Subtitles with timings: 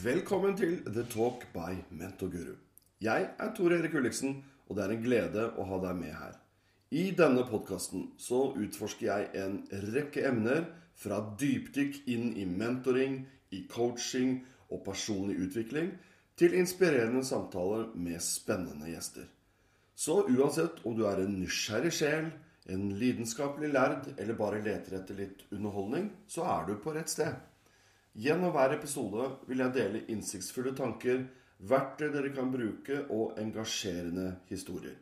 [0.00, 2.54] Velkommen til The Talk by Mentorguru.
[3.04, 4.38] Jeg er Tor Erik Ulliksen,
[4.68, 6.38] og det er en glede å ha deg med her.
[6.96, 9.58] I denne podkasten så utforsker jeg en
[9.90, 10.62] rekke emner
[10.96, 13.18] fra dypdykk inn i mentoring,
[13.52, 14.38] i coaching
[14.70, 15.92] og personlig utvikling,
[16.38, 19.28] til inspirerende samtaler med spennende gjester.
[19.92, 22.32] Så uansett om du er en nysgjerrig sjel,
[22.72, 27.49] en lidenskapelig lærd eller bare leter etter litt underholdning, så er du på rett sted.
[28.18, 31.22] Gjennom hver episode vil jeg dele innsiktsfulle tanker,
[31.62, 34.96] verktøy dere kan bruke, og engasjerende historier.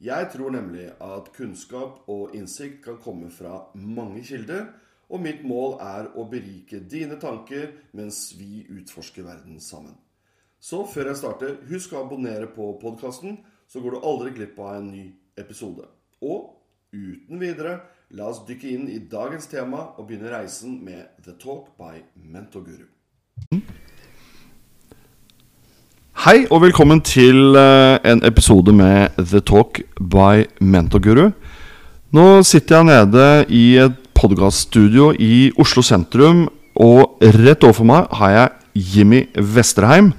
[0.00, 4.70] Jeg tror nemlig at kunnskap og innsikt kan komme fra mange kilder,
[5.08, 9.96] og mitt mål er å berike dine tanker mens vi utforsker verden sammen.
[10.60, 13.38] Så før jeg starter, husk å abonnere på podkasten,
[13.68, 15.04] så går du aldri glipp av en ny
[15.38, 15.84] episode.
[16.24, 16.54] Og
[16.92, 17.78] uten videre
[18.16, 22.86] La oss dykke inn i dagens tema og begynne reisen med The Talk by Mentorguru.
[26.24, 31.34] Hei og velkommen til eh, en episode med The Talk by Mentorguru.
[32.16, 36.46] Nå sitter jeg nede i et podkaststudio i Oslo sentrum,
[36.80, 40.14] og rett overfor meg har jeg Jimmy Vesterheim.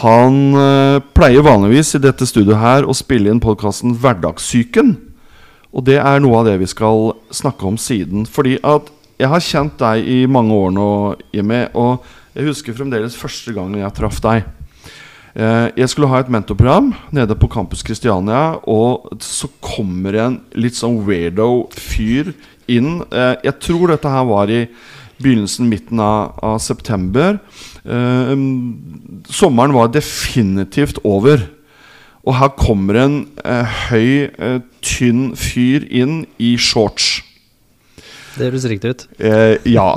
[0.00, 5.11] Han eh, pleier vanligvis i dette studioet her å spille inn podkasten Hverdagssyken.
[5.72, 8.26] Og det er noe av det vi skal snakke om siden.
[8.28, 10.88] Fordi at jeg har kjent deg i mange år nå,
[11.32, 12.04] Jimmy, og
[12.36, 14.44] jeg husker fremdeles første gangen jeg traff deg.
[15.32, 20.76] Eh, jeg skulle ha et mentorprogram nede på Campus Christiania, og så kommer en litt
[20.76, 22.34] sånn weirdo fyr
[22.68, 23.00] inn.
[23.08, 24.66] Eh, jeg tror dette her var i
[25.22, 27.38] begynnelsen, midten av, av september.
[27.84, 28.34] Eh,
[29.32, 31.46] sommeren var definitivt over.
[32.22, 37.16] Og her kommer en eh, høy, eh, tynn fyr inn i shorts.
[38.36, 39.04] Det høres riktig ut.
[39.18, 39.90] Eh, ja.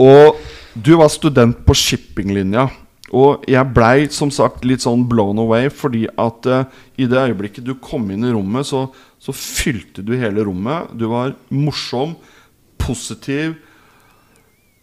[0.00, 0.40] Og
[0.74, 2.70] du var student på shippinglinja.
[3.14, 6.64] Og jeg blei som sagt litt sånn blown away, fordi at eh,
[6.98, 8.86] i det øyeblikket du kom inn i rommet, så,
[9.22, 10.90] så fylte du hele rommet.
[10.98, 12.16] Du var morsom,
[12.80, 13.54] positiv,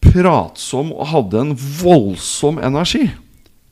[0.03, 3.09] pratsom og hadde en voldsom energi.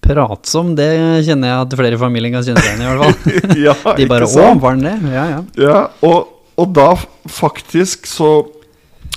[0.02, 0.90] Pratsom, det
[1.28, 3.60] kjenner jeg at flere i familien kan kjenne seg igjen i, hvert fall.
[3.68, 5.42] ja, De bare 'Å, var den det?' Ja, ja.
[5.62, 6.90] Ja, og, og da
[7.30, 8.32] faktisk så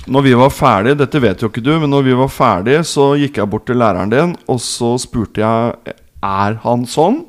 [0.05, 3.15] Når vi var ferdig, dette vet jo ikke du, men når vi var ferdig, så
[3.17, 7.23] gikk jeg bort til læreren din, og så spurte jeg Er han sånn,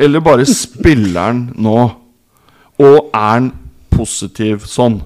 [0.00, 1.76] eller bare spiller han nå?
[2.80, 3.50] Og er han
[3.92, 5.02] positiv sånn?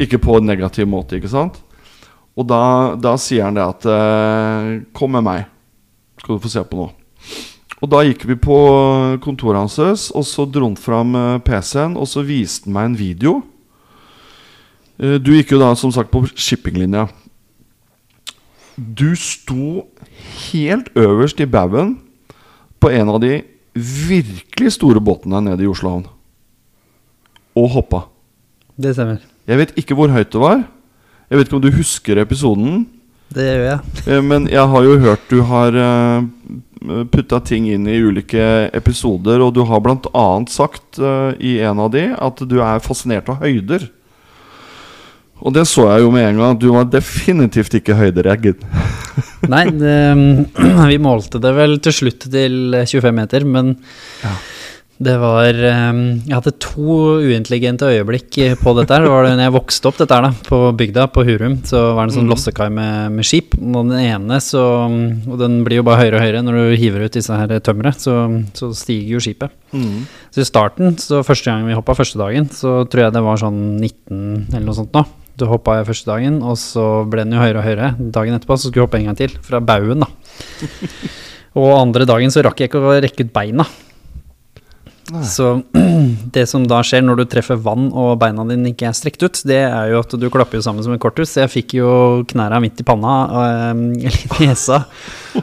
[0.00, 1.60] Ikke på en negativ måte, ikke sant?
[2.40, 3.84] Og da, da sier han det at
[4.96, 5.44] Kom med meg,
[6.20, 6.90] skal du få se på nå.
[7.80, 8.56] Og da gikk vi på
[9.24, 12.98] kontoret hans, og så dro han fram eh, PC-en, og så viste han meg en
[12.98, 13.32] video.
[15.00, 17.06] Eh, Du gikk jo da som sagt på shippinglinja.
[18.76, 19.86] Du sto
[20.52, 21.98] helt øverst i baugen
[22.80, 23.42] på en av de
[23.74, 26.06] virkelig store båtene nede i Oslo havn.
[27.56, 28.04] Og hoppa.
[28.80, 29.20] Det stemmer.
[29.48, 30.62] Jeg vet ikke hvor høyt det var.
[31.30, 32.86] Jeg vet ikke om du husker episoden.
[33.34, 33.80] Det gjør jeg.
[34.06, 35.76] Eh, Men jeg har jo hørt du har
[37.12, 40.26] putta ting inn i ulike episoder, og du har bl.a.
[40.48, 43.88] sagt eh, i en av de at du er fascinert av høyder.
[45.40, 46.56] Og det så jeg jo med en gang.
[46.60, 48.60] Du var definitivt ikke høyderegget.
[49.48, 49.94] Nei, det,
[50.92, 53.76] vi målte det vel til slutt til 25 meter, men
[54.24, 54.34] Ja.
[55.00, 58.92] Det var eh, Jeg hadde to uintelligente øyeblikk på dette.
[58.92, 61.54] her Det var da jeg vokste opp dette her da på bygda, på Hurum.
[61.64, 62.32] Så var det en sånn Mhm.
[62.34, 63.54] lossekai med, med skip.
[63.56, 64.60] Og den ene så
[65.26, 67.96] Og den blir jo bare høyere og høyere når du hiver ut disse her tømmeret.
[67.96, 68.12] Så,
[68.52, 69.50] så stiger jo skipet.
[69.72, 70.04] Mm.
[70.30, 73.36] Så i starten, så første gang vi hoppa første dagen, så tror jeg det var
[73.40, 75.06] sånn 19 eller noe sånt nå.
[75.40, 77.94] Så hoppa jeg første dagen, og så ble den jo høyere og høyere.
[78.12, 80.08] Dagen etterpå så skulle jeg hoppe en gang til, fra baugen, da.
[81.56, 83.64] og andre dagen så rakk jeg ikke å rekke ut beina.
[85.10, 85.22] Nei.
[85.26, 85.62] Så
[86.34, 89.42] det som da skjer når du treffer vann og beina dine ikke er strekt ut,
[89.48, 91.36] det er jo at du klapper jo sammen som en korthus.
[91.40, 91.90] Jeg fikk jo
[92.30, 94.84] knæra midt i panna, og, litt i nesa,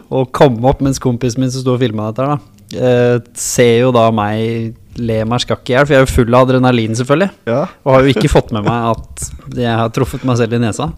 [0.08, 3.74] og kom opp mens kompisen min som sto og filma dette, her, da, eh, ser
[3.84, 6.96] jo da meg le meg skakk i hjel, for jeg er jo full av adrenalin,
[6.98, 7.30] selvfølgelig.
[7.50, 7.64] Ja.
[7.86, 10.90] Og har jo ikke fått med meg at jeg har truffet meg selv i nesa.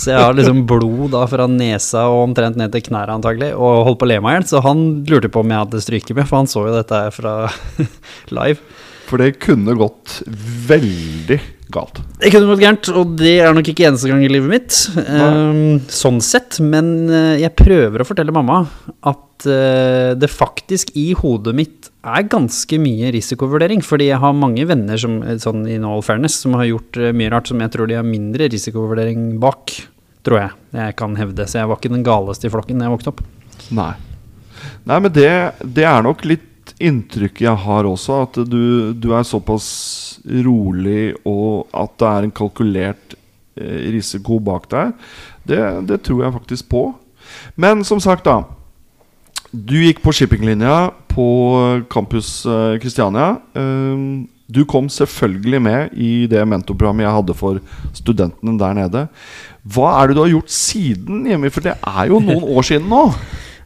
[0.00, 3.84] Så jeg har liksom blod da fra nesa og omtrent ned til knærne antagelig, og
[3.84, 4.46] holdt på å le meg i hjel.
[4.48, 7.34] Så han lurte på om jeg hadde strykemye, for han så jo dette her fra
[8.38, 8.62] live.
[9.10, 10.20] For det kunne gått
[10.70, 11.40] veldig
[11.74, 12.00] galt.
[12.20, 14.78] Det kunne gått gærent, og det er nok ikke eneste gang i livet mitt.
[15.00, 16.58] ehm, sånn sett.
[16.64, 18.62] Men eh, jeg prøver å fortelle mamma
[19.08, 23.84] at eh, det faktisk i hodet mitt er ganske mye risikovurdering.
[23.86, 27.32] Fordi jeg har mange venner som, eh, sånn in all fairness, som har gjort mye
[27.32, 29.76] rart som jeg tror de har mindre risikovurdering bak.
[30.26, 31.48] Tror jeg jeg kan hevde.
[31.48, 33.24] Så jeg var ikke den galeste i flokken da jeg vokste opp.
[33.72, 33.92] Nei.
[34.84, 35.30] Nei, men det,
[35.64, 36.49] det er nok litt
[36.80, 38.22] inntrykket jeg har også.
[38.26, 39.68] At du, du er såpass
[40.46, 43.18] rolig, og at det er en kalkulert
[43.60, 44.96] eh, risiko bak deg.
[45.46, 45.60] Det,
[45.90, 46.86] det tror jeg faktisk på.
[47.60, 48.42] Men som sagt, da.
[49.50, 51.30] Du gikk på shippinglinja på
[51.90, 52.44] Campus
[52.82, 53.32] Kristiania.
[53.58, 57.60] Eh, du kom selvfølgelig med i det mentorprogrammet jeg hadde for
[57.94, 59.04] studentene der nede.
[59.62, 61.52] Hva er det du har gjort siden, hjemme?
[61.54, 63.04] For det er jo noen år siden nå.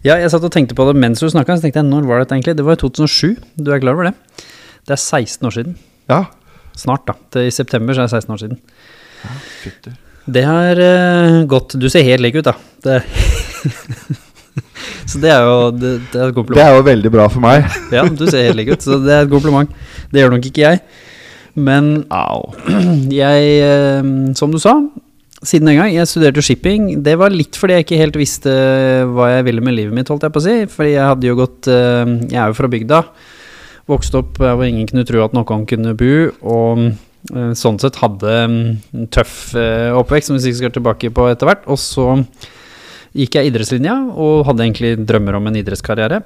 [0.05, 1.57] Ja, jeg satt og tenkte på det mens du snakka.
[1.57, 2.59] Så tenkte jeg, når var dette egentlig?
[2.59, 3.37] Det var i 2007.
[3.57, 4.17] Du er klar over det?
[4.85, 5.77] Det er 16 år siden.
[6.13, 6.27] Ja,
[6.77, 7.41] Snart, da.
[7.41, 8.59] I september så er det 16 år siden.
[9.63, 9.95] fytti.
[10.25, 12.55] Det har uh, gått Du ser helt lik ut, da.
[12.85, 13.03] Det,
[15.11, 17.69] så det er jo det, det er et Det er jo veldig bra for meg.
[17.95, 19.71] Ja, du ser helt lik ut, så det er et kompliment.
[20.11, 20.83] Det gjør nok ikke jeg.
[21.55, 22.51] Men Au.
[23.23, 24.81] jeg, eh, som du sa,
[25.47, 26.89] siden den gang, jeg studerte shipping.
[27.05, 28.53] Det var litt fordi jeg ikke helt visste
[29.13, 30.57] hva jeg ville med livet mitt, holdt jeg på å si.
[30.73, 33.01] Fordi jeg hadde jo gått eh, Jeg er jo fra bygda.
[33.91, 36.13] Vokste opp hvor ingen kunne tro at noen kunne bo.
[36.43, 38.61] Og eh, sånn sett hadde mm,
[38.97, 41.67] en tøff eh, oppvekst, som vi sikkert skal tilbake på etter hvert.
[41.69, 42.09] Og så
[43.15, 46.25] gikk jeg idrettslinja og hadde egentlig drømmer om en idrettskarriere.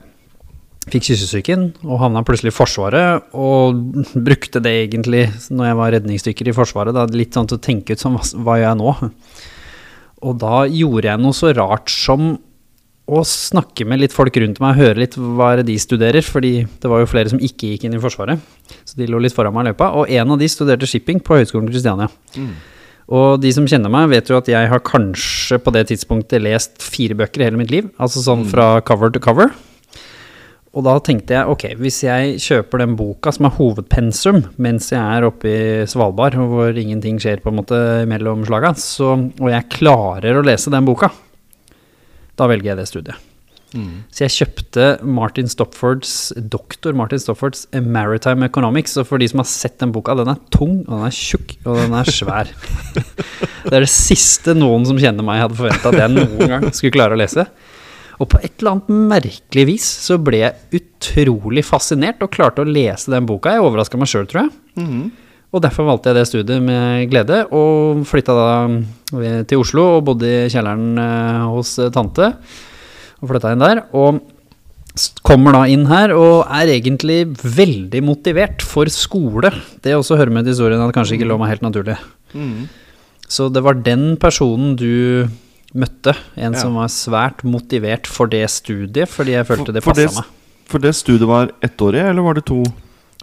[0.88, 3.30] Fikk kyssesyken og havna plutselig i Forsvaret.
[3.36, 3.78] Og
[4.14, 7.94] brukte det egentlig når jeg var redningsdykker i Forsvaret, da, litt sånn til å tenke
[7.94, 8.94] ut som hva, gjør jeg nå?
[10.28, 12.36] Og da gjorde jeg noe så rart som
[13.08, 17.00] å snakke med litt folk rundt meg høre litt hva de studerer, fordi det var
[17.00, 18.42] jo flere som ikke gikk inn i Forsvaret.
[18.84, 19.92] Så de lå litt foran meg i løypa.
[19.96, 22.10] Og en av de studerte shipping på Høgskolen Kristiania.
[23.08, 26.82] Og de som kjenner meg, vet jo at jeg har kanskje på det tidspunktet lest
[26.84, 27.88] fire bøker i hele mitt liv.
[27.96, 29.54] Altså sånn fra cover to cover.
[30.76, 35.00] Og da tenkte jeg ok, hvis jeg kjøper den boka som er hovedpensum mens jeg
[35.00, 37.78] er oppe i Svalbard, hvor ingenting skjer på en måte
[38.10, 41.10] mellom slaga, så, og jeg klarer å lese den boka,
[42.38, 43.28] da velger jeg det studiet.
[44.08, 48.96] Så jeg kjøpte Martin Stopfords, doktor Martin Stopfords Maritime Economics.
[48.96, 51.56] Og for de som har sett den boka, den er tung, og den er tjukk,
[51.66, 52.52] og den er svær.
[53.68, 56.96] det er det siste noen som kjenner meg, hadde forventa at jeg noen gang skulle
[56.96, 57.44] klare å lese.
[58.18, 62.68] Og på et eller annet merkelig vis så ble jeg utrolig fascinert og klarte å
[62.68, 63.54] lese den boka.
[63.54, 64.54] Jeg overraska meg sjøl, tror jeg.
[65.48, 70.02] Og derfor valgte jeg det studiet med glede, og flytta da eh, til Oslo og
[70.10, 72.34] bodde i kjelleren eh, hos eh, tante.
[73.22, 73.80] Og flytta inn der.
[73.96, 74.20] Og
[75.22, 79.52] kommer da inn her og er egentlig veldig motivert for skole.
[79.84, 81.96] Det også hører med til historien at kanskje ikke lå meg helt naturlig.
[83.28, 85.28] Så det var den personen du
[85.74, 86.58] møtte, en Ja.
[86.58, 90.28] som var svært motivert for det studiet, fordi jeg følte det For- det passa meg.
[90.66, 92.62] For det studiet var ettårig, eller var det to?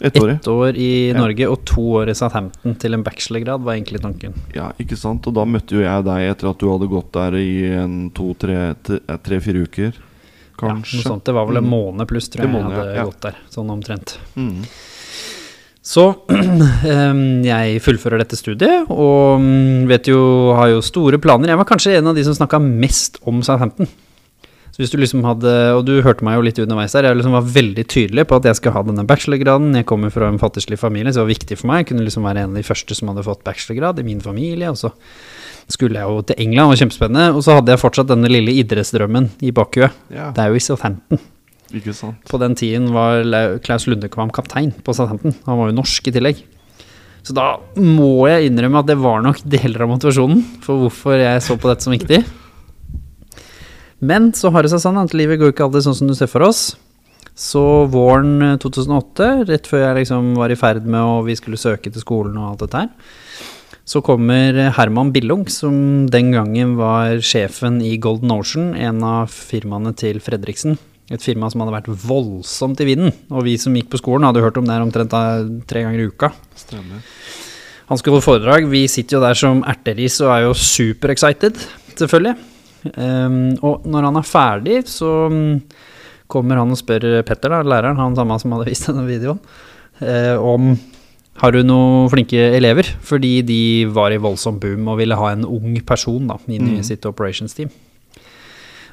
[0.01, 0.35] Ettårig?
[0.41, 1.17] Ett år i Ja.
[1.17, 4.33] Norge og to år i Southampton til en bachelorgrad, var egentlig tanken.
[4.53, 5.25] Ja, ikke sant?
[5.27, 9.61] Og da møtte jo jeg deg etter at du hadde gått der i en to-tre-fire
[9.63, 9.93] uker.
[10.57, 10.99] Kanskje.
[11.03, 11.23] Ja, noe sånt.
[11.25, 11.69] Det var vel en Mm.
[11.69, 13.35] måned pluss, tror jeg, måned, jeg hadde gått der.
[13.49, 14.17] Sånn omtrent.
[14.37, 14.65] Mm.
[15.85, 16.07] Så
[17.45, 20.19] jeg fullfører dette studiet, og mm, vet jo,
[20.57, 21.51] har jo store planer.
[21.53, 23.89] Jeg var kanskje en av de som snakka mest om Southampton.
[24.75, 27.37] Så hvis du liksom hadde, Og du hørte meg jo litt underveis der, jeg liksom
[27.37, 29.69] var veldig tydelig på at jeg skulle ha denne bachelorgraden.
[29.79, 31.83] Jeg kommer fra en fattigslig familie, så det var viktig for meg.
[31.83, 34.73] Jeg kunne liksom være en av de første som hadde fått bachelorgrad i min familie.
[34.73, 34.91] Og så
[35.71, 37.29] skulle jeg jo til England, det var kjempespennende.
[37.37, 39.95] Og så hadde jeg fortsatt denne lille idrettsdrømmen i bakhuet.
[40.11, 41.23] Ja, Det er jo i Southampton.
[41.73, 42.19] Ikke sant.
[42.29, 43.25] På den tiden var
[43.65, 45.33] Klaus Lundekvam kaptein på Southampton.
[45.47, 46.43] Han var jo norsk i tillegg.
[47.25, 51.41] Så da må jeg innrømme at det var nok deler av motivasjonen for hvorfor jeg
[51.41, 52.21] så på dette som viktig.
[54.05, 56.29] Men så har det seg sånn at livet går ikke alltid sånn som du ser
[56.29, 56.75] for oss.
[57.35, 61.59] Så våren eh, 2008, rett før jeg liksom var i ferd med og vi skulle
[61.59, 62.91] søke til skolen og alt dette her,
[63.85, 69.91] så kommer Herman Billung, som den gangen var sjefen i Golden Ocean, en av firmaene
[69.97, 70.79] til Fredriksen.
[71.13, 73.13] Et firma som hadde vært voldsomt i vinden.
[73.29, 75.13] Og vi som gikk på skolen, hadde hørt om det omtrent
[75.69, 76.31] tre ganger i uka.
[76.57, 77.03] Stemmer.
[77.91, 78.69] Han skulle holde foredrag.
[78.71, 81.59] Vi sitter jo der som erteris og er jo super excited,
[81.93, 82.33] selvfølgelig.
[82.95, 85.53] Um, og når han er ferdig, så mm,
[86.29, 89.41] kommer han og spør Petter, da, læreren, han samme som hadde vist denne videoen,
[90.01, 90.73] uh, om
[91.41, 92.87] har du noen flinke elever?
[93.03, 96.77] Fordi de var i voldsom boom og ville ha en ung person da, inn i
[96.79, 96.85] mm.
[96.87, 97.73] sitt operations team.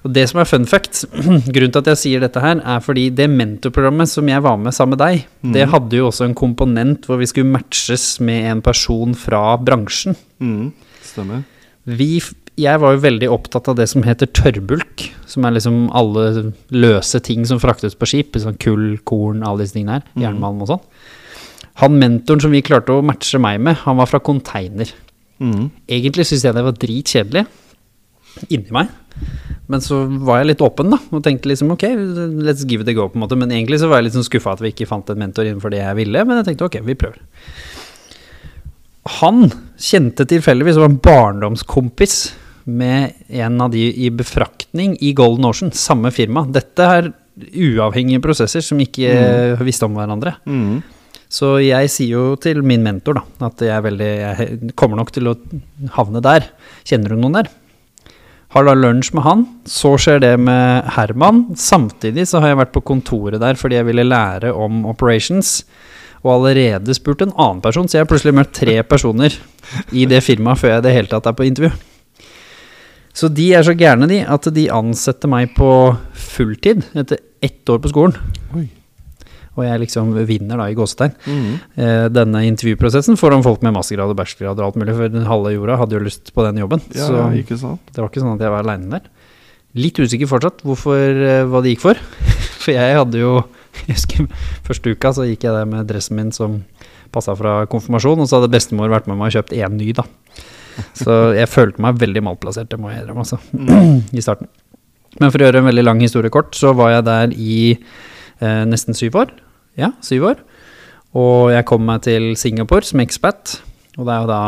[0.04, 1.04] Og det som er fun fact,
[1.54, 4.74] grunnen til at jeg sier dette her, er fordi det mentorprogrammet som jeg var med
[4.74, 5.72] sammen med deg, det Mhm.
[5.76, 10.16] hadde jo også en komponent hvor vi skulle matches med en person fra bransjen.
[10.40, 10.72] Mm.
[11.02, 11.44] Stemmer.
[11.86, 12.20] Vi,
[12.58, 17.20] jeg var jo veldig opptatt av det som heter tørrbulk, som er liksom alle løse
[17.22, 20.22] ting som fraktes på skip, sånn kull, korn, alle disse tingene her, Mhm.
[20.22, 20.80] jernmalm og sånn.
[21.80, 24.90] Han mentoren som vi klarte å matche meg med, han var fra container.
[25.40, 25.70] Mm.
[25.88, 27.46] Egentlig syntes jeg det var dritkjedelig.
[28.48, 28.90] Inni meg.
[29.70, 31.84] Men så var jeg litt åpen, da, og tenkte liksom ok,
[32.44, 33.38] let's give it a go, på en måte.
[33.38, 35.72] Men egentlig så var jeg litt sånn skuffa at vi ikke fant en mentor innenfor
[35.72, 37.22] det jeg ville, men jeg tenkte ok, vi prøver.
[39.20, 39.48] Han
[39.82, 42.16] kjente tilfeldigvis, var en barndomskompis
[42.70, 46.44] med en av de i befraktning i Golden Ocean, samme firma.
[46.46, 47.10] Dette er
[47.42, 49.64] uavhengige prosesser som ikke mm.
[49.66, 50.36] visste om hverandre.
[50.46, 50.82] Mm.
[51.32, 55.30] Så jeg sier jo til min mentor da, at jeg, veldig, jeg kommer nok til
[55.30, 55.36] å
[55.96, 56.50] havne der.
[56.84, 57.48] Kjenner du noen der?
[58.52, 59.44] Har da lunsj med han.
[59.64, 61.46] Så skjer det med Herman.
[61.56, 65.62] Samtidig så har jeg vært på kontoret der fordi jeg ville lære om operations.
[66.22, 69.34] Og allerede spurt en annen person, så jeg har plutselig møtt tre personer
[69.90, 71.72] i det firmaet før jeg i det hele tatt er på intervju.
[73.12, 75.72] Så de er så gærne, de, at de ansetter meg på
[76.14, 78.16] fulltid etter ett år på skolen.
[78.56, 78.68] Oi.
[79.52, 81.48] Og jeg liksom vinner da i gåsetegn mm.
[81.76, 85.52] eh, denne intervjuprosessen foran folk med mastergrad og bachelorgrad og alt mulig, for den halve
[85.52, 86.84] jorda hadde jo lyst på den jobben.
[86.96, 87.82] Ja, så ikke sant.
[87.90, 89.10] det var ikke sånn at jeg var aleine der.
[89.76, 92.00] Litt usikker fortsatt hvorfor, eh, hva det gikk for.
[92.62, 93.40] For jeg hadde jo
[93.88, 94.26] Jeg husker
[94.62, 96.60] første uka så gikk jeg der med dressen min som
[97.12, 100.06] passa fra konfirmasjon, og så hadde bestemor vært med meg og kjøpt én ny, da.
[100.96, 103.40] Så jeg følte meg veldig malplassert, det må jeg innrømme, altså,
[104.18, 104.48] i starten.
[105.20, 107.56] Men for å gjøre en veldig lang historie kort, så var jeg der i
[108.42, 109.32] eh, nesten syv år.
[109.78, 110.42] Ja, syv år.
[111.18, 113.58] Og jeg kom meg til Singapore som expat,
[113.98, 114.42] og det er jo da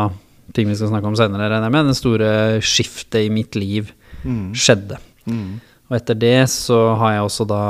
[0.55, 2.29] ting vi skal snakke om senere, regner jeg med, det store
[2.65, 3.83] skiftet i mitt liv
[4.23, 4.53] mm.
[4.57, 4.97] skjedde.
[5.29, 5.59] Mm.
[5.89, 7.61] Og etter det så har jeg også da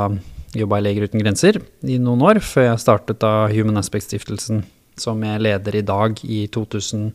[0.56, 1.54] jobba i Leger uten grenser
[1.84, 4.58] i noen år, før jeg startet da Human Aspect-stiftelsen,
[4.96, 7.10] som jeg leder i dag i 2000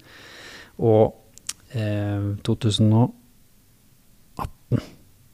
[0.82, 1.06] og
[1.74, 4.82] eh, 2018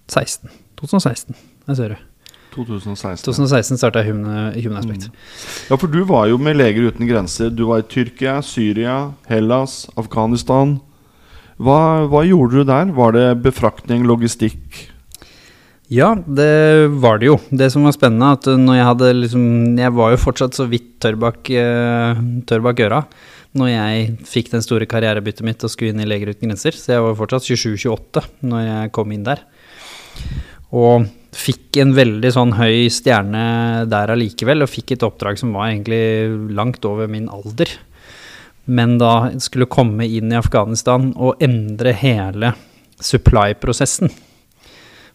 [0.07, 0.49] 16.
[0.79, 1.35] 2016,
[1.67, 1.97] jeg ser du.
[2.65, 3.23] 2016.
[3.27, 5.07] 2016 starta Human, Human Aspect.
[5.07, 5.21] Mm.
[5.69, 7.53] Ja, for du var jo med Leger uten grenser.
[7.53, 8.97] Du var i Tyrkia, Syria,
[9.29, 10.77] Hellas, Afghanistan.
[11.57, 12.93] Hva, hva gjorde du der?
[12.97, 14.83] Var det befraktning, logistikk?
[15.87, 17.37] Ja, det var det jo.
[17.49, 19.43] Det som var spennende, at når jeg hadde liksom
[19.79, 23.05] Jeg var jo fortsatt så vidt tørr bak, tør bak øra
[23.57, 26.75] når jeg fikk den store karrierebyttet mitt og skulle inn i Leger uten grenser.
[26.77, 29.41] Så jeg var fortsatt 27-28 når jeg kom inn der.
[30.75, 31.07] Og
[31.37, 36.01] fikk en veldig sånn høy stjerne der allikevel, og fikk et oppdrag som var egentlig
[36.57, 37.69] langt over min alder.
[38.67, 42.51] Men da skulle komme inn i Afghanistan og endre hele
[42.99, 44.11] supply-prosessen.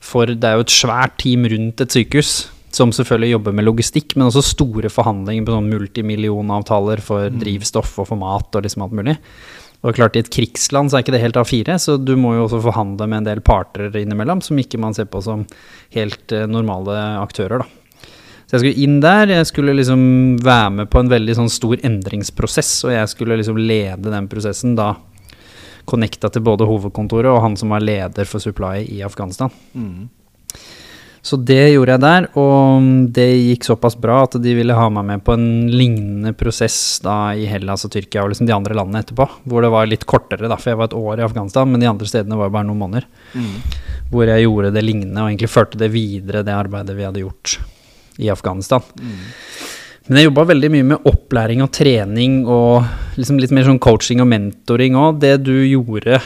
[0.03, 2.33] For det er jo et svært team rundt et sykehus
[2.73, 7.43] som selvfølgelig jobber med logistikk, men også store forhandlinger på sånn multimillionavtaler for mm.
[7.43, 9.19] drivstoff og for mat og liksom alt mulig.
[9.83, 12.47] Og klart I et krigsland så er ikke det helt A4, så du må jo
[12.47, 15.43] også forhandle med en del parter innimellom som ikke man ser på som
[15.97, 17.65] helt uh, normale aktører.
[17.65, 18.07] da.
[18.47, 20.03] Så jeg skulle inn der, jeg skulle liksom
[20.45, 24.77] være med på en veldig sånn stor endringsprosess, og jeg skulle liksom lede den prosessen
[24.79, 24.93] da
[25.89, 29.51] connecta til både hovedkontoret og han som var leder for Supply i Afghanistan.
[29.75, 30.11] Mm.
[31.23, 35.05] Så det gjorde jeg der, og det gikk såpass bra at de ville ha meg
[35.07, 39.05] med på en lignende prosess da i Hellas og Tyrkia og liksom de andre landene
[39.05, 39.29] etterpå.
[39.47, 41.87] Hvor det var litt kortere, da, for jeg var et år i Afghanistan, men de
[41.87, 43.07] andre stedene var bare noen måneder.
[43.39, 43.53] Mm.
[44.11, 47.55] Hvor jeg gjorde det lignende og egentlig førte det videre, det arbeidet vi hadde gjort
[48.19, 48.83] i Afghanistan.
[48.99, 49.23] Mm.
[50.09, 52.83] Men jeg jobba veldig mye med opplæring og trening og
[53.15, 55.23] liksom litt mer sånn coaching og mentoring òg.
[55.23, 56.19] Det du gjorde,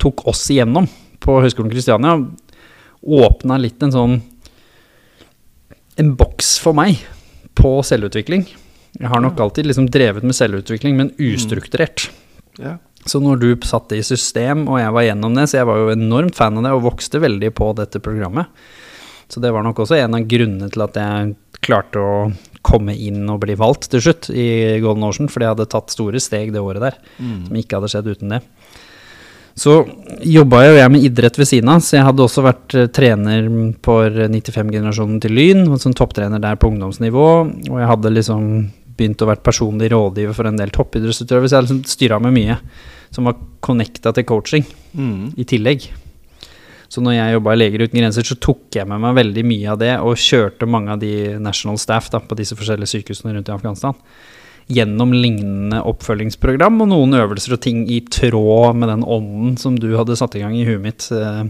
[0.00, 0.88] tok oss igjennom
[1.20, 2.16] på Høgskolen Kristiania
[3.04, 4.20] åpna litt en sånn
[5.94, 7.04] En boks for meg
[7.54, 8.48] på selvutvikling.
[8.98, 12.08] Jeg har nok alltid liksom drevet med selvutvikling, men ustrukturert.
[12.08, 12.64] Mm.
[12.64, 12.72] Ja.
[13.06, 15.78] Så når du satte det i system, og jeg var gjennom det, så jeg var
[15.78, 18.50] jo enormt fan av det og vokste veldig på dette programmet.
[19.30, 21.34] Så det var nok også en av grunnene til at jeg
[21.64, 22.16] klarte å
[22.64, 26.20] komme inn og bli valgt til slutt i Golden Ocean, fordi jeg hadde tatt store
[26.22, 27.40] steg det året der, mm.
[27.48, 28.40] som ikke hadde skjedd uten det.
[29.54, 29.74] Så
[30.26, 33.46] jobba jo jeg med idrett ved siden av, så jeg hadde også vært uh, trener
[33.86, 37.28] for 95-generasjonen til Lyn, som topptrener der på ungdomsnivå,
[37.70, 38.48] og jeg hadde liksom
[38.94, 42.58] begynt å være personlig rådgiver for en del toppidrettsutøvere, så jeg liksom styra med mye
[43.14, 45.34] som var connecta til coaching mm.
[45.38, 45.86] i tillegg.
[46.90, 49.70] Så når jeg jobba i Leger uten grenser, så tok jeg med meg veldig mye
[49.70, 53.50] av det, og kjørte mange av de national staff da, på disse forskjellige sykehusene rundt
[53.50, 53.98] i Afghanistan
[54.72, 59.90] gjennom lignende oppfølgingsprogram og noen øvelser og ting i tråd med den ånden som du
[59.98, 61.44] hadde satt i gang i huet mitt eh,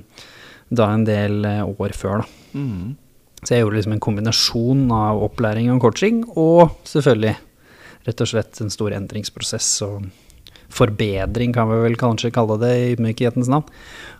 [0.74, 2.24] da en del eh, år før.
[2.24, 2.58] Da.
[2.58, 2.94] Mm.
[3.44, 7.36] Så jeg gjorde liksom en kombinasjon av opplæring og coaching, og selvfølgelig
[8.04, 10.08] rett og slett en stor endringsprosess og
[10.74, 13.68] forbedring, kan vi vel kanskje kalle det i ydmykhetens navn,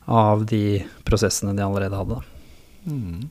[0.04, 2.20] av de prosessene de allerede hadde.
[2.84, 3.24] Mm.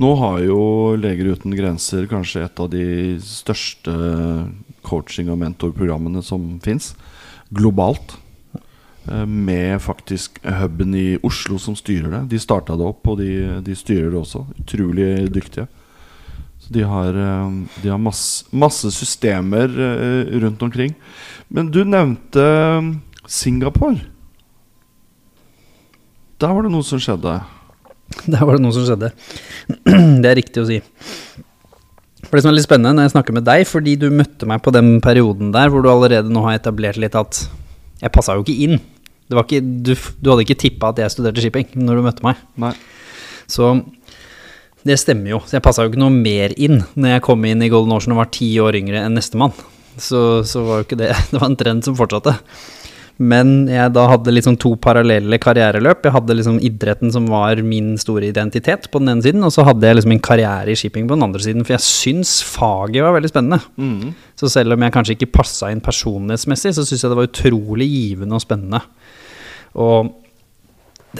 [0.00, 0.60] Nå har jo
[0.96, 3.94] Leger uten grenser kanskje et av de største
[4.86, 6.94] coaching- og mentorprogrammene som fins
[7.50, 8.16] globalt.
[9.10, 12.28] eh, med faktisk huben i Oslo som styrer det.
[12.28, 14.46] De starta det opp, og de, de styrer det også.
[14.60, 15.66] Utrolig dyktige.
[16.60, 17.50] Så de har, eh,
[17.82, 20.94] de har masse, masse systemer eh, rundt omkring.
[21.48, 22.44] Men du nevnte
[23.26, 24.04] Singapore.
[26.40, 27.40] Der var det noe som skjedde.
[28.32, 29.12] Der var det noe som skjedde.
[30.22, 30.80] Det er riktig å si.
[32.26, 34.62] For det som er litt spennende når jeg snakker med deg, fordi du møtte meg
[34.62, 37.44] på den perioden der hvor du allerede nå har etablert litt at
[38.00, 38.76] jeg passa jo ikke inn.
[39.30, 42.26] Det var ikke, du, du hadde ikke tippa at jeg studerte shipping når du møtte
[42.26, 42.38] meg.
[42.60, 42.72] Nei.
[43.50, 43.72] Så
[44.86, 45.40] det stemmer jo.
[45.46, 48.14] Så jeg passa jo ikke noe mer inn når jeg kom inn i Golden Ocean
[48.14, 49.54] og var ti år yngre enn nestemann.
[50.00, 52.36] Så, så var jo ikke det Det var en trend som fortsatte.
[53.20, 56.06] Men jeg da hadde liksom to parallelle karriereløp.
[56.06, 59.66] Jeg hadde liksom idretten som var min store identitet på den ene siden, og så
[59.68, 63.04] hadde jeg liksom en karriere i shipping på den andre siden, for jeg syns faget
[63.04, 63.60] var veldig spennende.
[63.76, 64.14] Mm.
[64.40, 67.90] Så selv om jeg kanskje ikke passa inn personlighetsmessig, så syns jeg det var utrolig
[67.92, 68.80] givende og spennende.
[69.76, 70.14] Og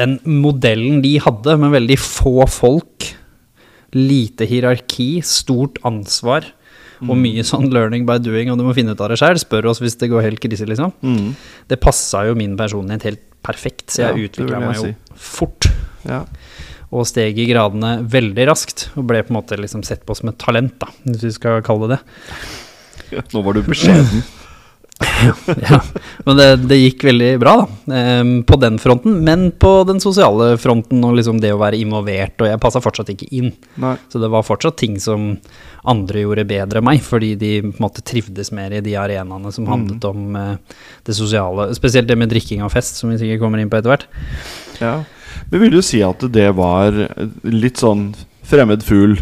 [0.01, 3.11] den modellen de hadde, med veldig få folk,
[3.93, 6.49] lite hierarki, stort ansvar
[7.09, 9.71] og mye sånn learning by doing, og du må finne ut av det sjøl, spør
[9.73, 10.93] oss hvis det går helt krise, liksom.
[11.01, 11.31] Mm.
[11.71, 14.97] Det passa jo min personlighet helt perfekt, så jeg ja, utvikla meg jo si.
[15.17, 15.71] fort.
[16.09, 16.25] Ja.
[16.91, 20.33] Og steg i gradene veldig raskt, og ble på en måte liksom sett på som
[20.33, 23.23] et talent, da, hvis vi skal kalle det det.
[23.35, 24.23] Nå var du beskjeden.
[25.71, 25.81] ja,
[26.25, 28.01] men det, det gikk veldig bra, da.
[28.21, 29.21] Um, på den fronten.
[29.25, 33.13] Men på den sosiale fronten og liksom det å være involvert, og jeg passa fortsatt
[33.15, 33.51] ikke inn.
[33.81, 33.95] Nei.
[34.13, 35.33] Så det var fortsatt ting som
[35.89, 39.53] andre gjorde bedre enn meg, fordi de på en måte trivdes mer i de arenaene
[39.55, 41.71] som handlet om uh, det sosiale.
[41.77, 44.09] Spesielt det med drikking og fest, som vi sikkert kommer inn på etter hvert.
[44.83, 44.99] Ja.
[45.51, 46.95] Men vil du si at det var
[47.49, 48.11] litt sånn
[48.47, 49.19] fremmed fugl,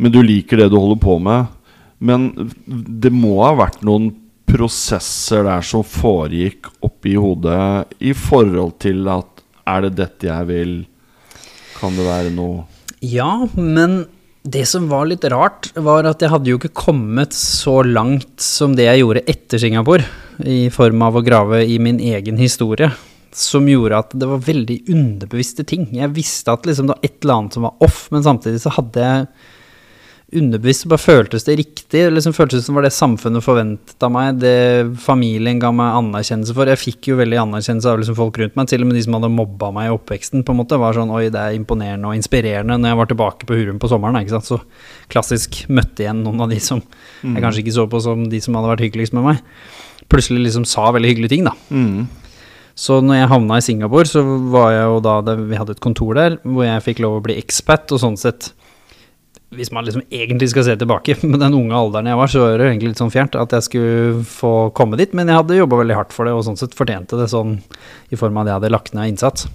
[0.00, 1.56] men du liker det du holder på med?
[2.00, 2.30] Men
[2.66, 4.08] det må ha vært noen
[4.50, 10.72] prosesser der som foregikk oppi hodet i forhold til at Er det dette jeg vil?
[11.78, 12.64] Kan det være noe
[13.04, 14.02] Ja, men
[14.42, 18.72] det som var litt rart, var at jeg hadde jo ikke kommet så langt som
[18.76, 20.06] det jeg gjorde etter Singapore,
[20.40, 22.88] i form av å grave i min egen historie,
[23.36, 25.90] som gjorde at det var veldig underbevisste ting.
[25.92, 28.72] Jeg visste at liksom det var et eller annet som var off, men samtidig så
[28.78, 29.28] hadde jeg
[30.36, 31.86] underbevisst, bare føltes det riktig.
[31.90, 36.54] Det liksom føltes som var det samfunnet forventet av meg, det familien ga meg anerkjennelse
[36.56, 36.70] for.
[36.70, 39.16] Jeg fikk jo veldig anerkjennelse av liksom folk rundt meg, til og med de som
[39.18, 42.18] hadde mobba meg i oppveksten, på en måte, var sånn oi, det er imponerende og
[42.18, 44.50] inspirerende når jeg var tilbake på Hurum på sommeren, ikke sant.
[44.50, 44.60] Så
[45.10, 46.82] klassisk møtte igjen noen av de som
[47.24, 49.44] jeg kanskje ikke så på som de som hadde vært hyggeligst med meg.
[50.10, 51.56] Plutselig liksom sa veldig hyggelige ting, da.
[51.70, 52.08] mm.
[52.80, 55.82] Så når jeg havna i Singapore, så var jeg jo da det, Vi hadde et
[55.84, 58.52] kontor der hvor jeg fikk lov å bli expat, og sånn sett
[59.50, 62.60] Hvis man liksom egentlig skal se tilbake, med den unge alderen jeg var, så var
[62.60, 65.80] det egentlig litt sånn fjernt at jeg skulle få komme dit, men jeg hadde jobba
[65.82, 67.58] veldig hardt for det, og sånn sett fortjente det sånn
[68.10, 69.48] i form av at jeg hadde lagt ned innsats.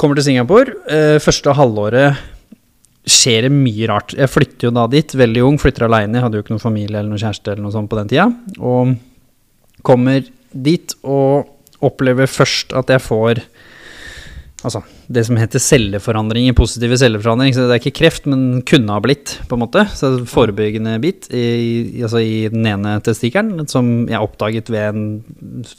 [0.00, 0.76] Kommer til Singapore.
[0.90, 2.20] Eh, første halvåret
[3.08, 4.14] skjer det mye rart.
[4.14, 7.10] Jeg flytter jo da dit, veldig ung, flytter aleine, hadde jo ikke noen familie eller
[7.10, 8.28] noen kjæreste eller noe sånt på den tida.
[8.62, 8.94] Og
[9.86, 11.48] kommer dit og
[11.82, 13.42] opplever først at jeg får
[14.62, 17.56] Altså, det som heter celleforandringer, positive celleforandringer.
[17.56, 19.84] Så det er ikke kreft, men kunne ha blitt, på en måte.
[19.90, 24.94] Så det er forebyggende bit i, altså i den ene testikkelen, som jeg oppdaget ved,
[24.94, 25.04] en,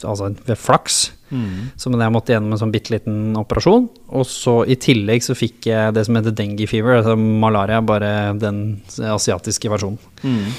[0.04, 1.00] altså ved flaks.
[1.34, 1.72] Mm.
[1.80, 3.88] Som jeg måtte gjennom en sånn bitte liten operasjon.
[4.14, 8.34] Og så i tillegg så fikk jeg det som heter dengue fever, altså malaria, bare
[8.38, 8.64] den
[9.00, 10.00] asiatiske versjonen.
[10.22, 10.52] Mm.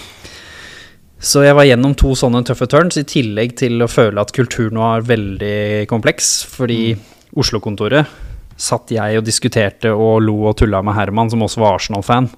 [1.25, 4.81] Så jeg var gjennom to sånne tøffe turns, i tillegg til å føle at kulturen
[4.81, 6.41] var veldig kompleks.
[6.49, 6.95] Fordi
[7.35, 8.07] Oslo-kontoret
[8.55, 12.29] satt jeg og diskuterte og lo og tulla med Herman, som også var Arsenal-fan.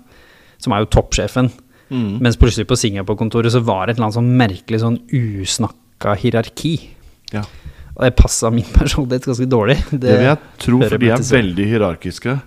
[0.58, 1.52] Som er jo toppsjefen.
[1.94, 2.18] Mm.
[2.26, 6.76] Mens plutselig på Singapore-kontoret så var det et eller annet sånn merkelig sånn usnakka hierarki.
[7.36, 7.46] Ja.
[7.96, 9.80] Og det passa min personlighet ganske dårlig.
[9.92, 12.38] Det vil jeg tro, for de er veldig hierarkiske.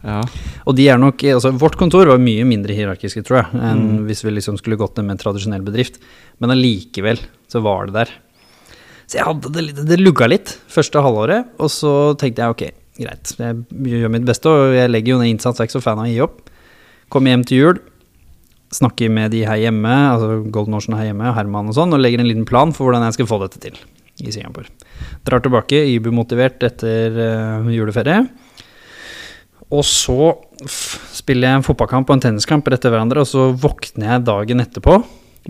[0.00, 0.22] Ja.
[0.64, 4.24] Og de er nok, altså Vårt kontor var mye mindre hierarkiske, tror jeg, enn hvis
[4.24, 6.00] vi liksom skulle gått ned med en tradisjonell bedrift.
[6.40, 7.20] Men allikevel
[7.52, 8.14] så var det der.
[9.10, 12.60] Så jeg hadde det litt, det lugga litt første halvåret, og så tenkte jeg ok,
[13.00, 15.82] greit, jeg gjør mitt beste, og jeg legger jo ned innsats, jeg er ikke så
[15.82, 16.36] fan av å gi opp.
[17.10, 17.80] Kommer hjem til jul,
[18.70, 22.22] snakker med de her hjemme, altså Golden Ocean her hjemme, Herman og sånn, og legger
[22.22, 23.80] en liten plan for hvordan jeg skal få dette til
[24.22, 24.70] i Singapore.
[25.26, 28.20] Drar tilbake, Ibu-motivert etter uh, juleferie.
[29.74, 30.36] Og så
[30.70, 34.62] spiller jeg en fotballkamp og en tenniskamp rett etter hverandre, og så våkner jeg dagen
[34.62, 35.00] etterpå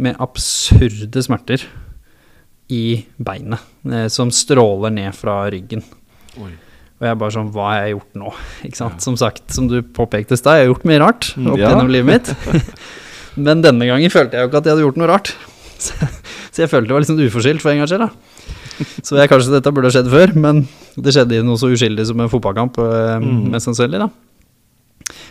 [0.00, 1.68] med absurde smerter
[2.70, 2.82] i
[3.20, 5.82] beinet, eh, som stråler ned fra ryggen.
[6.40, 6.52] Oi.
[7.00, 8.32] Og jeg er bare sånn, hva har jeg gjort nå?
[8.68, 9.04] Ikke sant?
[9.04, 11.70] Som sagt, som du påpekte i stad, jeg har gjort mye rart Mm, opp ja.
[11.72, 12.74] gjennom livet mitt.
[13.46, 15.34] Men denne gangen følte jeg jo ikke at jeg hadde gjort noe rart.
[15.80, 15.96] Så,
[16.52, 18.10] så jeg følte det var sånn uforskyldt for en gangs skyld, da.
[19.00, 20.58] Så jeg, kanskje dette burde ha skjedd før, men
[21.00, 23.38] det skjedde i noe så uskyldig som en fotballkamp, mm.
[23.54, 24.10] mest sannsynlig, da.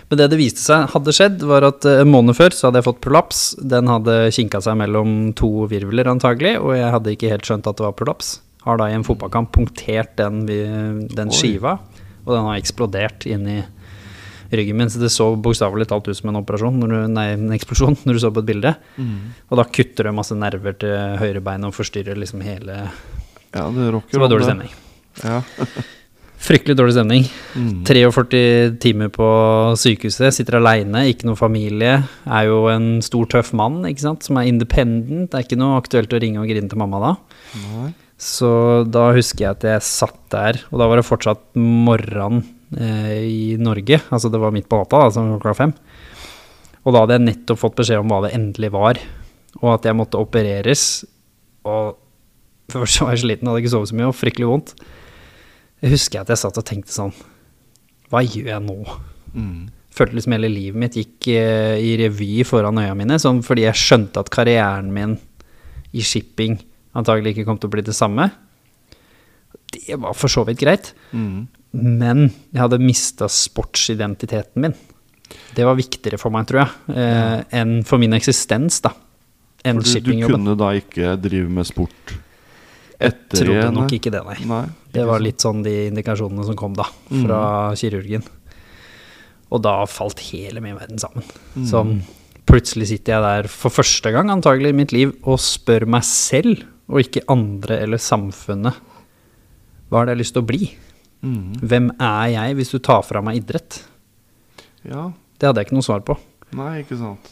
[0.09, 2.81] Men det det viste seg hadde skjedd, var at eh, en måned før så hadde
[2.81, 3.41] jeg fått prolaps.
[3.61, 7.77] Den hadde kinka seg mellom to virvler antagelig, og jeg hadde ikke helt skjønt at
[7.77, 8.39] det var prolaps.
[8.65, 10.41] Har da i en fotballkamp punktert den,
[11.13, 11.77] den skiva,
[12.25, 13.59] og den har eksplodert inn i
[14.49, 14.89] ryggen min.
[14.89, 18.23] Så det så bokstavelig talt ut som en operasjon, du, nei, en eksplosjon, når du
[18.25, 18.73] så på et bilde.
[18.97, 22.81] Og da kutter det masse nerver til høyrebeinet og forstyrrer liksom hele
[23.53, 23.91] Ja, det.
[24.09, 24.75] Så det var dårlig stemning.
[25.21, 25.41] Ja.
[26.39, 27.25] Fryktelig dårlig stemning.
[27.51, 27.81] Mm.
[27.87, 28.41] 43
[28.79, 29.27] timer på
[29.79, 31.97] sykehuset, sitter aleine, ikke noe familie.
[32.23, 35.27] Er jo en stor, tøff mann, ikke sant, som er independent.
[35.29, 37.11] Det er ikke noe aktuelt å ringe og grine til mamma da.
[37.65, 37.89] Nei.
[38.19, 38.49] Så
[38.91, 42.41] da husker jeg at jeg satt der, og da var det fortsatt morgen
[42.75, 44.01] eh, i Norge.
[44.11, 45.73] Altså det var midt på natta, altså klokka fem.
[46.83, 48.99] Og da hadde jeg nettopp fått beskjed om hva det endelig var,
[49.59, 50.85] og at jeg måtte opereres.
[51.67, 51.99] Og
[52.75, 54.75] først var jeg sliten, hadde ikke sovet så mye, og fryktelig vondt.
[55.79, 57.13] Jeg husker at jeg satt og tenkte sånn
[58.11, 58.77] Hva gjør jeg nå?
[59.33, 59.69] Mm.
[59.95, 63.79] Følte liksom hele livet mitt gikk uh, i revy foran øya mine, sånn fordi jeg
[63.79, 65.17] skjønte at karrieren min
[65.91, 66.59] i shipping
[66.97, 68.27] antagelig ikke kom til å bli det samme.
[69.73, 71.47] Det var for så vidt greit, Mm.
[71.73, 72.21] men
[72.53, 74.73] jeg hadde mista sportsidentiteten min.
[75.53, 78.93] Det var viktigere for meg, tror jeg, eh, enn for min eksistens, da.
[79.65, 80.45] Enn shippingjobben.
[80.45, 82.15] du kunne da ikke drive med sport
[82.99, 84.37] Jeg trodde nok ikke det, nei.
[84.49, 84.63] Nei.
[84.91, 87.41] Det var litt sånn de indikasjonene som kom da, fra
[87.79, 88.25] kirurgen.
[89.49, 91.23] Og da falt hele min verden sammen.
[91.65, 91.85] Så
[92.49, 96.65] plutselig sitter jeg der for første gang antagelig i mitt liv og spør meg selv,
[96.89, 98.77] og ikke andre eller samfunnet,
[99.89, 100.69] hva har jeg lyst til å bli?
[101.25, 101.57] Mm.
[101.65, 103.81] Hvem er jeg hvis du tar fra meg idrett?
[104.85, 105.09] Ja.
[105.39, 106.15] Det hadde jeg ikke noe svar på.
[106.57, 107.31] Nei, ikke sant.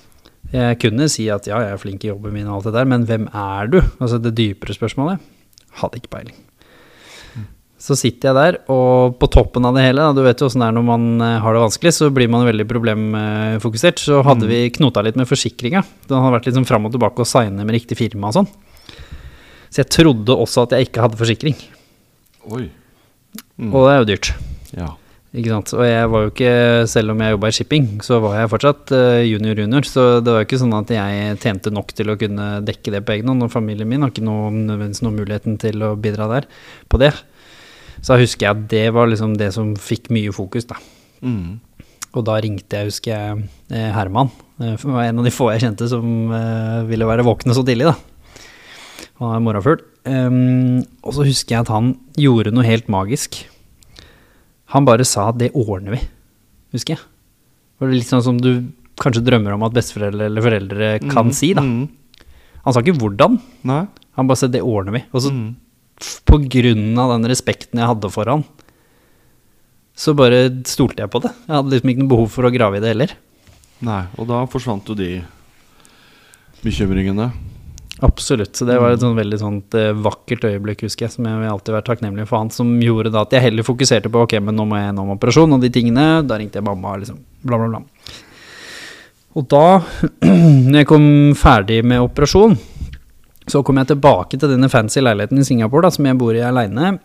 [0.54, 2.88] Jeg kunne si at ja, jeg er flink i jobben min og alt det der,
[2.88, 3.82] men hvem er du?
[3.98, 5.24] Altså det dypere spørsmålet.
[5.78, 6.38] Hadde ikke peiling.
[7.78, 10.72] Så sitter jeg der, og på toppen av det hele, du vet jo åssen det
[10.72, 14.02] er når man eh, har det vanskelig, så blir man veldig problemfokusert.
[14.02, 15.84] Så hadde vi knota litt med forsikringa.
[16.10, 18.50] Den hadde vært litt sånn fram og tilbake og signe med riktig firma og sånn.
[19.70, 21.58] Så jeg trodde også at jeg ikke hadde forsikring.
[22.50, 22.66] Oi.
[23.62, 23.70] Mm.
[23.70, 24.32] Og det er jo dyrt.
[24.74, 24.90] Ja.
[25.36, 25.74] Ikke sant?
[25.76, 26.52] Og jeg var jo ikke,
[26.88, 28.94] selv om jeg jobba i shipping, så var jeg fortsatt
[29.28, 29.86] junior-junior.
[29.86, 33.04] så det var jo ikke sånn at jeg tjente nok til å kunne dekke det
[33.06, 33.44] på egen hånd.
[33.44, 36.48] Og familien min har ikke noe, nødvendigvis noen muligheten til å bidra der
[36.88, 37.12] på det.
[38.02, 40.78] Så da husker jeg at det var liksom det som fikk mye fokus, da.
[41.26, 41.58] Mm.
[42.16, 44.32] Og da ringte jeg, husker jeg, eh, Herman.
[44.62, 47.66] eh, det var en av de få jeg kjente som eh, ville være våkne så
[47.66, 47.98] tidlig, da.
[49.20, 49.82] Han er morgenfugl.
[50.08, 53.42] Um, og så husker jeg at han gjorde noe helt magisk.
[54.74, 56.08] Han bare sa 'det ordner vi',
[56.74, 57.00] husker jeg.
[57.00, 61.34] Det var litt sånn som du kanskje drømmer om at besteforeldre eller foreldre kan Mm.
[61.34, 61.62] si, da.
[61.62, 61.90] Mm.
[62.66, 63.88] Han sa ikke hvordan, Nei.
[64.16, 65.04] han bare sa 'det ordner vi'.
[65.14, 65.56] Og så Mm.
[66.26, 68.44] på grunn av den respekten jeg hadde for han,
[69.96, 71.32] så bare stolte jeg på det.
[71.48, 73.12] Jeg hadde liksom ikke noe behov for å grave i det heller.
[73.82, 74.06] Nei.
[74.18, 75.24] Og da forsvant jo de
[76.64, 77.32] bekymringene.
[78.06, 78.56] Absolutt.
[78.56, 81.50] Så det var et sånn veldig sånt eh, vakkert øyeblikk, husker jeg, som jeg vil
[81.50, 84.58] alltid være takknemlig for han, som gjorde da at jeg heller fokuserte på ok, men
[84.58, 86.06] nå må jeg gjennom operasjon og de tingene.
[86.30, 87.18] Da ringte jeg mamma, liksom.
[87.42, 88.16] Bla, bla, bla.
[89.38, 89.66] Og da,
[90.70, 91.08] når jeg kom
[91.38, 92.58] ferdig med operasjon,
[93.48, 96.46] så kom jeg tilbake til denne fancy leiligheten i Singapore, da, som jeg bor i
[96.46, 96.98] aleine.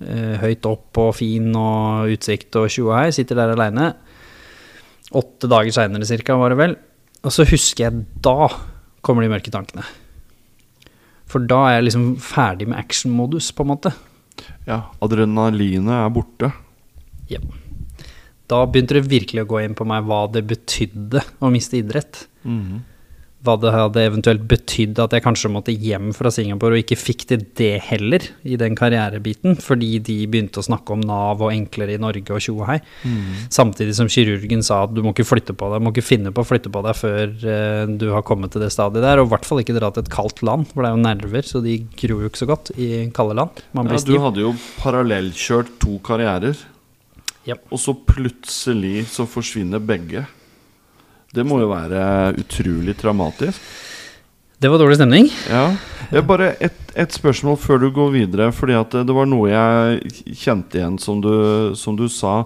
[0.00, 3.12] Eh, høyt opp og fin og utsikt og tjoa hei.
[3.12, 3.92] Sitter der aleine.
[5.12, 6.76] Åtte dager seinere cirka, var det vel.
[7.20, 8.48] Og så husker jeg da
[9.06, 9.84] kommer de mørke tankene.
[11.30, 13.94] For da er jeg liksom ferdig med action-modus, på en måte.
[14.66, 14.82] Ja.
[15.04, 16.50] Adrenalinet er borte.
[17.30, 17.40] Ja.
[18.50, 22.24] Da begynte det virkelig å gå inn på meg hva det betydde å miste idrett.
[22.42, 22.80] Mm.
[23.40, 27.22] Hva det hadde eventuelt betydd at jeg kanskje måtte hjem fra Singapore og ikke fikk
[27.30, 31.94] til det heller, i den karrierebiten, fordi de begynte å snakke om Nav og enklere
[31.96, 32.76] i Norge og tjo og hei.
[33.48, 36.44] Samtidig som kirurgen sa at du må ikke flytte på deg, må ikke finne på
[36.44, 39.32] å flytte på deg før eh, du har kommet til det stadiet der, og i
[39.32, 41.78] hvert fall ikke dra til et kaldt land, for det er jo nerver, så de
[41.96, 43.62] gror jo ikke så godt i kalde land.
[43.72, 46.60] Man Ja, blir du hadde jo parallellkjørt to karrierer,
[47.48, 47.56] Ja.
[47.72, 50.26] og så plutselig så forsvinner begge.
[51.30, 52.02] Det må jo være
[52.40, 53.60] utrolig traumatisk.
[54.60, 55.30] Det var dårlig stemning.
[55.48, 55.70] Ja.
[56.10, 59.48] Jeg bare et, et spørsmål før du går videre, fordi at det, det var noe
[59.48, 61.32] jeg kjente igjen som du,
[61.78, 62.42] som du sa.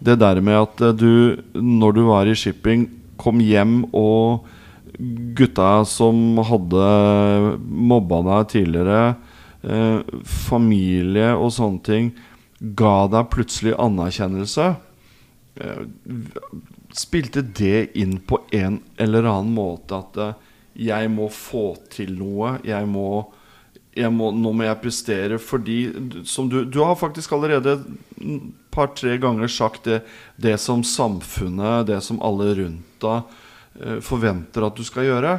[0.00, 2.86] Det der med at du, når du var i shipping,
[3.20, 4.46] kom hjem og
[5.36, 6.86] gutta som hadde
[7.60, 9.02] mobba deg tidligere,
[9.60, 12.10] eh, familie og sånne ting,
[12.60, 14.70] ga deg plutselig anerkjennelse.
[15.60, 15.82] Eh,
[16.96, 20.48] spilte det inn på en eller annen måte at eh,
[20.90, 23.10] jeg må få til noe, jeg må
[23.90, 25.78] jeg må, nå må jeg prestere fordi
[26.28, 30.00] som du, du har faktisk allerede et par-tre ganger sagt det,
[30.38, 33.34] det som samfunnet, det som alle rundt deg
[33.82, 35.34] eh, forventer at du skal gjøre.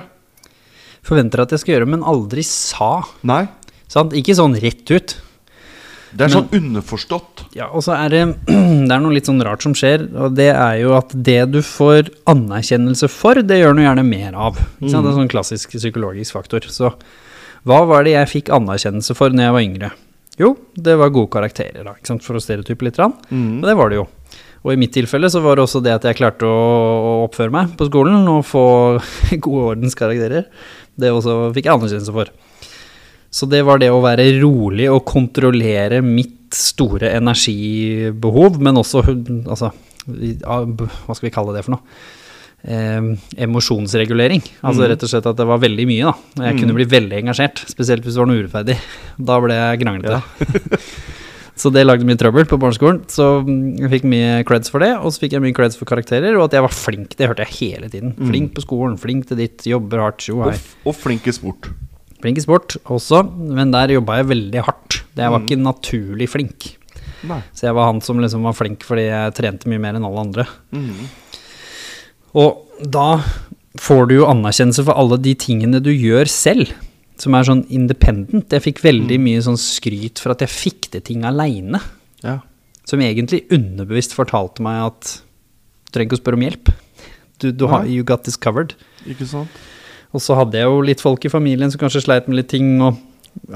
[1.08, 3.00] Forventer at jeg skal gjøre, men aldri sa.
[3.26, 3.46] Nei.
[3.92, 4.14] Sant?
[4.18, 5.16] Ikke sånn rett ut.
[6.12, 7.44] Det er Men- sånn underforstått.
[7.56, 10.50] Ja, og så er det, det er noe litt sånn rart som skjer, og det
[10.52, 14.60] er jo at det du får anerkjennelse for, det gjør du gjerne mer av.
[14.82, 14.92] Sant?
[15.04, 16.68] Det er sånn klassisk psykologisk faktor.
[16.68, 16.92] Så
[17.68, 19.92] hva var det jeg fikk anerkjennelse for når jeg var yngre?
[20.40, 22.24] Jo, det var gode karakterer, da, ikke sant?
[22.26, 22.96] for å stereotype litt.
[22.98, 23.14] grann.
[23.32, 24.08] Og det var det jo.
[24.64, 27.50] Og i mitt tilfelle så var det også det at jeg klarte å, å oppføre
[27.54, 28.64] meg på skolen og få
[29.46, 30.46] gode ordenskarakterer.
[31.02, 32.30] Det også fikk jeg anerkjennelse for.
[33.32, 39.72] Så det var det å være rolig og kontrollere mitt store energibehov, men også altså,
[40.04, 42.02] ja, Hva skal vi kalle det for noe?
[42.62, 43.00] Eh,
[43.42, 44.44] emosjonsregulering.
[44.68, 46.44] Altså rett og slett at det var veldig mye, da.
[46.50, 48.78] Jeg kunne bli veldig engasjert, spesielt hvis det var noe urettferdig.
[49.32, 50.22] Da ble jeg kranglete.
[51.62, 53.04] Så det lagde mye trøbbel på barneskolen.
[53.12, 55.90] Så mm, jeg fikk mye creds for det, og så fikk jeg mye creds for
[55.90, 57.14] karakterer, og at jeg var flink.
[57.20, 58.16] Det hørte jeg hele tiden.
[58.18, 60.56] Flink på skolen, flink til ditt, jobber hardt, tjo hei.
[60.56, 61.70] Og, og flink i sport.
[62.22, 63.24] Flink i sport også,
[63.58, 65.00] men der jobba jeg veldig hardt.
[65.18, 66.68] Jeg var ikke naturlig flink.
[67.28, 67.40] Nei.
[67.54, 70.24] Så jeg var han som liksom var flink fordi jeg trente mye mer enn alle
[70.24, 70.46] andre.
[70.74, 71.10] Mm.
[72.42, 73.08] Og da
[73.82, 76.72] får du jo anerkjennelse for alle de tingene du gjør selv,
[77.22, 78.50] som er sånn independent.
[78.52, 81.82] Jeg fikk veldig mye sånn skryt for at jeg fikk til ting aleine,
[82.24, 82.40] Ja.
[82.86, 85.22] som egentlig underbevisst fortalte meg at
[85.86, 86.72] du trenger ikke å spørre om hjelp.
[87.42, 88.76] Du, du har, you got this covered.
[89.10, 89.50] Ikke sant?
[90.12, 92.74] Og så hadde jeg jo litt folk i familien som kanskje sleit med litt ting,
[92.84, 93.00] og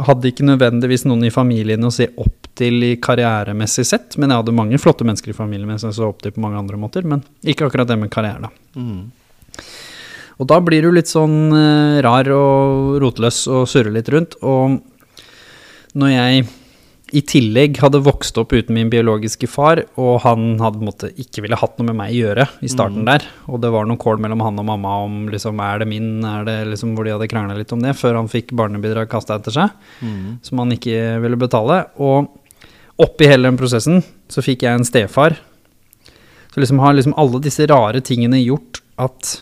[0.08, 4.40] hadde ikke nødvendigvis noen i familien å se opp til i karrieremessig sett, men jeg
[4.40, 6.80] hadde mange flotte mennesker i familien min som jeg så opp til på mange andre
[6.80, 8.80] måter, men ikke akkurat det med karriere, da.
[8.80, 9.66] Mm.
[10.36, 14.80] Og da blir du litt sånn eh, rar og rotløs og surrer litt rundt, og
[15.96, 16.48] når jeg
[17.14, 21.60] i tillegg hadde vokst opp uten min biologiske far, og han hadde måte ikke ville
[21.60, 24.42] hatt noe med meg å gjøre i starten der, og det var noen kål mellom
[24.42, 27.58] han og mamma om liksom, er det min, er det liksom hvor de hadde krangla
[27.60, 30.42] litt om det, før han fikk barnebidrag kasta etter seg, mm.
[30.50, 31.84] som han ikke ville betale.
[32.02, 32.34] Og
[33.06, 35.38] oppi hele den prosessen så fikk jeg en stefar.
[36.50, 39.40] Så liksom har liksom alle disse rare tingene gjort at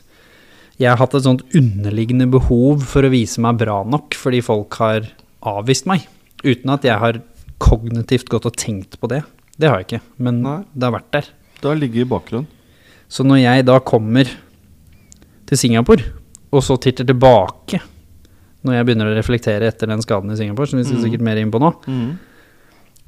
[0.82, 4.82] jeg har hatt et sånt underliggende behov for å vise meg bra nok fordi folk
[4.82, 5.06] har
[5.48, 6.10] avvist meg,
[6.44, 7.22] uten at jeg har
[7.64, 9.24] kognitivt gått og tenkt på det.
[9.56, 10.60] Det har jeg ikke, men Nei.
[10.74, 11.30] det har vært der.
[11.60, 12.50] Det har ligget i bakgrunnen.
[13.14, 14.30] Så når jeg da kommer
[15.50, 16.06] til Singapore,
[16.54, 17.80] og så titter tilbake,
[18.64, 21.40] når jeg begynner å reflektere etter den skaden i Singapore, som vi skal sikkert mer
[21.42, 22.12] inn på nå, mm.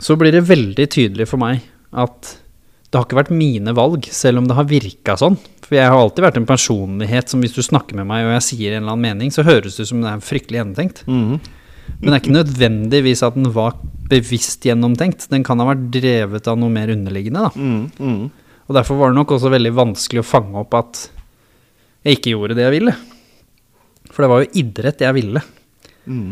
[0.04, 1.64] så blir det veldig tydelig for meg
[1.96, 2.36] at
[2.86, 5.38] det har ikke vært mine valg, selv om det har virka sånn.
[5.66, 8.46] For jeg har alltid vært en personlighet som hvis du snakker med meg og jeg
[8.46, 11.02] sier en eller annen mening, så høres det ut som det er fryktelig gjennomtenkt.
[11.10, 11.40] Mhm.
[12.00, 13.76] Men det er ikke nødvendigvis at den var
[14.10, 15.28] bevisst gjennomtenkt.
[15.32, 17.52] Den kan ha vært drevet av noe mer underliggende, da.
[17.56, 18.24] Mm, mm.
[18.66, 21.04] Og derfor var det nok også veldig vanskelig å fange opp at
[22.06, 22.96] jeg ikke gjorde det jeg ville.
[24.12, 25.42] For det var jo idrett jeg ville,
[26.06, 26.32] mm.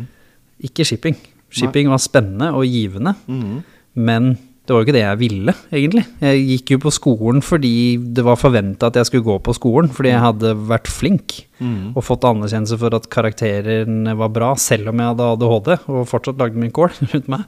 [0.69, 1.17] ikke shipping.
[1.53, 3.57] Shipping var spennende og givende, Mhm.
[3.95, 6.03] men det var jo ikke det jeg ville, egentlig.
[6.23, 7.73] Jeg gikk jo på skolen fordi
[8.15, 11.91] det var forventa at jeg skulle gå på skolen, fordi jeg hadde vært flink mm.
[11.91, 16.39] og fått anerkjennelse for at karakterene var bra, selv om jeg hadde ADHD og fortsatt
[16.39, 17.43] lagde min kål rundt meg.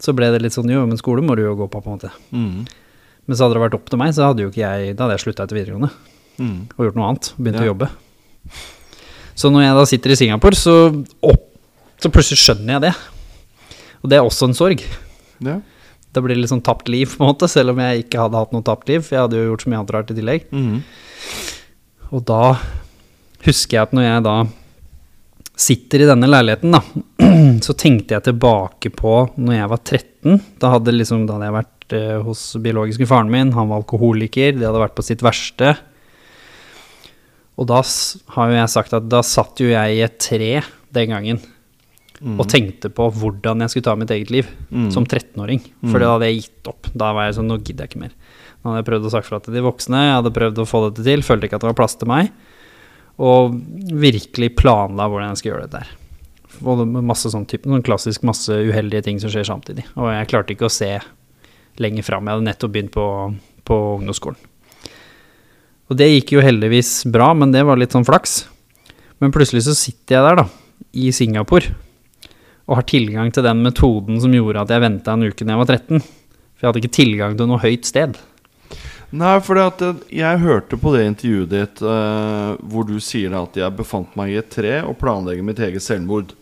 [0.00, 2.00] Så ble det litt sånn jo, men skole må du jo gå på, på en
[2.00, 2.12] måte.
[2.32, 2.64] Mm.
[3.26, 5.16] Men så hadde det vært opp til meg, så hadde jo ikke jeg Da hadde
[5.18, 5.92] jeg slutta etter videregående.
[6.40, 6.58] mm.
[6.76, 7.32] og gjort noe annet.
[7.36, 7.66] Begynt Ja.
[7.66, 7.90] å jobbe.
[9.36, 10.74] Så når jeg da sitter i Singapore, så,
[11.20, 11.48] opp,
[12.00, 12.92] så plutselig skjønner jeg det.
[14.00, 14.84] Og det er også en sorg.
[15.44, 15.60] Ja.
[16.16, 18.54] Det blir litt sånn tapt liv, på en måte, selv om jeg ikke hadde hatt
[18.56, 19.04] noe tapt liv.
[19.04, 20.46] For jeg hadde jo gjort så mye annet rart i tillegg.
[20.48, 20.78] Mm.
[22.16, 22.42] Og da
[23.46, 24.36] husker jeg at når jeg da
[25.66, 26.82] sitter i denne leiligheten, da,
[27.66, 30.40] så tenkte jeg tilbake på når jeg var 13.
[30.62, 34.56] Da hadde, liksom, da hadde jeg vært eh, hos biologiske faren min, han var alkoholiker,
[34.56, 35.74] det hadde vært på sitt verste.
[37.56, 37.80] Og da
[38.34, 40.50] har jo jeg sagt at da satt jo jeg i et tre
[40.96, 41.40] den gangen
[42.24, 44.90] og tenkte på hvordan jeg skulle ta mitt eget liv Mm.
[44.90, 45.60] som 13-åring.
[45.90, 46.86] For da hadde jeg gitt opp.
[46.96, 48.14] Da var jeg sånn, nå gidder jeg ikke mer.
[48.64, 50.80] Nå hadde jeg prøvd å sagt fra til de voksne, jeg hadde prøvd å få
[50.90, 52.30] dette til, følte ikke at det var plass til meg.
[53.20, 53.54] Og
[53.92, 55.92] virkelig planla hvordan jeg skulle gjøre dette her.
[56.64, 59.84] Og masse sånn type, sånn klassisk masse uheldige ting som skjer samtidig.
[59.96, 60.98] Og jeg klarte ikke å se
[61.78, 62.24] lenger fram.
[62.24, 63.06] Jeg hadde nettopp begynt på,
[63.68, 64.38] på ungdomsskolen.
[65.90, 68.46] Og det gikk jo heldigvis bra, men det var litt sånn flaks.
[69.20, 70.46] Men plutselig så sitter jeg der, da,
[70.96, 71.70] i Singapore,
[72.66, 75.62] og har tilgang til den metoden som gjorde at jeg venta en uke når jeg
[75.62, 76.00] var 13.
[76.56, 78.16] For jeg hadde ikke tilgang til noe høyt sted.
[79.16, 79.60] Nei, for
[80.10, 84.40] jeg hørte på det intervjuet ditt eh, hvor du sier at jeg befant meg i
[84.40, 86.34] et tre og planlegger mitt eget selvmord.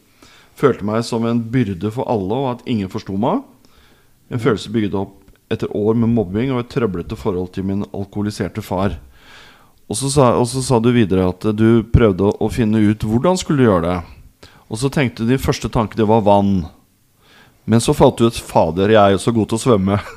[0.56, 3.42] Følte meg som en byrde for alle, og at ingen forsto meg.
[4.32, 5.18] En følelse bygget opp
[5.52, 8.96] etter år med mobbing og et trøblete forhold til min alkoholiserte far.
[9.84, 13.68] Og så sa, sa du videre at du prøvde å finne ut hvordan skulle du
[13.68, 13.98] gjøre det.
[14.74, 16.64] Og så tenkte de første tanke det var vann.
[17.70, 20.00] Men så falt du ut 'Fader, jeg er jo så god til å svømme'.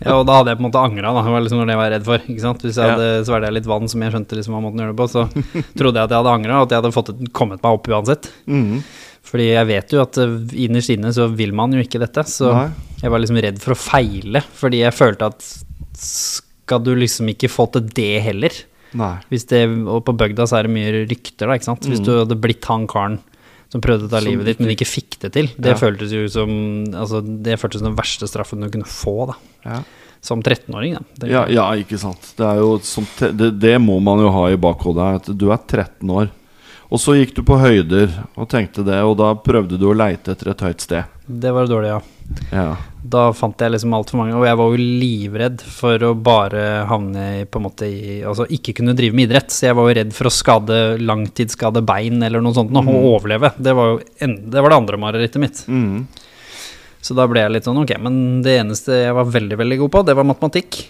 [0.00, 1.20] Ja, og da hadde jeg på en måte angra, da.
[1.26, 2.22] Det var liksom det jeg var redd for.
[2.32, 2.62] Ikke sant?
[2.64, 3.24] Hvis jeg hadde Ja.
[3.28, 5.24] svelga litt vann som jeg skjønte liksom hva måten å gjøre det på, så
[5.80, 8.30] trodde jeg at jeg hadde angra, og at jeg hadde fått, kommet meg opp uansett.
[8.48, 8.78] Mhm.
[9.30, 10.32] Fordi jeg vet jo at eh,
[10.64, 12.70] innerst inne så vil man jo ikke dette, så Nei.
[13.02, 14.40] jeg var liksom redd for å feile.
[14.56, 15.44] Fordi jeg følte at
[16.00, 18.56] skal du liksom ikke få til det heller?
[18.96, 19.12] Nei.
[19.28, 21.84] Hvis det, og på bygda så er det mye rykter, da, ikke sant.
[21.90, 23.20] Hvis du hadde blitt han karen
[23.70, 24.20] som prøvde å ta.
[24.24, 25.48] Livet ditt, men ikke fikk det til.
[25.56, 25.78] Det Ja.
[25.78, 26.50] føltes jo som
[26.92, 29.34] Altså, det føltes som den verste straffen du kunne få, da.
[29.64, 29.82] Ja.
[30.20, 31.26] Som 13-åring, da.
[31.26, 32.34] Ja, ja, ikke sant.
[32.36, 35.14] Det, jo som det, det må man jo ha i bakhodet.
[35.22, 36.28] At du er 13 år.
[36.90, 40.34] Og så gikk du på høyder og tenkte det, og da prøvde du å leite
[40.34, 41.18] etter et høyt sted.
[41.30, 42.00] Det var dårlig, ja.
[42.50, 42.70] Ja.
[43.00, 47.46] Da fant jeg liksom altfor mange, og jeg var jo livredd for å bare havne
[47.50, 49.54] på en måte i Altså ikke kunne drive med idrett.
[49.54, 53.08] Så jeg var jo redd for å skade langtidsskade bein eller noe sånt, og og
[53.14, 53.52] overleve.
[53.58, 55.62] Det var jo en, det, var det andre marerittet mitt.
[55.70, 56.06] Mm.
[57.00, 59.94] Så da ble jeg litt sånn ok, men det eneste jeg var veldig, veldig god
[59.94, 60.82] på, det var matematikk.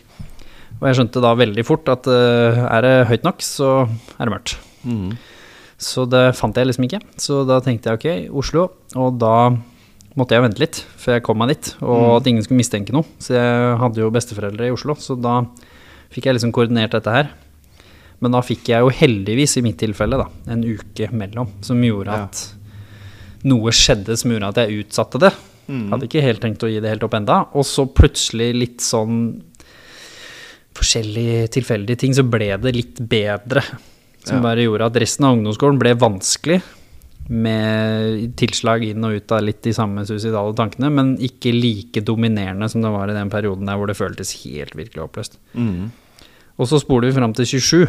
[0.81, 4.35] Og jeg skjønte da veldig fort at uh, er det høyt nok, så er det
[4.35, 4.57] mørkt.
[4.89, 5.13] Mhm.
[5.81, 7.01] Så det fant jeg liksom ikke.
[7.17, 8.67] Så da tenkte jeg ok, Oslo.
[9.01, 9.51] Og da
[10.19, 13.07] måtte jeg vente litt før jeg kom meg dit, og at ingen skulle mistenke noe.
[13.23, 15.39] Så jeg hadde jo besteforeldre i Oslo, så da
[16.13, 17.31] fikk jeg liksom koordinert dette her.
[18.21, 22.13] Men da fikk jeg jo heldigvis, i mitt tilfelle, da, en uke mellom, som gjorde
[22.13, 22.25] Ja.
[22.29, 22.43] at
[23.49, 25.33] noe skjedde som gjorde at jeg utsatte det.
[25.71, 27.47] Hadde ikke helt tenkt å gi det helt opp enda.
[27.55, 29.41] Og så plutselig litt sånn
[30.77, 33.63] forskjellige tilfeldige ting, så ble det litt bedre.
[34.27, 36.61] Som bare gjorde at resten av ungdomsskolen ble vanskelig.
[37.31, 42.67] Med tilslag inn og ut av litt de samme suicidale tankene, men ikke like dominerende
[42.69, 45.39] som det var i den perioden der hvor det føltes helt virkelig oppløst.
[45.55, 45.93] Mm.
[46.59, 47.87] Og så spoler vi fram til 27.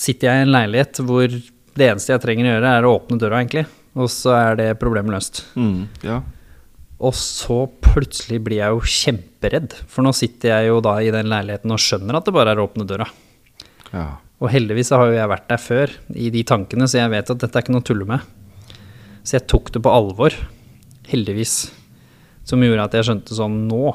[0.00, 3.20] Sitter jeg i en leilighet hvor det eneste jeg trenger å gjøre, er å åpne
[3.22, 3.64] døra, egentlig.
[3.98, 5.44] Og så er det problemet løst.
[5.58, 5.86] Mm.
[6.06, 6.20] Ja.
[7.00, 9.76] Og så plutselig blir jeg jo kjemperedd.
[9.88, 12.60] For nå sitter jeg jo da i den leiligheten og skjønner at det bare er
[12.60, 13.06] å åpne døra.
[13.94, 14.08] ja.
[14.40, 17.30] Og heldigvis så har jo jeg vært der før i de tankene, så jeg vet
[17.34, 18.20] at dette er ikke noe å tulle med.
[19.20, 20.32] Så jeg tok det på alvor,
[21.10, 21.58] heldigvis.
[22.48, 23.90] Som gjorde at jeg skjønte sånn Nå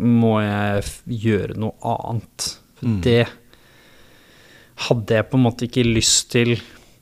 [0.00, 0.86] må jeg
[1.26, 2.54] gjøre noe annet.
[2.80, 3.00] For Mm.
[3.04, 3.28] det
[4.88, 6.56] hadde jeg på en måte ikke lyst til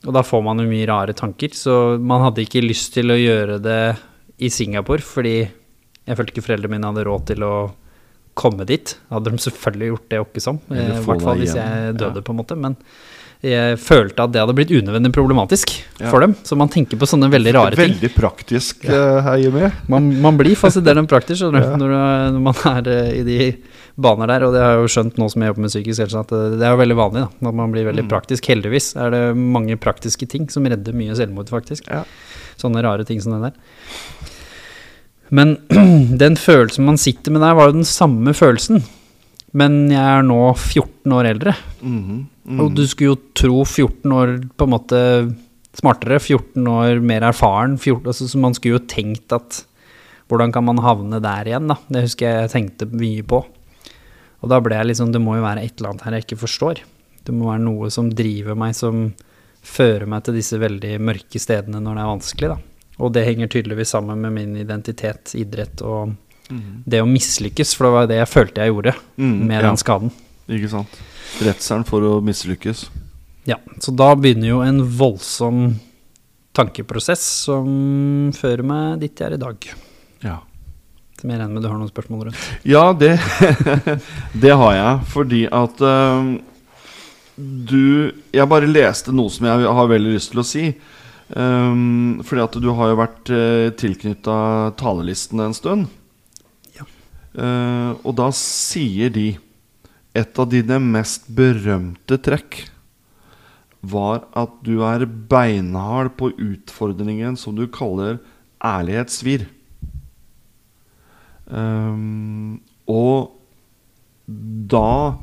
[0.05, 3.18] Og da får man jo mye rare tanker, så man hadde ikke lyst til å
[3.20, 3.98] gjøre det
[4.40, 7.50] i Singapore, fordi jeg følte ikke foreldrene mine hadde råd til å
[8.40, 8.96] komme dit.
[9.12, 12.26] Hadde de selvfølgelig gjort det åkke som, eh, i hvert fall hvis jeg døde, ja.
[12.26, 12.57] på en måte.
[12.59, 12.76] Men
[13.40, 16.11] jeg følte at det hadde blitt unødvendig problematisk Ja.
[16.12, 16.35] for dem.
[16.44, 17.94] Så man tenker på sånne veldig rare ting.
[17.94, 19.20] Veldig praktisk ja.
[19.24, 19.70] her, Jimmy.
[19.88, 21.76] Man, man blir fascinerende praktisk skjønner du, Ja.
[21.81, 21.94] når,
[22.37, 23.38] når man er eh, i de
[24.00, 24.44] baner der.
[24.44, 26.57] Og det har jeg jo skjønt nå som jeg jobber med psykisk helse, at eh,
[26.61, 28.12] det er jo veldig vanlig da, at man blir veldig Mm.
[28.12, 28.44] praktisk.
[28.53, 31.88] Heldigvis er det mange praktiske ting som redder mye selvmord, faktisk.
[31.88, 32.05] Ja.
[32.61, 33.57] Sånne rare ting som det der.
[35.31, 35.57] Men
[36.23, 38.83] den følelsen man sitter med der, var jo den samme følelsen.
[39.57, 41.55] Men jeg er nå 14 år eldre.
[41.83, 42.27] Mhm.
[42.51, 42.61] Mhm.
[42.64, 45.01] Og du skulle jo tro 14 år på en måte
[45.77, 47.77] smartere, 14 år mer erfaren.
[47.79, 49.64] 14, altså, så man skulle jo tenkt at
[50.31, 51.77] hvordan kan man havne der igjen, da?
[51.90, 53.43] Det husker jeg jeg tenkte mye på.
[54.40, 56.43] Og da ble jeg liksom, det må jo være et eller annet her jeg ikke
[56.45, 56.83] forstår.
[57.27, 59.11] Det må være noe som driver meg, som
[59.61, 62.70] fører meg til disse veldig mørke stedene når det er vanskelig, da.
[63.01, 66.13] Og det henger tydeligvis sammen med min identitet, idrett og
[66.51, 66.83] mm.
[66.85, 69.63] det å mislykkes, for det var det jeg følte jeg gjorde mm, med ja.
[69.69, 70.13] den skaden.
[70.51, 70.99] Ikke sant.
[71.41, 72.89] Redselen for å mislykkes.
[73.49, 75.71] Ja, så da begynner jo en voldsom
[76.57, 79.69] tankeprosess som fører meg dit jeg er i dag.
[80.27, 80.37] Ja.
[81.21, 82.47] Som jeg regner med du har noen spørsmål rundt.
[82.69, 83.15] Ja, det,
[84.45, 84.95] det har jeg.
[85.15, 86.31] Fordi at uh,
[87.41, 90.65] du Jeg bare leste noe som jeg har veldig lyst til å si.
[91.31, 94.37] Øhm, fordi at du har jo vært uh, tilknytta
[94.81, 95.87] talerlisten en stund.
[96.74, 96.87] Ja.
[97.37, 99.28] Uh, og da sier de
[100.18, 102.64] et av dine mest berømte trekk
[103.81, 108.18] var at du er beinhard på utfordringen som du kaller
[108.61, 109.47] ærlighet svir.
[111.51, 113.37] Ehm, og
[114.70, 115.18] da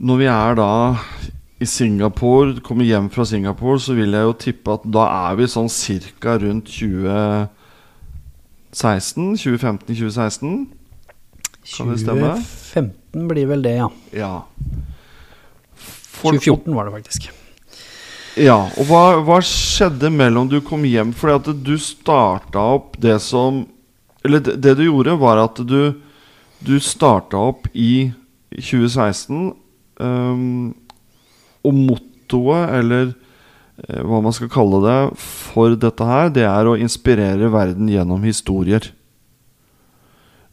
[0.00, 0.72] Når vi er da
[1.60, 5.44] i Singapore, kommer hjem fra Singapore, så vil jeg jo tippe at da er vi
[5.50, 9.34] sånn cirka rundt 2016?
[9.36, 10.66] 2015-2016?
[11.76, 12.30] Kan det stemme?
[12.40, 13.88] 2015 blir vel det, ja.
[14.16, 14.30] Ja.
[15.76, 17.28] For- 2014 var det faktisk.
[18.40, 21.12] Ja, og hva, hva skjedde mellom du kom hjem?
[21.12, 23.66] Fordi at du starta opp det som
[24.24, 25.94] Eller det, det du gjorde, var at du
[26.60, 28.12] Du starta opp i
[28.52, 29.54] 2016,
[30.00, 30.74] um,
[31.66, 36.78] og mottoet, eller eh, hva man skal kalle det, for dette her, det er å
[36.80, 38.90] inspirere verden gjennom historier.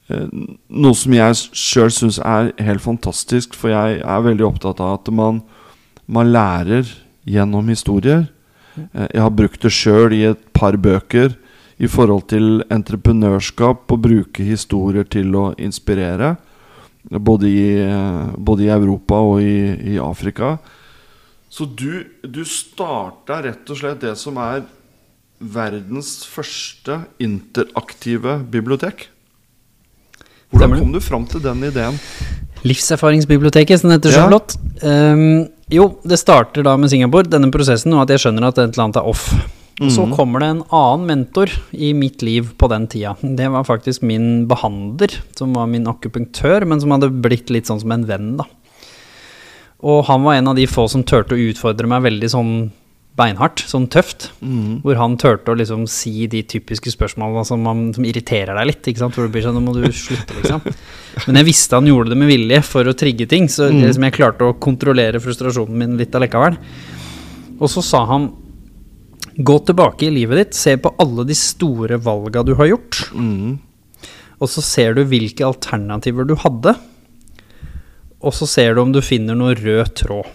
[0.07, 0.27] Eh,
[0.67, 5.11] noe som jeg sjøl syns er helt fantastisk, for jeg er veldig opptatt av at
[5.11, 5.41] man,
[6.07, 6.87] man lærer
[7.27, 8.27] gjennom historier.
[8.77, 11.35] Eh, jeg har brukt det sjøl i et par bøker
[11.77, 16.35] i forhold til entreprenørskap, å bruke historier til å inspirere.
[17.07, 17.67] Både i,
[18.35, 20.57] både i Europa og i, i Afrika.
[21.49, 24.65] Så du, du starta rett og slett det som er
[25.39, 29.07] verdens første interaktive bibliotek.
[30.51, 31.99] Hvordan kom du fram til den ideen?
[32.67, 34.27] Livserfaringsbiblioteket, som det heter så Ja.
[34.31, 34.55] flott.
[34.81, 38.73] Ehm, jo, det starter da med Singapore, denne prosessen, og at jeg skjønner at et
[38.73, 39.29] eller annet er off.
[39.79, 43.15] Og så kommer det en annen mentor i mitt liv på den tida.
[43.21, 47.79] Det var faktisk min behandler, som var min akupunktør, men som hadde blitt litt sånn
[47.79, 48.45] som en venn, da.
[49.85, 52.53] Og han var en av de få som turte å utfordre meg veldig sånn
[53.17, 54.31] beinhardt, sånn tøft.
[54.83, 58.89] Hvor han turte å liksom si de typiske spørsmålene som, man, som irriterer deg litt.
[59.01, 60.61] Hvor du blir sånn, nå må du slutte, liksom.
[61.27, 64.17] Men jeg visste han gjorde det med vilje for å trigge ting, så liksom jeg
[64.19, 66.57] klarte å kontrollere frustrasjonen min litt allikevel.
[67.57, 68.29] Og så sa han
[69.37, 73.59] Gå tilbake i livet ditt, se på alle de store valga du har gjort, Mm.
[74.41, 76.73] og så ser du hvilke alternativer du hadde,
[78.21, 80.33] og så ser du om du finner noe rød tråd.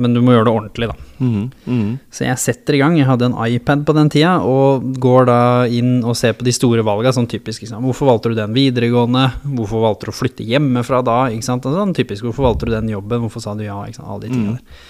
[0.00, 1.08] Men du må gjøre det ordentlig, da.
[1.20, 1.42] Mm.
[1.66, 1.88] Mm.
[2.14, 2.94] Så jeg setter i gang.
[2.96, 6.54] Jeg hadde en iPad på den tida, og går da inn og ser på de
[6.56, 7.66] store valga, sånn typisk.
[7.68, 7.84] Sant?
[7.84, 9.26] Hvorfor valgte du den videregående?
[9.58, 11.18] Hvorfor valgte du å flytte hjemmefra da?
[11.34, 11.68] Ikke sant?
[11.68, 12.24] Sånn typisk.
[12.28, 13.26] Hvorfor valgte du den jobben?
[13.26, 13.76] Hvorfor sa du ja?
[13.84, 14.08] Ikke sant?
[14.08, 14.86] Alle de tingene der.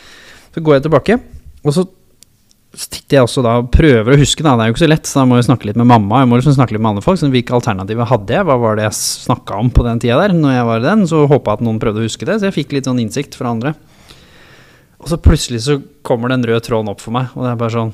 [0.54, 1.18] Så går jeg tilbake,
[1.64, 1.86] og så
[2.70, 4.54] titter jeg også da og prøver å huske, da.
[4.54, 6.20] Det er jo ikke så lett, så da må jeg snakke litt med mamma.
[6.22, 7.18] Jeg må liksom snakke litt med andre folk.
[7.18, 8.46] Så hvilke alternativer hadde jeg?
[8.46, 10.36] Hva var det jeg snakka om på den tida der?
[10.36, 12.38] Når jeg var den, så håpa jeg at noen prøvde å huske det.
[12.38, 13.74] Så jeg fikk litt sånn innsikt fra andre.
[15.00, 17.72] Og så plutselig så kommer den røde tråden opp for meg, og det er bare
[17.72, 17.92] sånn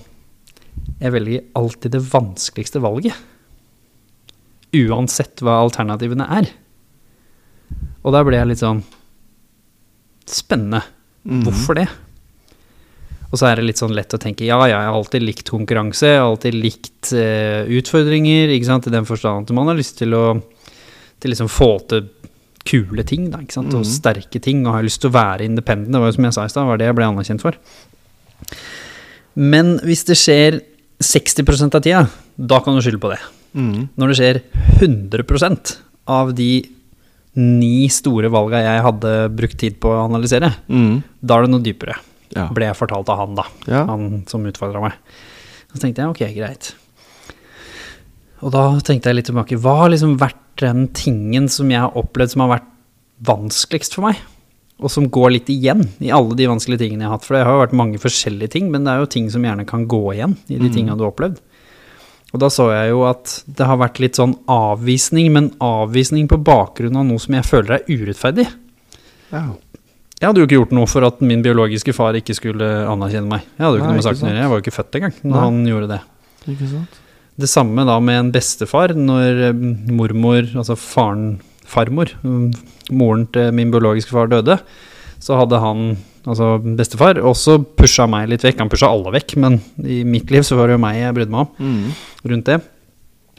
[1.01, 3.17] Jeg velger alltid det vanskeligste valget.
[4.77, 6.51] Uansett hva alternativene er.
[8.05, 8.85] Og da ble jeg litt sånn
[10.27, 10.83] Spennende.
[11.47, 11.87] Hvorfor det?
[13.33, 15.49] Og så er det litt sånn lett å tenke ja, ja, jeg har alltid likt
[15.51, 19.79] konkurranse, jeg har alltid likt eh, utfordringer, ikke sant, i den forstand at man har
[19.79, 20.25] lyst til å
[21.21, 22.09] til liksom få til
[22.67, 25.93] kule ting, da, ikke sant, og sterke ting, og har lyst til å være independent,
[25.95, 27.57] det var jo som jeg sa i stad, var det jeg ble anerkjent for.
[29.37, 30.59] Men hvis det skjer
[31.03, 32.03] 60% av tida,
[32.37, 33.21] da kan du skylde på det.
[33.57, 33.87] Mm.
[33.97, 34.41] Når det skjer
[34.83, 35.75] 100%
[36.17, 36.51] av de
[37.37, 41.03] ni store valga jeg hadde brukt tid på å analysere, Mm.
[41.21, 41.97] da er det noe dypere,
[42.35, 42.49] Ja.
[42.53, 43.85] ble jeg fortalt av han da, Ja.
[43.87, 44.93] han som utfordra meg.
[45.73, 46.73] Så tenkte jeg, ok, greit.
[48.45, 51.97] Og da tenkte jeg litt tilbake, hva har liksom vært den tingen som jeg har
[51.97, 52.71] opplevd som har vært
[53.27, 54.21] vanskeligst for meg?
[54.77, 57.25] Og som går litt igjen i alle de vanskelige tingene jeg har hatt.
[57.25, 59.65] For det har jo vært mange forskjellige ting, men det er jo ting som gjerne
[59.69, 61.39] kan gå igjen i de tingene du har opplevd.
[62.35, 66.37] Og da så jeg jo at det har vært litt sånn avvisning, men avvisning på
[66.45, 68.47] bakgrunn av noe som jeg føler er urettferdig.
[69.33, 69.47] Ja.
[70.21, 73.43] Jeg hadde jo ikke gjort noe for at min biologiske far ikke skulle anerkjenne meg.
[73.59, 74.97] Jeg hadde jo ikke Nei, noe med saken å gjøre, jeg var jo ikke født
[75.01, 75.43] engang når Nei.
[75.45, 75.99] han gjorde det.
[76.55, 77.01] Ikke sant?
[77.37, 81.27] Det samme da med en bestefar, når eh, mormor, altså faren,
[81.69, 82.15] farmor,
[82.97, 84.57] moren til min biologiske far døde,
[85.21, 85.83] så hadde han,
[86.25, 88.63] altså bestefar, også pusha meg litt vekk.
[88.65, 91.35] Han pusha alle vekk, men i mitt liv så var det jo meg jeg brydde
[91.35, 91.93] meg om Mm.
[92.33, 92.59] rundt det.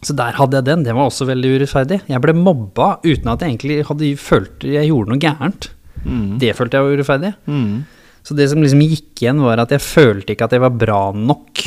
[0.05, 0.83] Så der hadde jeg den.
[0.85, 2.01] Det var også veldig urettferdig.
[2.05, 5.69] Jeg ble mobba uten at jeg egentlig hadde følt jeg gjorde noe gærent.
[6.03, 6.37] Mm.
[6.41, 7.33] Det følte jeg var urettferdig.
[7.47, 7.71] Mm.
[8.27, 11.01] Så det som liksom gikk igjen, var at jeg følte ikke at jeg var bra
[11.15, 11.63] nok,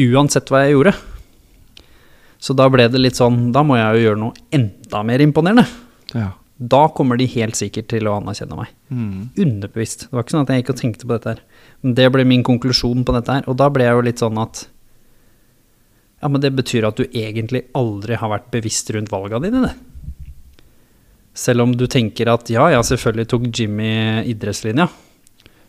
[0.00, 0.94] uansett hva jeg gjorde.
[2.42, 5.62] Så da ble det litt sånn Da må jeg jo gjøre noe enda mer imponerende.
[6.16, 6.32] Ja.
[6.62, 8.72] Da kommer de helt sikkert til å anerkjenne meg.
[8.90, 9.30] Mm.
[9.44, 10.06] Underbevisst.
[10.08, 11.44] Det var ikke sånn at jeg gikk og tenkte på dette her.
[11.82, 13.48] Men det ble min konklusjon på dette her.
[13.50, 14.66] Og da ble jeg jo litt sånn at
[16.22, 19.74] Ja, men det betyr at du egentlig aldri har vært bevisst rundt valga dine, det.
[21.34, 24.88] Selv om du tenker at ja, ja, selvfølgelig tok Jimmy idrettslinja.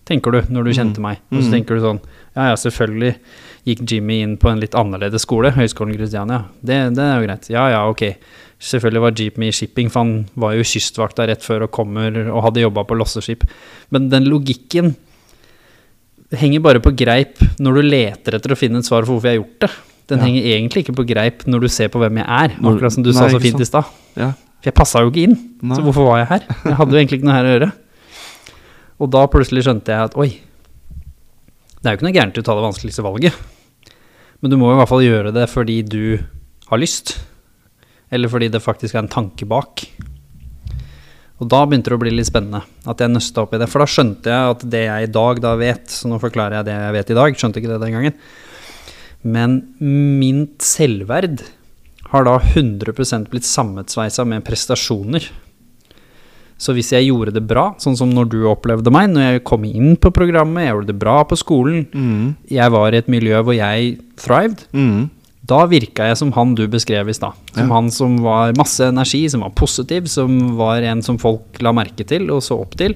[0.06, 1.20] Tenker du når du kjente meg.
[1.32, 1.52] Og så Mm.
[1.54, 2.00] tenker du sånn
[2.36, 3.16] Ja, ja, selvfølgelig
[3.66, 6.46] gikk Jimmy inn på en litt annerledes skole, Høgskolen Kristiania.
[6.66, 7.50] Det, det er jo greit.
[7.50, 8.16] Ja, ja, ok.
[8.60, 12.44] Selvfølgelig var Jimmy i shipping, for han var jo kystvakta rett før og kommer og
[12.44, 13.44] hadde jobba på losseskip.
[13.92, 14.96] Men den logikken
[16.34, 19.38] henger bare på greip når du leter etter å finne et svar for hvorfor jeg
[19.38, 19.72] har gjort det.
[20.08, 20.26] Den Ja.
[20.26, 23.12] henger egentlig ikke på greip når du ser på hvem jeg er, akkurat som du
[23.14, 23.86] Nei, sa så fint i stad.
[24.18, 24.34] Ja.
[24.64, 25.34] For jeg passa jo ikke inn.
[25.60, 25.76] Nei.
[25.76, 26.44] Så hvorfor var jeg her?
[26.64, 27.68] Jeg hadde jo egentlig ikke noe her å gjøre.
[29.04, 30.30] Og da plutselig skjønte jeg at oi,
[31.84, 33.36] Det er jo ikke noe gærent i å ta det vanskeligste valget.
[34.40, 36.06] Men du må i hvert fall gjøre det fordi du
[36.70, 37.18] har lyst.
[38.08, 39.84] Eller fordi det faktisk er en tanke bak.
[41.44, 42.62] Og da begynte det å bli litt spennende.
[42.88, 43.68] At jeg nøsta opp i det.
[43.68, 46.70] For da skjønte jeg at det jeg i dag da vet Så nå forklarer jeg
[46.70, 47.40] det jeg vet i dag.
[47.42, 48.16] Skjønte ikke det den gangen.
[49.24, 51.44] Men mitt selvverd
[52.14, 52.94] har da 100
[53.32, 55.26] blitt sammensveisa med prestasjoner.
[56.62, 59.66] Så hvis jeg gjorde det bra, sånn som når du opplevde meg, når jeg kom
[59.68, 62.36] inn på programmet, jeg gjorde det bra på skolen, Mm.
[62.48, 65.10] jeg var i et miljø hvor jeg thrived, Mm.
[65.46, 67.34] da virka jeg som han du beskrev i stad.
[67.54, 67.74] Som Ja.
[67.76, 72.06] han som var masse energi, som var positiv, som var en som folk la merke
[72.08, 72.96] til og så opp til.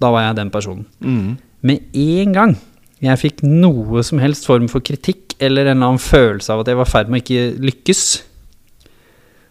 [0.00, 0.84] Da var jeg den personen.
[1.00, 1.38] Mm.
[1.62, 2.56] Med en gang
[3.04, 6.70] jeg fikk noe som helst form for kritikk, eller en eller annen følelse av at
[6.70, 8.04] jeg var i ferd med å ikke lykkes,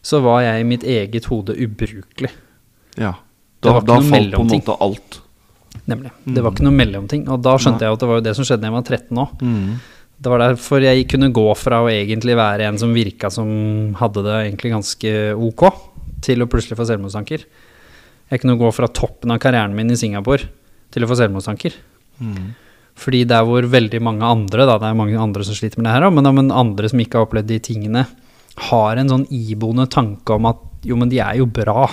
[0.04, 2.32] så var jeg i mitt eget hode ubrukelig.
[3.00, 3.16] Ja.
[3.64, 5.20] Det Da, da falt på en måte alt.
[5.90, 6.12] Nemlig.
[6.24, 7.26] Det var ikke noe mellomting.
[7.32, 9.22] Og da skjønte jeg at det var jo det som skjedde da jeg var 13
[9.24, 9.44] òg.
[9.44, 9.70] Mm.
[10.24, 13.48] Det var derfor jeg kunne gå fra å egentlig være en som virka som
[14.00, 15.64] hadde det egentlig ganske ok,
[16.24, 17.44] til å plutselig få selvmordstanker.
[18.32, 20.48] Jeg kunne gå fra toppen av karrieren min i Singapore
[20.94, 21.76] til å få selvmordstanker.
[22.24, 22.54] Mm.
[23.00, 25.96] Fordi der hvor veldig mange andre, da, det er mange andre som sliter med det
[25.96, 28.06] her men, men, men andre som ikke har opplevd de tingene,
[28.70, 31.88] har en sånn iboende tanke om at jo, men de er jo bra.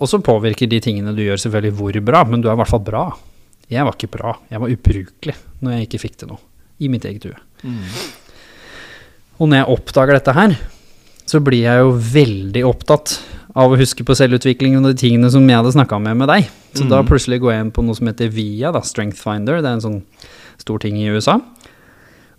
[0.00, 2.72] Og så påvirker de tingene du gjør selvfølgelig hvor bra, men du er i hvert
[2.72, 3.04] fall bra.
[3.72, 6.42] Jeg var ikke bra, jeg var ubrukelig når jeg ikke fikk til noe
[6.82, 7.38] i mitt eget hue.
[7.62, 7.84] Mm.
[9.38, 10.56] Og når jeg oppdager dette her,
[11.28, 13.14] så blir jeg jo veldig opptatt
[13.54, 16.48] av å huske på selvutviklingen og de tingene som jeg hadde snakka med med deg.
[16.74, 17.08] Så da Mhm.
[17.08, 19.60] plutselig går jeg inn på noe som heter VIA, da, Strength Finder.
[19.60, 20.02] Det er en sånn
[20.58, 21.40] stor ting i USA.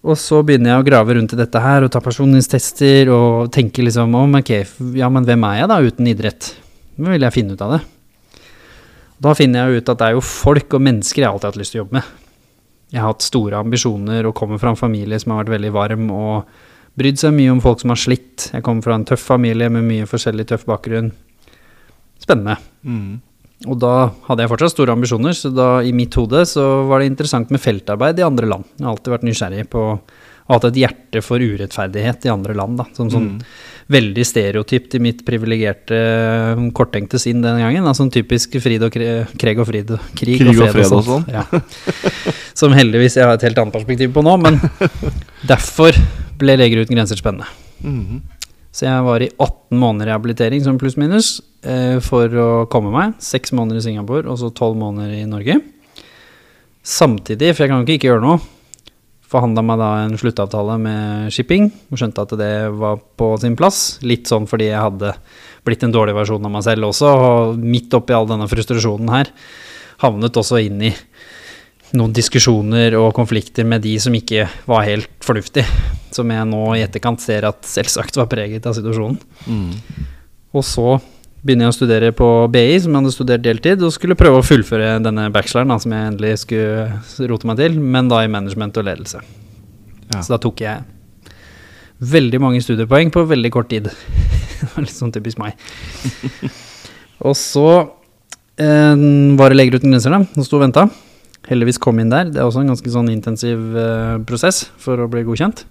[0.04, 3.84] Og så begynner jeg å grave rundt i dette her og ta personlighetstester og tenke
[3.86, 4.50] liksom om ok,
[4.96, 6.56] ja, men hvem er jeg da uten idrett?
[7.00, 7.82] Hva vil jeg finne ut av det.
[9.22, 11.62] Da finner jeg ut at det er jo folk og mennesker jeg alltid har hatt
[11.62, 12.04] lyst til å jobbe med.
[12.92, 16.12] Jeg har hatt store ambisjoner og kommer fra en familie som har vært veldig varm
[16.12, 16.46] og
[17.00, 18.50] brydd seg mye om folk som har slitt.
[18.54, 21.12] Jeg kommer fra en tøff familie med mye forskjellig tøff bakgrunn.
[22.22, 22.58] Spennende.
[22.86, 23.22] Mm.
[23.72, 23.94] Og da
[24.28, 27.64] hadde jeg fortsatt store ambisjoner, så da i mitt hode så var det interessant med
[27.64, 28.68] feltarbeid i andre land.
[28.78, 29.86] Jeg har alltid vært nysgjerrig på
[30.44, 32.86] og hatt et hjerte for urettferdighet i andre land, da.
[32.98, 33.44] Som sånn Mm.
[33.92, 35.98] Veldig stereotypt i mitt privilegerte,
[36.76, 37.88] korttenkte sinn den gangen.
[37.90, 39.92] Altså en typisk frid og kre, kreg og frid.
[40.20, 41.46] Krig, Krig og fred og sånn, Ja.
[42.60, 44.60] Som heldigvis jeg har et helt annet perspektiv på nå, men
[45.52, 45.98] derfor
[46.40, 47.50] ble Leger uten grenser spennende.
[47.84, 48.22] Mm.
[48.74, 53.18] Så jeg var i 18 måneder rehabilitering som pluss-minus eh, for å komme meg.
[53.22, 55.60] Seks måneder i Singapore og så tolv måneder i Norge.
[56.84, 58.40] Samtidig, for jeg kan jo ikke ikke gjøre noe,
[59.34, 61.72] forhandla meg da en sluttavtale med shipping.
[61.92, 63.98] Og skjønte at det var på sin plass.
[64.06, 65.16] Litt sånn fordi jeg hadde
[65.66, 67.12] blitt en dårlig versjon av meg selv også.
[67.14, 69.34] Og midt oppi all denne frustrasjonen her
[70.04, 70.92] havnet også inn i
[71.94, 75.68] noen diskusjoner og konflikter med de som ikke var helt fornuftige.
[76.14, 79.20] Som jeg nå i etterkant ser at selvsagt var preget av situasjonen.
[79.46, 80.08] Mm.
[80.54, 80.88] Og så
[81.44, 84.46] begynner jeg å studere på BI, som jeg hadde studert deltid, og skulle prøve å
[84.46, 88.80] fullføre denne bacheloren da, som jeg endelig skulle rote meg til, men da i management
[88.80, 89.20] og ledelse.
[90.14, 90.22] Ja.
[90.22, 90.84] Så da tok jeg
[92.04, 93.90] veldig mange studiepoeng på veldig kort tid.
[94.62, 95.60] det var litt sånn typisk meg.
[97.28, 97.68] og så
[98.60, 98.96] eh,
[99.40, 100.88] var det Leger uten grenser, da, som sto og venta.
[101.50, 102.30] Heldigvis kom inn der.
[102.32, 105.66] Det er også en ganske sånn intensiv eh, prosess for å bli godkjent.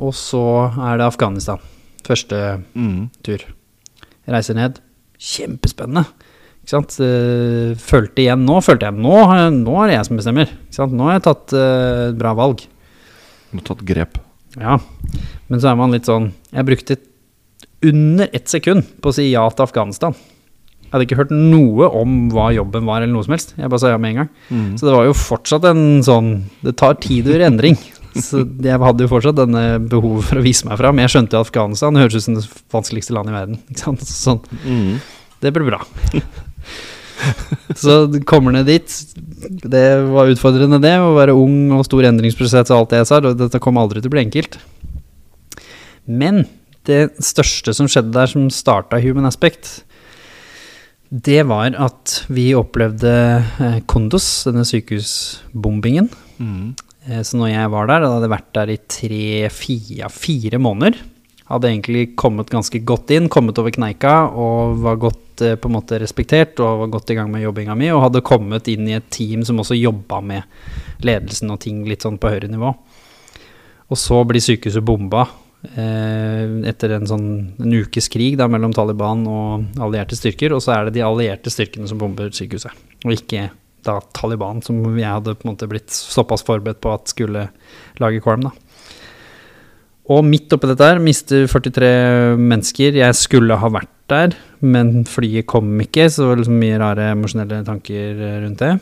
[0.00, 0.44] Og så
[0.78, 1.58] er det Afghanistan.
[2.06, 3.10] Første Mm.
[3.26, 3.42] tur.
[4.28, 4.80] Reiser ned.
[5.20, 6.04] Kjempespennende.
[6.60, 6.96] Ikke sant?
[7.02, 9.20] Eh, Følte igjen nå, følte jeg nå,
[9.56, 10.50] nå er det jeg som bestemmer.
[10.52, 10.96] Ikke sant?
[10.96, 12.66] Nå har jeg tatt eh, et bra valg.
[13.50, 14.20] Du har tatt grep.
[14.60, 14.76] Ja.
[15.50, 16.96] Men så er man litt sånn Jeg brukte
[17.86, 20.14] under ett sekund på å si ja til Afghanistan.
[20.82, 23.54] Jeg hadde ikke hørt noe om hva jobben var, eller noe som helst.
[23.56, 24.30] Jeg bare sa ja med en gang.
[24.50, 24.72] Mm.
[24.74, 26.30] Så det var jo fortsatt en sånn
[26.64, 27.78] Det tar tid å gjøre endring.
[28.16, 30.98] Så jeg hadde jo fortsatt denne behovet for å vise meg fram.
[31.04, 33.60] Jeg skjønte jo Afghanistan det høres ut som det vanskeligste landet i verden.
[33.70, 34.06] Ikke sant?
[34.08, 34.96] Sånn, Mm.
[35.44, 35.82] det blir bra.
[37.76, 37.96] Så
[38.28, 38.94] kommer ned dit.
[39.62, 40.94] Det var utfordrende, det.
[40.98, 43.20] Å være ung og stor endringsprosess og alt det jeg sa.
[43.36, 44.56] Dette kom aldri til å bli enkelt.
[46.10, 46.46] Men
[46.88, 49.82] det største som skjedde der, som starta Human Aspect,
[51.10, 53.12] det var at vi opplevde
[53.90, 56.08] Kondos, denne sykehusbombingen.
[56.40, 56.70] Mm.
[57.08, 61.00] Eh, Så når jeg var der, og hadde vært der i tre, fire, fire måneder,
[61.50, 65.74] hadde egentlig kommet ganske godt inn, kommet over kneika og var godt eh, på en
[65.80, 68.94] måte respektert og var godt i gang med jobbinga mi, og hadde kommet inn i
[68.98, 72.70] et team som også jobba med ledelsen og ting litt sånn på høyere nivå.
[73.90, 75.24] Og så blir sykehuset bomba
[75.74, 77.26] eh, etter en sånn
[77.58, 81.50] en ukes krig da, mellom Taliban og allierte styrker, og så er det de allierte
[81.50, 82.70] styrkene som bomber sykehuset,
[83.02, 83.48] og ikke
[83.86, 87.48] da Taliban, som jeg hadde på en måte blitt såpass forberedt på at skulle
[88.00, 88.48] lage kvalm.
[88.48, 88.52] da.
[90.10, 91.90] Og midt oppi dette her mister 43
[92.40, 92.96] mennesker.
[92.98, 97.10] Jeg skulle ha vært der, men flyet kom ikke, så det var liksom mye rare
[97.14, 98.72] emosjonelle tanker eh, rundt det.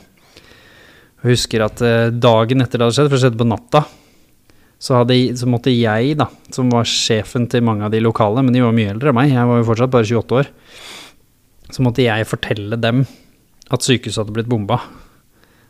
[1.19, 3.85] Jeg husker at eh, dagen etter det hadde skjedd, for det skjedde på natta,
[4.79, 8.55] så, hadde, så måtte jeg, da, som var sjefen til mange av de lokale, men
[8.55, 10.53] de var mye eldre enn meg, jeg var jo fortsatt bare 28 år,
[11.69, 13.03] så måtte jeg fortelle dem
[13.71, 14.81] at sykehuset hadde blitt bomba.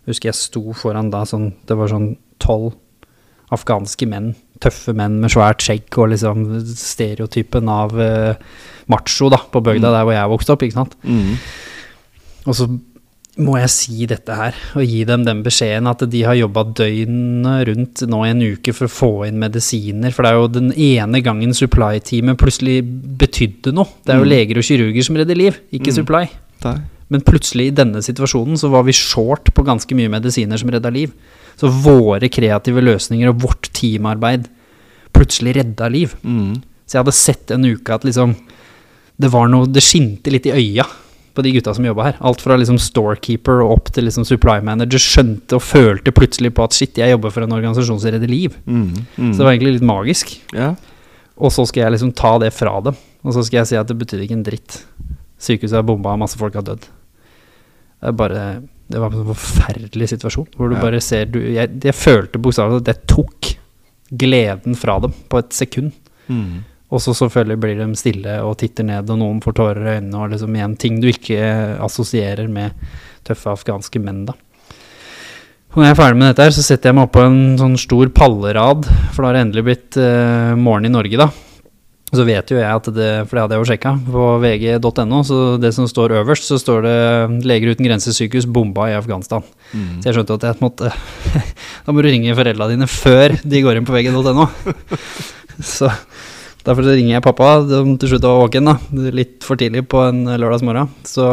[0.07, 2.75] Jeg husker jeg sto foran da sånn Det var sånn tolv
[3.51, 8.35] afghanske menn, tøffe menn med svært skjegg og liksom stereotypen av uh,
[8.93, 9.95] macho da, på bygda Mm.
[9.95, 10.97] der hvor jeg vokste opp, ikke sant.
[11.03, 11.39] Mm.
[12.47, 12.67] Og så
[13.39, 17.69] må jeg si dette her, og gi dem den beskjeden at de har jobba døgnet
[17.71, 20.73] rundt nå i en uke for å få inn medisiner, for det er jo den
[20.75, 23.89] ene gangen supply-teamet plutselig betydde noe.
[24.05, 24.33] Det er jo Mm.
[24.35, 25.95] leger og kirurger som redder liv, ikke Mm.
[25.95, 26.25] supply.
[26.61, 26.83] Der.
[27.13, 30.93] Men plutselig i denne situasjonen så var vi short på ganske mye medisiner som redda
[30.93, 31.15] liv.
[31.59, 34.47] Så våre kreative løsninger og vårt teamarbeid
[35.17, 36.15] plutselig redda liv.
[36.23, 36.61] Mm.
[36.85, 38.37] Så jeg hadde sett en uke at liksom
[39.19, 40.85] det var noe Det skinte litt i øya
[41.35, 42.17] på de gutta som jobba her.
[42.27, 46.65] Alt fra liksom storekeeper og opp til liksom supply manager skjønte og følte plutselig på
[46.67, 48.57] at shit, jeg jobber for en organisasjon som redder liv.
[48.67, 48.89] Mm.
[49.15, 49.33] Mm.
[49.33, 50.33] Så det var egentlig litt magisk.
[50.55, 50.73] Ja.
[51.39, 52.99] Og så skal jeg liksom ta det fra dem.
[53.23, 54.81] Og så skal jeg si at det betydde ikke en dritt.
[55.39, 56.89] Sykehuset er bomba, masse folk har dødd.
[58.01, 58.43] Det er bare
[58.89, 60.47] Det var en sånn forferdelig situasjon.
[60.57, 60.81] Hvor du Ja.
[60.81, 63.55] bare ser du, Jeg, jeg følte bokstavelig at det tok
[64.17, 65.93] gleden fra dem på et sekund.
[66.29, 66.65] Mm.
[66.91, 70.15] Og så selvfølgelig blir de stille og titter ned, og noen får tårer i øynene,
[70.17, 71.37] og liksom igjen ting du ikke
[71.85, 72.73] assosierer med
[73.29, 74.33] tøffe afghanske menn, da.
[75.69, 77.77] Og når jeg er ferdig med dette her, så setter jeg meg oppå en sånn
[77.77, 81.29] stor pallerad, for da har det endelig blitt eh, morgen i Norge, da.
[82.09, 85.39] Så vet jo jeg at det, for det hadde jeg jo sjekka på vg.no, så
[85.61, 86.97] det som står øverst, så står det
[87.45, 89.45] 'Leger uten grensesykehus bomba i Afghanistan'.
[89.75, 90.01] Mm.
[90.01, 90.93] Så jeg skjønte at jeg måtte
[91.85, 94.49] Da må du ringe foreldra dine før de går inn på vg.no.
[95.77, 95.91] Så
[96.65, 98.79] derfor så ringer jeg pappa, som til slutt var våken, da.
[99.13, 100.89] Litt for tidlig på en lørdagsmorgen.
[101.05, 101.29] Så,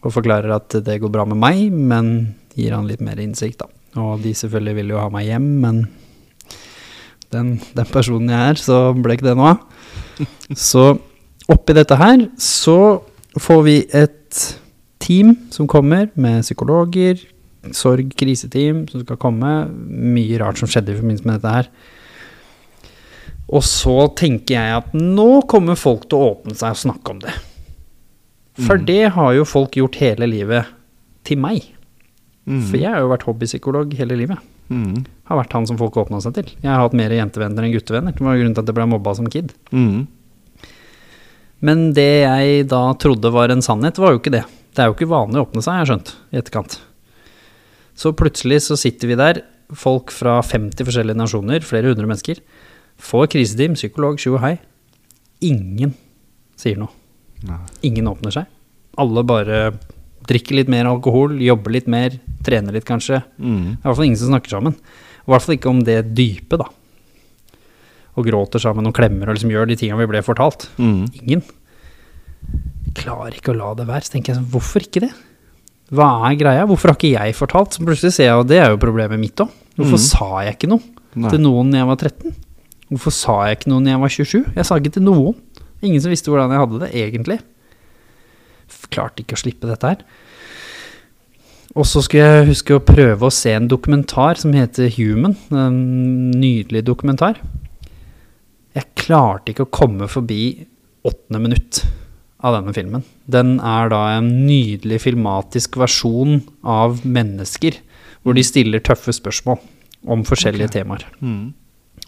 [0.00, 3.70] og forklarer at det går bra med meg, men gir han litt mer innsikt, da.
[4.00, 5.82] Og de selvfølgelig vil jo ha meg hjem, men
[7.32, 9.66] den, den personen jeg er, så ble ikke det noe av.
[10.56, 10.98] Så
[11.50, 12.76] oppi dette her så
[13.40, 14.40] får vi et
[15.02, 17.20] team som kommer med psykologer,
[17.76, 19.50] sorg, kriseteam som skal komme.
[19.90, 21.70] Mye rart som skjedde i forbindelse med dette her.
[23.50, 27.22] Og så tenker jeg at nå kommer folk til å åpne seg og snakke om
[27.24, 27.34] det.
[28.60, 28.86] For Mm.
[28.86, 30.66] det har jo folk gjort hele livet
[31.24, 31.64] til meg.
[32.46, 32.62] Mm.
[32.68, 34.38] For jeg har jo vært hobbypsykolog hele livet.
[34.70, 35.02] Mm.
[35.30, 36.50] Har vært han som folk åpna seg til.
[36.62, 38.14] Jeg har hatt mer jentevenner enn guttevenner.
[38.14, 39.52] Det var grunnen til at jeg ble mobba som kid.
[39.74, 40.06] Mm.
[41.66, 44.44] Men det jeg da trodde var en sannhet, var jo ikke det.
[44.70, 46.78] Det er jo ikke vanlig å åpne seg, jeg har skjønt, i etterkant.
[47.98, 49.42] Så plutselig så sitter vi der,
[49.76, 52.40] folk fra 50 forskjellige nasjoner, flere hundre mennesker,
[53.00, 54.54] får kriseteam, psykolog, tjo hei.
[55.44, 55.92] Ingen
[56.60, 56.94] sier noe.
[57.46, 57.60] Nei.
[57.88, 58.48] Ingen åpner seg.
[59.00, 59.60] Alle bare
[60.30, 62.16] drikker litt mer alkohol, jobber litt mer,
[62.46, 63.22] trener litt kanskje.
[63.38, 63.62] Mm.
[63.62, 64.76] Det er i hvert fall ingen som snakker sammen.
[65.20, 66.68] I hvert fall ikke om det dype, da.
[68.18, 70.68] Og gråter sammen og klemmer og liksom gjør de tingene vi ble fortalt.
[70.80, 71.02] Mm.
[71.22, 71.42] Ingen.
[72.96, 74.06] Klarer ikke å la det være.
[74.06, 75.12] Så tenker jeg sånn, hvorfor ikke det?
[75.94, 76.66] Hva er greia?
[76.70, 77.74] Hvorfor har ikke jeg fortalt?
[77.74, 79.50] Så plutselig ser jeg, og det er jo problemet mitt òg.
[79.78, 80.04] Hvorfor mm.
[80.06, 80.82] sa jeg ikke noe
[81.18, 81.30] Nei.
[81.32, 82.36] til noen når jeg var 13?
[82.90, 84.52] Hvorfor sa jeg ikke noe når jeg var 27?
[84.58, 85.38] Jeg sa ikke til noen.
[85.80, 87.38] Ingen som visste hvordan jeg hadde det, egentlig.
[88.90, 90.04] Klarte ikke å slippe dette her.
[91.78, 95.36] Og så skulle jeg huske å prøve å se en dokumentar som heter Human.
[95.54, 95.80] En
[96.34, 97.38] nydelig dokumentar.
[98.74, 100.66] Jeg klarte ikke å komme forbi
[101.06, 101.84] åttende minutt
[102.44, 103.04] av denne filmen.
[103.30, 107.78] Den er da en nydelig filmatisk versjon av mennesker,
[108.24, 109.60] hvor de stiller tøffe spørsmål
[110.10, 110.80] om forskjellige okay.
[110.80, 111.06] temaer.
[111.20, 111.52] Mm.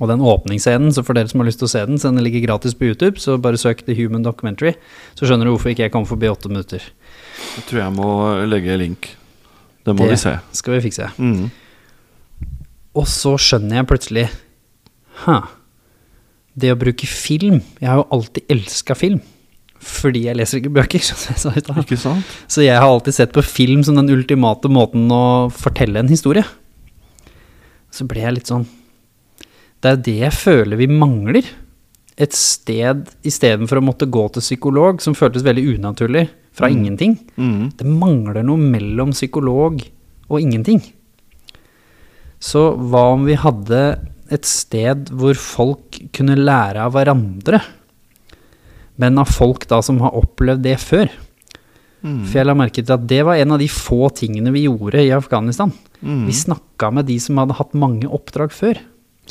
[0.01, 2.25] Og den åpningsscenen, så for dere som har lyst til å se den, så den
[2.25, 4.73] ligger gratis på YouTube, så bare søk The Human Documentary,
[5.19, 6.87] så skjønner du hvorfor ikke jeg kom forbi åtte minutter.
[7.59, 8.13] Jeg tror jeg må
[8.49, 9.11] legge link.
[9.85, 10.37] Det må Det vi se.
[10.49, 11.11] Det skal vi fikse.
[11.19, 11.51] Mm.
[12.99, 14.27] Og så skjønner jeg plutselig
[15.23, 15.39] Hæ.
[16.53, 19.21] Det å bruke film Jeg har jo alltid elska film.
[19.83, 21.03] Fordi jeg leser ikke bøker.
[21.09, 21.63] som jeg sa i
[21.99, 22.35] stad.
[22.47, 26.45] Så jeg har alltid sett på film som den ultimate måten å fortelle en historie.
[27.93, 28.69] Så ble jeg litt sånn
[29.83, 31.49] Det er det jeg føler vi mangler.
[32.21, 36.77] Et sted istedenfor å måtte gå til psykolog, som føltes veldig unaturlig fra Mm.
[36.77, 37.19] ingenting.
[37.37, 37.77] Mm.
[37.77, 39.83] Det mangler noe mellom psykolog
[40.31, 40.83] og ingenting.
[42.39, 43.83] Så hva om vi hadde
[44.31, 47.61] et sted hvor folk kunne lære av hverandre,
[48.99, 51.11] men av folk da som har opplevd det før?
[52.03, 54.99] For jeg la merke til at det var en av de få tingene vi gjorde
[54.99, 55.71] i Afghanistan.
[56.27, 58.81] Vi snakka med de som hadde hatt mange oppdrag før.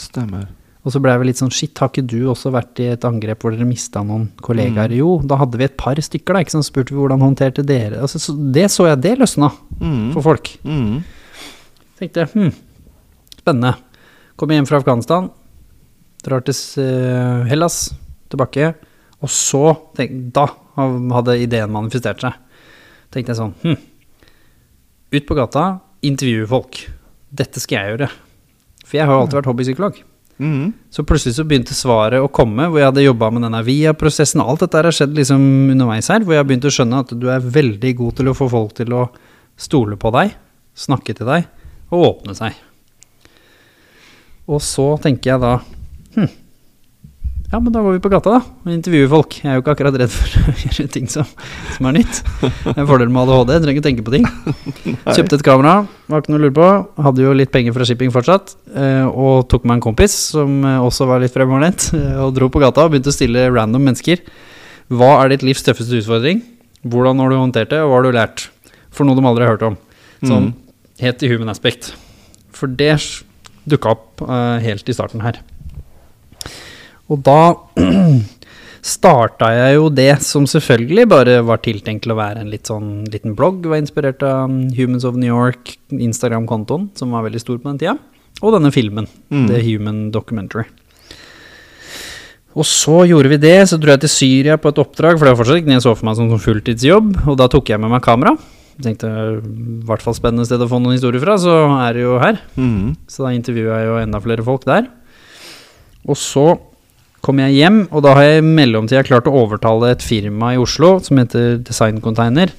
[0.01, 0.49] Stemmer.
[0.81, 3.43] Og så ble vi litt sånn shit, har ikke du også vært i et angrep
[3.43, 4.93] hvor dere mista noen kollegaer?
[4.97, 6.41] Jo, da hadde vi et par stykker, da.
[6.41, 6.65] Ikke sant?
[6.65, 9.51] Spurte vi hvordan håndterte dere altså, så Det så jeg, det løsna
[10.15, 10.49] for folk.
[10.65, 11.03] Mm.
[12.01, 12.49] Tenkte hm,
[13.37, 13.75] spennende.
[14.41, 15.29] Kommer hjem fra Afghanistan,
[16.25, 17.91] drar til eh, Hellas,
[18.33, 18.71] tilbake.
[19.21, 20.47] Og så, tenk, da
[21.13, 22.41] hadde ideen manifestert seg.
[23.13, 23.77] Tenkte jeg sånn, hm,
[25.13, 25.67] ut på gata,
[26.09, 26.81] intervjue folk.
[27.29, 28.11] Dette skal jeg gjøre.
[28.91, 29.99] For jeg har jo alltid vært hobbypsykolog.
[30.41, 30.71] Mm.
[30.91, 34.41] Så plutselig så begynte svaret å komme, hvor jeg hadde jobba med denne VIA-prosessen.
[34.43, 37.29] Alt dette har skjedd liksom underveis her, hvor jeg har begynt å skjønne at du
[37.31, 39.05] er veldig god til å få folk til å
[39.61, 40.33] stole på deg,
[40.75, 41.47] snakke til deg
[41.93, 42.57] og åpne seg.
[44.51, 45.53] Og så tenker jeg da
[47.51, 49.35] ja, men da går vi på gata da og intervjuer folk.
[49.41, 51.27] Jeg er jo ikke akkurat redd for å gjøre ting som,
[51.75, 52.21] som er nytt.
[52.71, 54.27] En fordel med ADHD, jeg trenger ikke tenke på ting.
[55.17, 55.73] Kjøpte et kamera,
[56.11, 56.69] var ikke noe å lure på.
[57.07, 58.55] Hadde jo litt penger fra shipping fortsatt.
[58.71, 62.47] eh, Og tok med en kompis som eh, også var litt fremoverlent, eh, og dro
[62.53, 64.23] på gata og begynte å stille random mennesker.
[64.91, 66.41] Hva er ditt livs tøffeste utfordring?
[66.87, 68.47] Hvordan har du håndtert det, og hva har du lært?
[68.95, 69.77] For noe de aldri har hørt om.
[70.23, 70.53] Sånn
[71.03, 71.91] helt i human aspect.
[72.55, 72.95] For det
[73.69, 74.23] dukka opp
[74.63, 75.39] helt i starten her.
[77.11, 77.39] Og da
[78.93, 83.03] starta jeg jo det som selvfølgelig bare var tiltenkt til å være en litt sånn
[83.11, 83.67] liten blogg.
[83.69, 87.97] Var inspirert av Humans of New York, Instagram-kontoen, som var veldig stor på den tida.
[88.41, 89.47] Og denne filmen, Mm.
[89.47, 90.65] The Human Documentary.
[92.51, 95.31] Og så gjorde vi det, så dro jeg til Syria på et oppdrag, for det
[95.31, 97.13] var fortsatt ikke noe jeg så for meg som fulltidsjobb.
[97.31, 98.33] Og da tok jeg med meg kamera.
[98.81, 99.37] Tenkte i
[99.87, 101.53] hvert fall spennende sted å få noen historier fra, så
[101.85, 102.41] er det jo her.
[102.57, 102.97] Mm.
[103.07, 104.89] Så da intervjua jeg jo enda flere folk der.
[106.09, 106.57] Og så
[107.21, 110.61] kom jeg hjem, og da har jeg i mellomtida klart å overtale et firma i
[110.61, 112.53] Oslo som heter Design Container,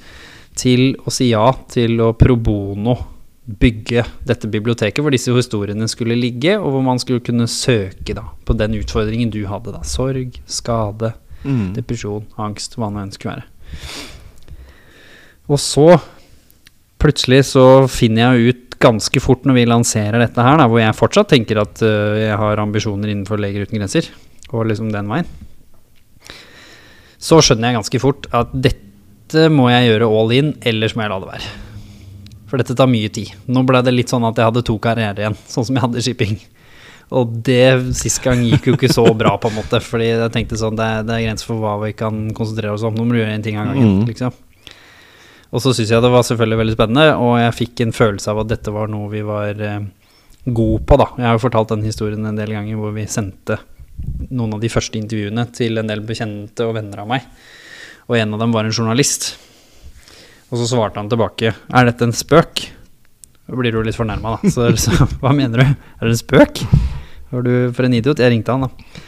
[0.59, 2.99] til å si ja til å pro bono
[3.43, 8.29] bygge dette biblioteket hvor disse historiene skulle ligge, og hvor man skulle kunne søke da
[8.47, 9.73] på den utfordringen du hadde.
[9.75, 11.73] da Sorg, skade, Mm.
[11.75, 13.47] depresjon, angst, hva nå enn skulle være.
[15.51, 15.89] Og så
[17.03, 20.95] plutselig så finner jeg ut ganske fort når vi lanserer dette her, da, hvor jeg
[20.95, 24.07] fortsatt tenker at uh, jeg har ambisjoner innenfor Leger uten grenser,
[24.53, 25.29] og liksom den veien.
[27.23, 31.13] Så skjønner jeg ganske fort at dette må jeg gjøre all in, ellers må jeg
[31.15, 31.53] la det være.
[32.51, 33.31] For dette tar mye tid.
[33.49, 36.03] Nå ble det litt sånn at jeg hadde to karrierer igjen, sånn som jeg hadde
[36.03, 36.35] i shipping.
[37.13, 39.81] Og det sist gang gikk jo ikke så bra, på en måte.
[39.85, 42.85] Fordi jeg tenkte sånn, det er, det er grenser for hva vi kan konsentrere oss
[42.89, 42.95] om.
[42.97, 44.07] Nå må du gjøre en ting av gangen, Mm.
[44.09, 44.33] liksom.
[45.53, 48.39] Og så syns jeg det var selvfølgelig veldig spennende, og jeg fikk en følelse av
[48.41, 49.83] at dette var noe vi var eh,
[50.49, 51.11] gode på, da.
[51.21, 53.59] Jeg har jo fortalt den historien en del ganger hvor vi sendte
[54.33, 57.27] noen av de første intervjuene til en del bekjente og venner av meg.
[58.09, 59.33] Og en av dem var en journalist.
[60.53, 62.67] Og så svarte han tilbake Er dette en spøk?
[63.49, 64.53] Da blir du litt fornærma, da.
[64.53, 65.65] Så, så hva mener du?
[65.65, 66.65] Er det en spøk?
[67.33, 68.21] Var du for en idiot?
[68.21, 69.01] Jeg ringte han, da.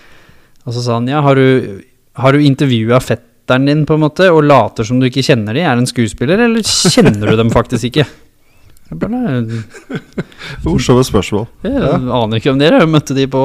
[0.64, 1.80] Og så sa han ja, har du,
[2.16, 5.66] har du intervjua fetteren din på en måte og later som du ikke kjenner dem?
[5.68, 8.06] Er det en skuespiller, eller kjenner du dem faktisk ikke?
[8.94, 9.62] Jeg bare, «Nei,
[10.64, 11.46] Morsomme spørsmål.
[11.66, 11.82] jeg
[12.18, 12.84] aner ikke hvem dere er.
[12.84, 13.42] Jeg møtte de på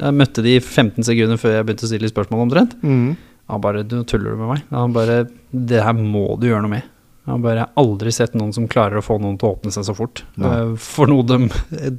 [0.00, 2.74] Jeg møtte de 15 sekunder før jeg begynte å stille spørsmål omtrent.
[2.82, 3.12] Mm.
[3.52, 4.62] Han bare Du tuller du med meg?
[4.72, 5.20] Han bare
[5.52, 6.88] Det her må du gjøre noe med.
[7.28, 9.74] Han bare Jeg har aldri sett noen som klarer å få noen til å åpne
[9.74, 10.24] seg så fort.
[10.40, 10.54] Nei.
[10.56, 11.36] Eh, For noe de
[11.78, 11.92] eh,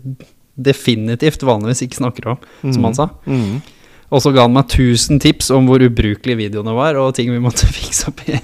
[0.63, 2.41] definitivt vanligvis ikke snakker om,
[2.73, 3.07] som han sa.
[3.25, 3.61] Mm.
[4.13, 7.39] Og så ga han meg 1000 tips om hvor ubrukelige videoene var, og ting vi
[7.41, 8.37] måtte fikse opp i.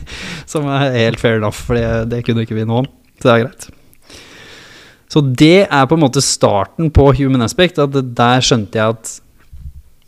[0.50, 1.78] Som er helt fair enough, for
[2.10, 2.90] det, kunne ikke vi noe om.
[3.20, 3.68] Så det er greit.
[5.10, 7.80] Så det er på en måte starten på Human Aspect.
[7.82, 9.16] At der skjønte jeg at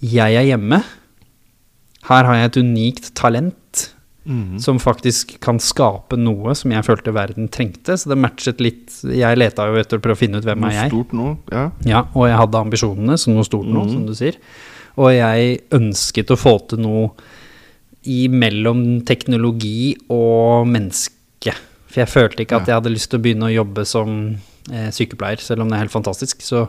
[0.02, 0.84] jeg er hjemme.
[2.10, 3.58] Her har jeg et unikt talent
[4.22, 4.60] Mm.
[4.62, 7.96] som faktisk kan skape noe som jeg følte verden trengte.
[7.98, 10.70] Så det matchet litt Jeg leta jo etter å prøve å finne ut hvem Noe
[10.70, 10.92] er jeg.
[10.92, 11.64] stort nå, ja.
[11.84, 13.90] Ja, og jeg hadde ambisjonene som noe stort nå, Mhm.
[13.92, 14.36] som du sier.
[14.96, 17.10] Og jeg ønsket å få til noe
[18.06, 18.40] imellom
[18.78, 21.54] mellom teknologi og menneske.
[21.88, 24.38] For jeg følte ikke at jeg hadde lyst til å begynne å jobbe som
[24.70, 26.42] sykepleier, selv om det er helt fantastisk.
[26.46, 26.68] Så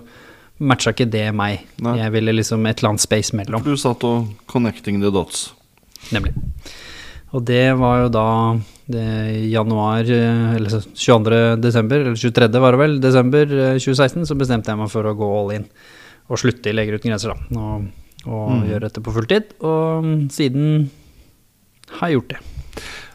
[0.62, 1.64] matcha ikke det meg.
[1.82, 1.96] Nei.
[1.98, 3.62] Jeg ville liksom et eller annet space mellom.
[3.62, 5.50] For du satt og 'connecting the dots'.
[6.12, 6.32] Nemlig.
[7.32, 8.60] Og det var jo da
[8.92, 11.56] det januar, eh, eller så 22.
[11.60, 12.60] desember, eller 23.
[12.60, 15.64] var det vel, desember eh, 2016, så bestemte jeg meg for å gå all in.
[16.28, 17.60] Og slutte i Leger uten grenser, da.
[17.60, 17.86] Og,
[18.26, 18.68] og Mm.
[18.68, 19.44] gjøre dette på fulltid.
[19.62, 20.90] Og siden
[21.90, 22.38] har jeg gjort det.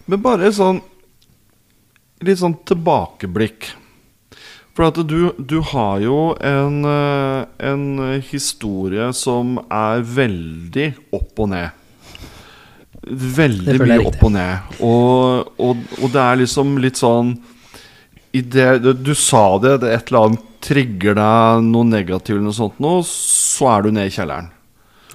[0.07, 0.81] Men bare sånn
[2.19, 3.67] Litt sånn tilbakeblikk.
[4.77, 7.85] For at du, du har jo en, eh, en
[8.29, 11.83] historie som er veldig opp og ned.
[13.07, 14.75] Veldig mye opp og ned.
[14.85, 17.33] Og, og, og det er liksom litt sånn
[18.37, 22.57] i det, du, sa det, det et eller annet trigger deg noe negativt, eller noe
[22.57, 24.51] sånt nå, så er du nede i kjelleren.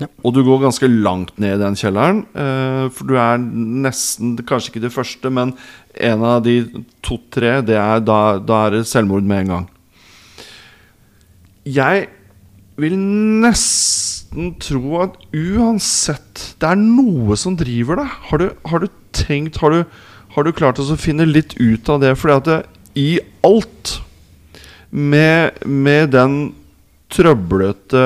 [0.00, 0.08] Ja.
[0.24, 2.24] Og du går ganske langt ned i den kjelleren.
[2.34, 5.52] eh, for du er nesten, kanskje ikke det første, men
[6.00, 6.56] en av de
[7.04, 9.68] to-tre, da, da er det selvmord med en gang.
[11.68, 12.08] Jeg
[12.80, 18.14] vil nesten tro at uansett Det er noe som driver deg.
[18.30, 19.84] Har har du tenkt Har du,
[20.34, 22.14] har du klart å finne litt ut av det?
[22.16, 22.58] Fordi at det,
[22.98, 24.00] i alt
[24.90, 26.54] med, med den
[27.12, 28.02] trøblete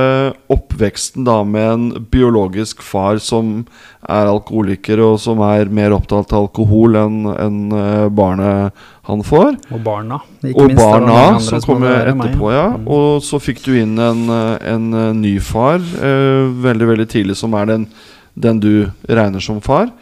[0.53, 3.61] oppveksten da med en biologisk far som
[4.03, 9.55] er alkoholiker, og som er mer opptatt av alkohol enn enn, eh, barnet han får.
[9.71, 10.21] Og barna.
[10.43, 10.83] ikke Og minst.
[10.83, 12.67] Barna som kommer etterpå, ja.
[12.75, 12.89] Mm.
[12.91, 17.37] Og så fikk du inn en, eh, en eh, ny far eh, veldig, veldig tidlig,
[17.37, 17.87] som er den,
[18.35, 19.93] den du regner som far.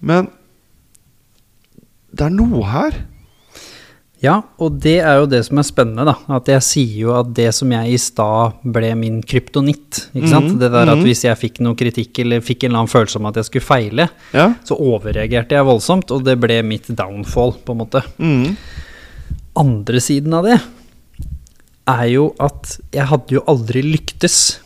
[0.00, 0.28] Men
[2.12, 3.04] det er noe her.
[4.20, 6.14] Ja, og det er jo det som er spennende, da.
[6.36, 10.02] At jeg sier jo at det som jeg i stad ble min kryptonitt.
[10.12, 10.50] Ikke sant?
[10.50, 11.06] Mhm, Det der at mhm.
[11.08, 13.64] hvis jeg fikk noe kritikk eller fikk en eller annen følelse om at jeg skulle
[13.64, 14.54] feile, Ja.
[14.64, 18.04] så overreagerte jeg voldsomt, og det ble mitt downfall, på en måte.
[18.18, 18.56] Mm.
[19.56, 20.60] Andre siden av det
[21.88, 24.60] er jo at jeg hadde jo aldri lyktes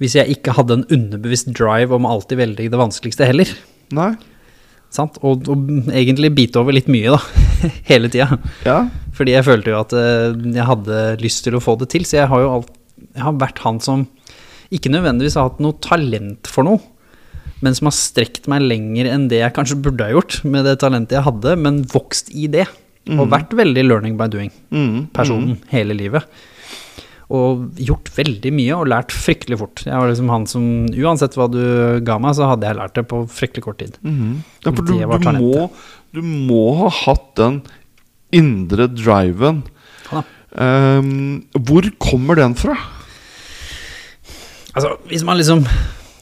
[0.00, 3.48] hvis jeg ikke hadde en underbevisst drive om alltid velge det vanskeligste heller.
[3.92, 4.14] Nei.
[4.90, 5.18] Sant?
[5.22, 7.20] Og, og egentlig bite over litt mye, da.
[7.90, 8.38] Hele tida.
[8.66, 8.78] Ja.
[9.14, 12.06] Fordi jeg følte jo at eh, jeg hadde lyst til å få det til.
[12.08, 12.72] Så jeg har jo alt,
[13.14, 14.06] jeg har vært han som
[14.74, 16.78] ikke nødvendigvis har hatt noe talent for noe,
[17.60, 20.76] men som har strekt meg lenger enn det jeg kanskje burde ha gjort med det
[20.80, 22.66] talentet jeg hadde, men vokst i det.
[23.10, 25.60] Og vært veldig learning by doing-personen Mm.
[25.72, 26.26] hele livet.
[27.30, 29.84] Og gjort veldig mye og lært fryktelig fort.
[29.86, 31.60] Jeg var liksom han som Uansett hva du
[32.06, 34.00] ga meg, så hadde jeg lært det på fryktelig kort tid.
[34.02, 34.40] Mhm.
[34.64, 35.68] Ja, for du, du, må,
[36.16, 37.62] du må ha hatt den
[38.34, 39.62] indre driven.
[40.10, 40.26] Ja da.
[40.58, 42.74] Ehm, hvor kommer den fra?
[44.74, 45.64] Altså, hvis man liksom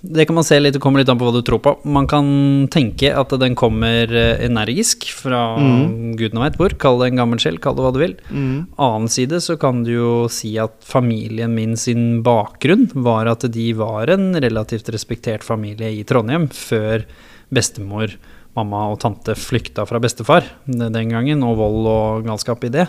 [0.01, 1.73] Det kan man se litt, det kommer litt an på hva du tror på.
[1.89, 2.29] Man kan
[2.73, 6.15] tenke at den kommer eh, energisk fra mm.
[6.21, 6.77] gudene veit hvor.
[6.81, 8.17] Kall det en gammel sjel, kall det hva du vil.
[8.31, 8.55] Mm.
[8.79, 13.69] Annen side så kan du jo si at familien min sin bakgrunn var at de
[13.79, 17.07] var en relativt respektert familie i Trondheim før
[17.55, 18.15] bestemor,
[18.59, 22.89] mamma og tante flykta fra bestefar den gangen, og vold og galskap i det.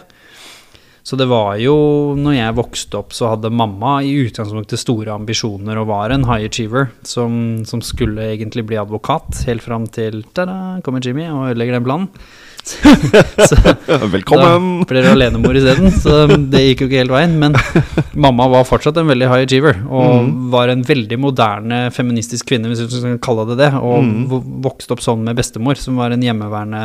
[1.03, 1.75] Så det var jo,
[2.19, 6.49] når jeg vokste opp, så hadde mamma i utgangspunktet store ambisjoner og var en high
[6.49, 11.79] achiever som, som skulle egentlig bli advokat, helt fram til ta-da, kommer Jimmy og ødelegger
[11.79, 12.11] den planen.
[13.49, 13.55] så,
[14.11, 14.79] Velkommen!
[14.81, 17.35] da ble det alenemor isteden, så det gikk jo ikke helt veien.
[17.41, 17.55] Men
[18.25, 20.33] mamma var fortsatt en veldig high achiever, og mm.
[20.53, 23.71] var en veldig moderne feministisk kvinne, hvis du skal kalle det det.
[23.77, 24.19] Og mm.
[24.65, 26.83] vokste opp sånn med bestemor, som var en hjemmeværende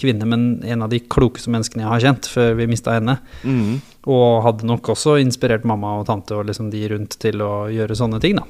[0.00, 3.18] kvinne, men en av de klokeste menneskene jeg har kjent, før vi mista henne.
[3.44, 3.78] Mm.
[4.10, 7.98] Og hadde nok også inspirert mamma og tante og liksom de rundt til å gjøre
[7.98, 8.48] sånne ting, da.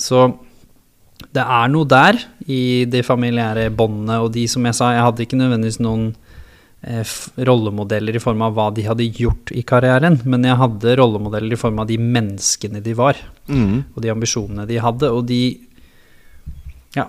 [0.00, 0.28] Så
[1.36, 2.18] det er noe der
[2.50, 6.08] i de familiære båndene, og de som jeg sa, jeg hadde ikke nødvendigvis noen
[6.82, 7.12] eh,
[7.46, 11.60] rollemodeller i form av hva de hadde gjort i karrieren, men jeg hadde rollemodeller i
[11.60, 13.20] form av de menneskene de var,
[13.50, 13.82] Mm.
[13.96, 15.58] og de ambisjonene de hadde, og de
[16.94, 17.06] Ja,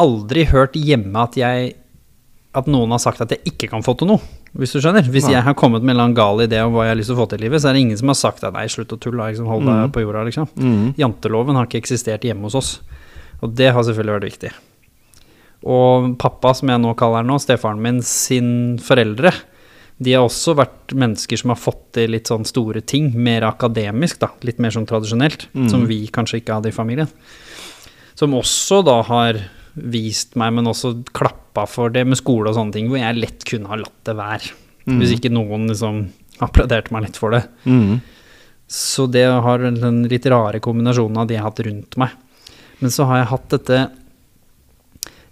[0.00, 1.74] aldri hørt hjemme at jeg
[2.54, 4.20] At noen har sagt at jeg ikke kan få til noe,
[4.52, 5.06] hvis du skjønner.
[5.08, 5.32] Hvis Nei.
[5.32, 7.16] jeg har kommet med en eller annen gal idé om hva jeg har lyst til
[7.16, 8.92] å få til i livet, så er det ingen som har sagt at nei, slutt
[8.92, 9.92] å tulle, liksom, hold deg mm.
[9.94, 10.50] på jorda, liksom.
[10.60, 10.90] Mm.
[11.00, 12.74] Janteloven har ikke eksistert hjemme hos oss.
[13.42, 14.52] Og det har selvfølgelig vært viktig.
[15.72, 19.32] Og pappa, som jeg nå kaller han nå, stefaren min sin foreldre,
[20.02, 24.18] de har også vært mennesker som har fått til litt sånn store ting, mer akademisk,
[24.22, 25.68] da, litt mer sånn tradisjonelt, mm.
[25.70, 27.10] som vi kanskje ikke hadde i familien.
[28.18, 29.38] Som også da har
[29.72, 33.46] vist meg, men også klappa for det med skole og sånne ting, hvor jeg lett
[33.48, 34.56] kunne ha latt det være.
[34.88, 34.98] Mm.
[34.98, 36.02] Hvis ikke noen liksom
[36.42, 37.44] applauderte meg litt for det.
[37.68, 38.00] Mm.
[38.72, 42.16] Så det har den litt rare kombinasjonen av de jeg har hatt rundt meg.
[42.82, 43.80] Men så har jeg hatt dette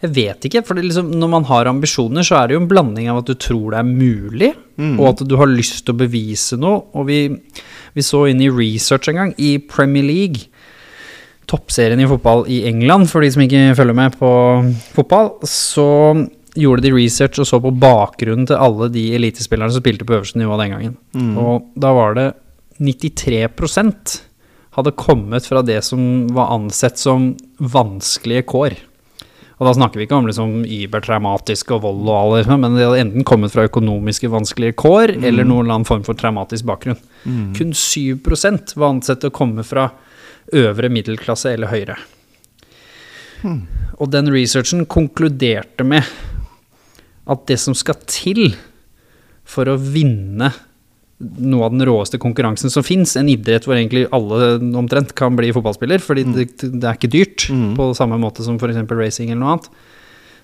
[0.01, 2.68] Jeg vet ikke, for det liksom, når man har ambisjoner, så er det jo en
[2.70, 4.94] blanding av at du tror det er mulig, Mm.
[4.96, 6.86] og at du har lyst til å bevise noe.
[6.96, 7.18] Og vi,
[7.92, 10.46] vi så inn i research en gang, i Premier League,
[11.51, 14.30] toppserien i fotball i England, for de som ikke følger med på
[14.96, 15.84] fotball, så
[16.57, 20.40] gjorde de research og så på bakgrunnen til alle de elitespillerne som spilte på øverste
[20.40, 20.96] nivå den gangen.
[21.12, 21.36] Mm.
[21.44, 22.28] Og da var det
[22.80, 23.44] 93
[24.76, 28.76] hadde kommet fra det som var ansett som vanskelige kår.
[29.60, 33.02] Og da snakker vi ikke om liksom übertraumatisk og vold og alt, men det hadde
[33.02, 36.96] enten kommet fra økonomiske vanskelige kår eller noen eller annen form for traumatisk bakgrunn.
[37.26, 37.50] Mm.
[37.58, 39.90] Kun 7% var ansett å komme fra
[40.56, 41.98] øvre middelklasse eller høyere.
[44.00, 46.08] Og den researchen konkluderte med
[47.30, 48.54] at det som skal til
[49.44, 50.52] for å vinne
[51.20, 55.50] noe av den råeste konkurransen som fins, en idrett hvor egentlig alle omtrent kan bli
[55.52, 58.80] fotballspiller, fordi det, det er ikke dyrt på samme måte som f.eks.
[58.88, 59.68] racing eller noe annet,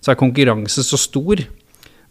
[0.04, 1.40] så er konkurranse så stor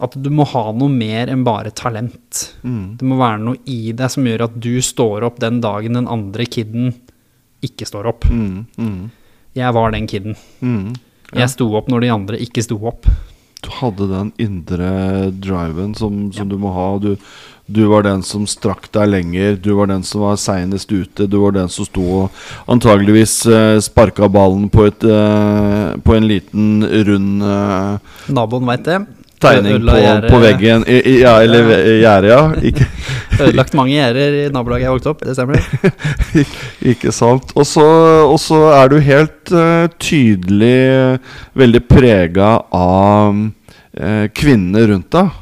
[0.03, 2.41] at du må ha noe mer enn bare talent.
[2.66, 6.09] Det må være noe i deg som gjør at du står opp den dagen den
[6.11, 6.89] andre kiden
[7.63, 8.26] ikke står opp.
[8.28, 8.97] Mm, mm,
[9.55, 10.36] Jeg var den kiden.
[10.59, 10.95] mm.
[11.36, 13.07] Jeg sto opp når de andre ikke sto opp.
[13.66, 16.84] Du hadde den indre driven som, som du må ha.
[17.01, 17.16] Du,
[17.66, 19.55] du var den som strakk deg lenger.
[19.57, 21.26] Du var den som var seinest ute.
[21.26, 26.28] Du var den som sto og antageligvis eh, sparka ballen på, et, eh, på en
[26.30, 28.99] liten, rund eh, Naboen veit det.
[29.41, 29.97] tegning på,
[30.30, 30.86] på veggen.
[30.86, 31.72] I, i, ja, eller
[32.03, 32.41] gjerdet, ja.
[32.70, 32.86] Ikke,
[33.36, 35.66] Ødelagt mange gjerder i nabolaget jeg vokste opp, det stemmer.
[36.93, 37.49] ikke sant.
[37.57, 37.88] Og så,
[38.30, 45.34] og så er du helt uh, tydelig eh, veldig prega av uh, kvinnene rundt deg.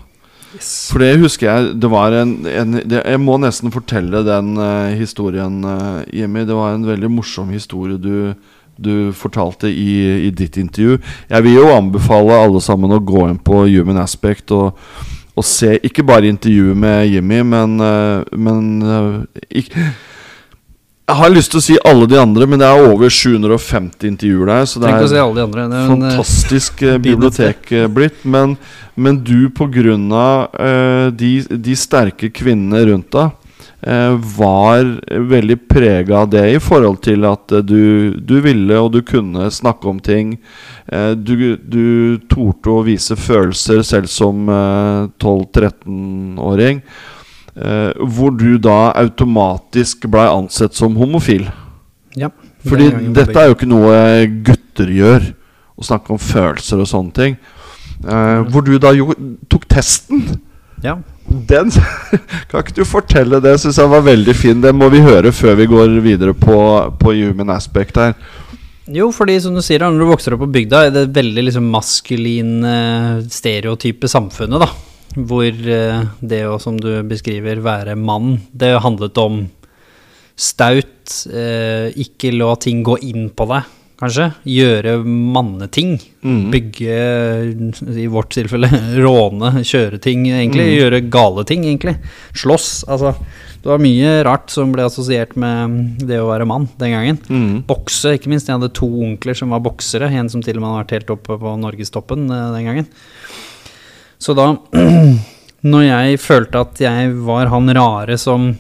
[0.62, 4.94] For det husker jeg Det var en, en det, Jeg må nesten fortelle den uh,
[4.98, 6.46] historien, uh, Jimmy.
[6.48, 8.34] Det var en veldig morsom historie du,
[8.78, 11.00] du fortalte i, i ditt intervju.
[11.30, 14.80] Jeg vil jo anbefale alle sammen å gå inn på Human Aspect og,
[15.34, 19.92] og se ikke bare intervjuet med Jimmy, men, uh, men ikke
[21.04, 24.52] jeg har lyst til å si alle de andre, men det er over 750 intervjuer
[24.54, 24.66] der.
[24.70, 25.68] Så det Tenk er, si de andre.
[25.68, 28.24] Det er en, eh, fantastisk eh, bibliotek eh, blitt.
[28.24, 28.58] Men,
[28.96, 29.50] men du,
[30.16, 31.32] av eh, de,
[31.68, 33.36] de sterke kvinnene rundt deg,
[33.88, 34.84] uh, var
[35.30, 39.50] veldig prega av det i forhold til at eh, du, du ville og du kunne
[39.52, 40.38] snakke om ting.
[40.88, 46.84] Uh, du, du torde å vise følelser selv som uh, 12-13-åring.
[47.54, 51.46] Eh, hvor du da automatisk blei ansett som homofil.
[52.18, 52.30] ja,
[52.66, 53.98] Fordi dette er jo ikke noe
[54.46, 55.28] gutter gjør,
[55.78, 57.36] å snakke om følelser og sånne ting.
[58.04, 59.14] Eh, hvor du da jo
[59.50, 60.24] tok testen.
[60.84, 60.98] Ja.
[61.24, 61.70] Den
[62.50, 63.54] Kan ikke du fortelle det?
[63.62, 64.62] Syns jeg var veldig fin.
[64.62, 66.58] Det må vi høre før vi går videre på,
[67.00, 68.18] på human aspect her.
[68.92, 71.70] Jo, fordi som du sier, når du vokser opp på bygda, er det veldig liksom
[71.72, 72.74] maskuline,
[73.32, 74.93] stereotype samfunnet, da.
[75.14, 79.44] Hvor eh, det å, som du beskriver, være mann, det handlet om
[80.40, 83.70] staut, eh, ikke la ting gå inn på deg,
[84.02, 84.32] kanskje.
[84.50, 85.96] Gjøre manneting.
[86.26, 86.44] Mm.
[86.54, 86.98] Bygge,
[87.94, 88.70] i vårt tilfelle,
[89.06, 90.72] råne, kjøre ting, egentlig.
[90.80, 92.00] Gjøre gale ting, egentlig.
[92.34, 92.72] Slåss.
[92.90, 93.14] Altså,
[93.64, 97.20] det var mye rart som ble assosiert med det å være mann den gangen.
[97.30, 97.64] Mm.
[97.70, 98.50] Bokse, ikke minst.
[98.50, 100.12] Jeg hadde to onkler som var boksere.
[100.12, 102.90] En som til og med hadde vært helt oppe på norgestoppen eh, den gangen.
[104.24, 104.46] Så da,
[105.74, 108.54] når jeg følte at jeg var han rare som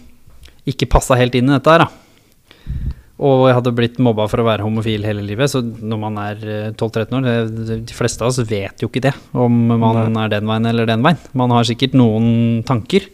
[0.67, 2.89] ikke passa helt inn i dette her, da.
[3.23, 5.47] Og jeg hadde blitt mobba for å være homofil hele livet.
[5.51, 9.03] Så når man er eh, 12-13 år det- De fleste av oss vet jo ikke
[9.05, 11.19] det, om man er den veien eller den veien.
[11.37, 13.05] Man har sikkert noen tanker,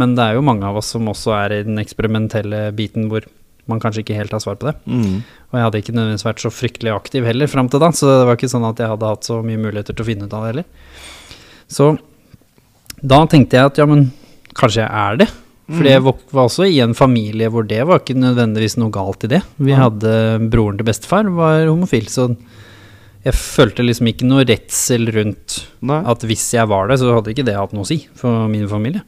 [0.00, 3.26] men det er jo mange av oss som også er i den eksperimentelle biten hvor
[3.68, 4.76] man kanskje ikke helt har svar på det.
[4.86, 5.20] Mm.
[5.50, 8.26] Og jeg hadde ikke nødvendigvis vært så fryktelig aktiv heller fram til da, så det
[8.28, 10.44] var ikke sånn at jeg hadde hatt så mye muligheter til å finne ut av
[10.44, 10.66] det heller.
[11.74, 11.94] Så
[13.02, 14.06] da tenkte jeg at ja, men
[14.54, 15.30] kanskje jeg er det.
[15.64, 19.30] For jeg var også i en familie hvor det var ikke nødvendigvis noe galt i
[19.32, 19.40] det.
[19.56, 20.12] Vi hadde
[20.52, 22.28] Broren til bestefar var homofil, så
[23.24, 26.02] jeg følte liksom ikke noe redsel rundt Nei.
[26.12, 28.68] at hvis jeg var det, så hadde ikke det hatt noe å si for min
[28.68, 29.00] familie.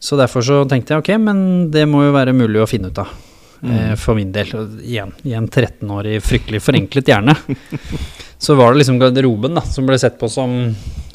[0.00, 3.02] Så derfor så tenkte jeg ok, men det må jo være mulig å finne ut
[3.02, 3.12] av.
[3.60, 4.48] Eh, for min del.
[4.56, 7.36] Og igjen, i en 13-årig fryktelig forenklet hjerne.
[8.40, 10.54] så var det liksom garderoben da, som ble sett på som,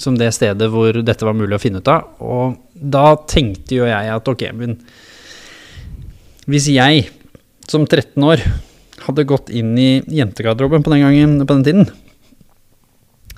[0.02, 2.08] som det stedet hvor dette var mulig å finne ut av.
[2.24, 4.78] Og da tenkte jo jeg at ok, men
[6.52, 7.08] hvis jeg
[7.70, 8.44] som 13 år
[9.06, 11.88] hadde gått inn i jentegarderoben på den gangen, på den tiden,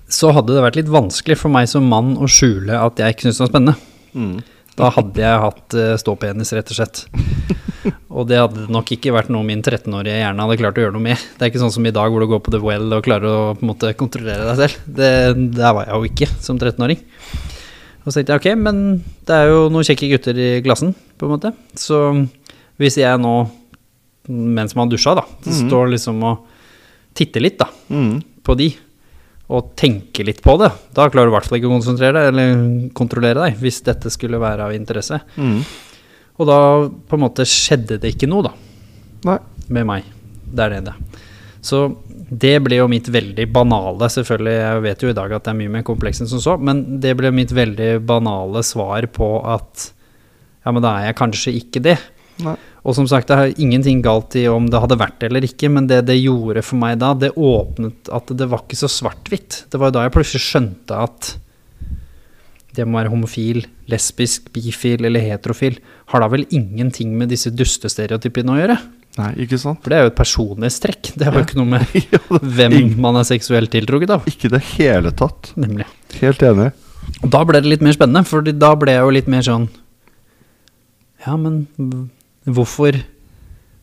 [0.08, 3.28] så hadde det vært litt vanskelig for meg som mann å skjule at jeg ikke
[3.28, 3.76] syntes det var spennende.
[4.16, 4.38] Mm.
[4.78, 7.04] Da hadde jeg hatt uh, ståpenis, rett og slett.
[8.18, 11.06] Og det hadde nok ikke vært noe min 13-årige hjerne hadde klart å gjøre noe
[11.06, 11.22] med.
[11.38, 13.28] Det er ikke sånn som i dag hvor du går på The Well og klarer
[13.30, 14.82] å på en måte kontrollere deg selv.
[15.00, 15.12] Det,
[15.56, 17.00] der var jeg jo ikke som 13-åring.
[18.04, 18.82] Og så tenkte jeg ok, men
[19.28, 21.52] det er jo noen kjekke gutter i klassen, på en måte.
[21.80, 22.02] Så
[22.80, 23.34] hvis jeg nå,
[24.32, 26.46] mens man dusja, da, så står liksom og
[27.18, 28.20] titter litt da, Mm.
[28.46, 28.70] på de,
[29.48, 32.32] og tenke litt på det, da klarer du i hvert fall ikke å konsentrere deg,
[32.34, 35.22] eller kontrollere deg, hvis dette skulle være av interesse.
[35.40, 35.62] Mm.
[36.38, 38.52] Og da på en måte skjedde det ikke noe, da,
[39.30, 39.38] Nei.
[39.74, 40.12] med meg
[40.58, 40.94] der nede.
[41.64, 41.88] Så
[42.28, 45.60] det ble jo mitt veldig banale, selvfølgelig, jeg vet jo i dag at det er
[45.62, 49.88] mye mer komplekst enn som så, men det ble mitt veldig banale svar på at
[50.68, 51.96] ja, men da er jeg kanskje ikke det.
[52.44, 52.58] Nei.
[52.88, 55.68] Og som sagt, det er ingenting galt i om det hadde vært det eller ikke,
[55.76, 59.66] men det det gjorde for meg da, det åpnet at det var ikke så svart-hvitt.
[59.74, 61.34] Det var jo da jeg plutselig skjønte at
[62.78, 65.80] det må være homofil, lesbisk, bifil eller heterofil,
[66.14, 68.78] har da vel ingenting med disse dustestereotypene å gjøre?
[69.18, 69.80] Nei, ikke sant?
[69.82, 71.12] For det er jo et personlighetstrekk.
[71.18, 71.46] Det har jo Ja.
[71.48, 74.28] ikke noe med Ja, det- hvem man er seksuelt tiltrukket av.
[74.30, 75.52] Ikke i det hele tatt.
[75.58, 75.88] Nemlig.
[76.22, 76.72] Helt enig.
[77.24, 79.68] Og da ble det litt mer spennende, for da ble jeg jo litt mer sånn
[81.26, 81.68] Ja, men
[82.48, 82.98] hvorfor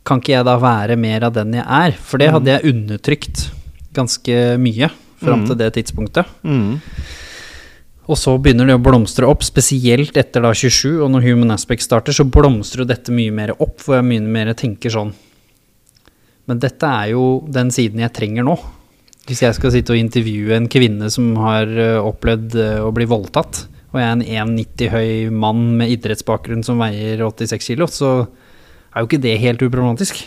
[0.05, 1.93] kan ikke jeg da være mer av den jeg er?
[1.97, 3.47] For det hadde jeg undertrykt
[3.97, 4.91] ganske mye
[5.23, 5.47] fram Mm.
[5.49, 6.27] til det tidspunktet.
[6.45, 6.81] Mm.
[8.05, 11.81] Og så begynner det å blomstre opp, spesielt etter da 27, og når Human Aspect
[11.87, 15.15] starter, så blomstrer jo dette mye mer opp, hvor jeg mye mer tenker sånn
[16.47, 18.59] Men dette er jo den siden jeg trenger nå.
[19.25, 21.65] Hvis jeg skal sitte og intervjue en kvinne som har
[22.05, 23.63] opplevd å bli voldtatt,
[23.95, 28.27] og jeg er en 1,90 høy mann med idrettsbakgrunn som veier 86 kilo, så
[28.95, 30.23] er jo ikke det helt uproblematisk.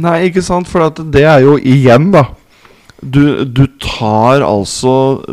[0.00, 0.68] Nei, ikke sant?
[0.70, 2.30] For det er jo igjen, da
[3.00, 5.24] Du, du tar altså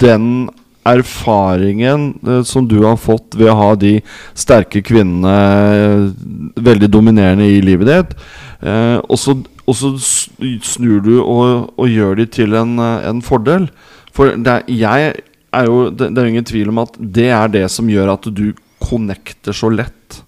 [0.00, 0.48] den
[0.88, 3.98] erfaringen eh, som du har fått ved å ha de
[4.32, 6.06] sterke kvinnene eh,
[6.64, 8.14] veldig dominerende i livet ditt,
[8.64, 9.36] eh, og, så,
[9.68, 13.68] og så snur du og, og gjør de til en, eh, en fordel.
[14.16, 15.20] For det er,
[15.52, 18.32] er jo, det, det er ingen tvil om at det er det som gjør at
[18.32, 18.46] du
[18.80, 20.22] connecter så lett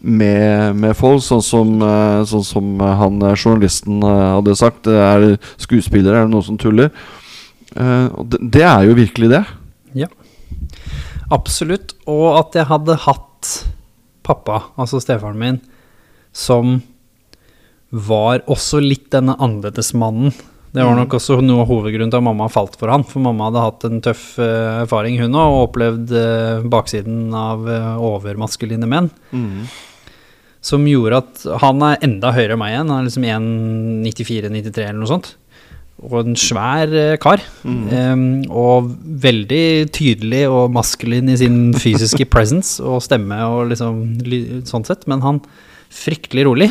[0.00, 4.84] med, med folk, sånn som, eh, sånn som han eh, journalisten eh, hadde sagt.
[4.86, 5.26] Det er
[5.60, 6.92] skuespillere, er det noen som tuller?
[7.68, 9.42] Det, det er jo virkelig det.
[9.98, 10.08] Ja,
[11.34, 11.92] absolutt.
[12.08, 13.50] Og at jeg hadde hatt
[14.26, 15.60] pappa, altså stefaren min,
[16.32, 16.78] som
[17.90, 20.32] var også litt denne annerledesmannen.
[20.68, 23.04] Det var nok også noe av hovedgrunnen til at mamma falt for han.
[23.08, 27.64] For mamma hadde hatt en tøff uh, erfaring, hun òg, og opplevd uh, baksiden av
[27.64, 29.08] uh, overmaskuline menn.
[30.68, 32.92] Som gjorde at han er enda høyere enn meg igjen.
[32.92, 33.28] Han er liksom
[34.04, 35.32] 1,94-93 eller noe sånt.
[36.04, 36.92] Og en svær
[37.22, 37.42] kar.
[37.64, 38.92] Um, og
[39.24, 44.04] veldig tydelig og maskulin i sin fysiske presence og stemme og liksom
[44.68, 45.08] sånn sett.
[45.10, 45.40] Men han
[45.88, 46.68] fryktelig rolig.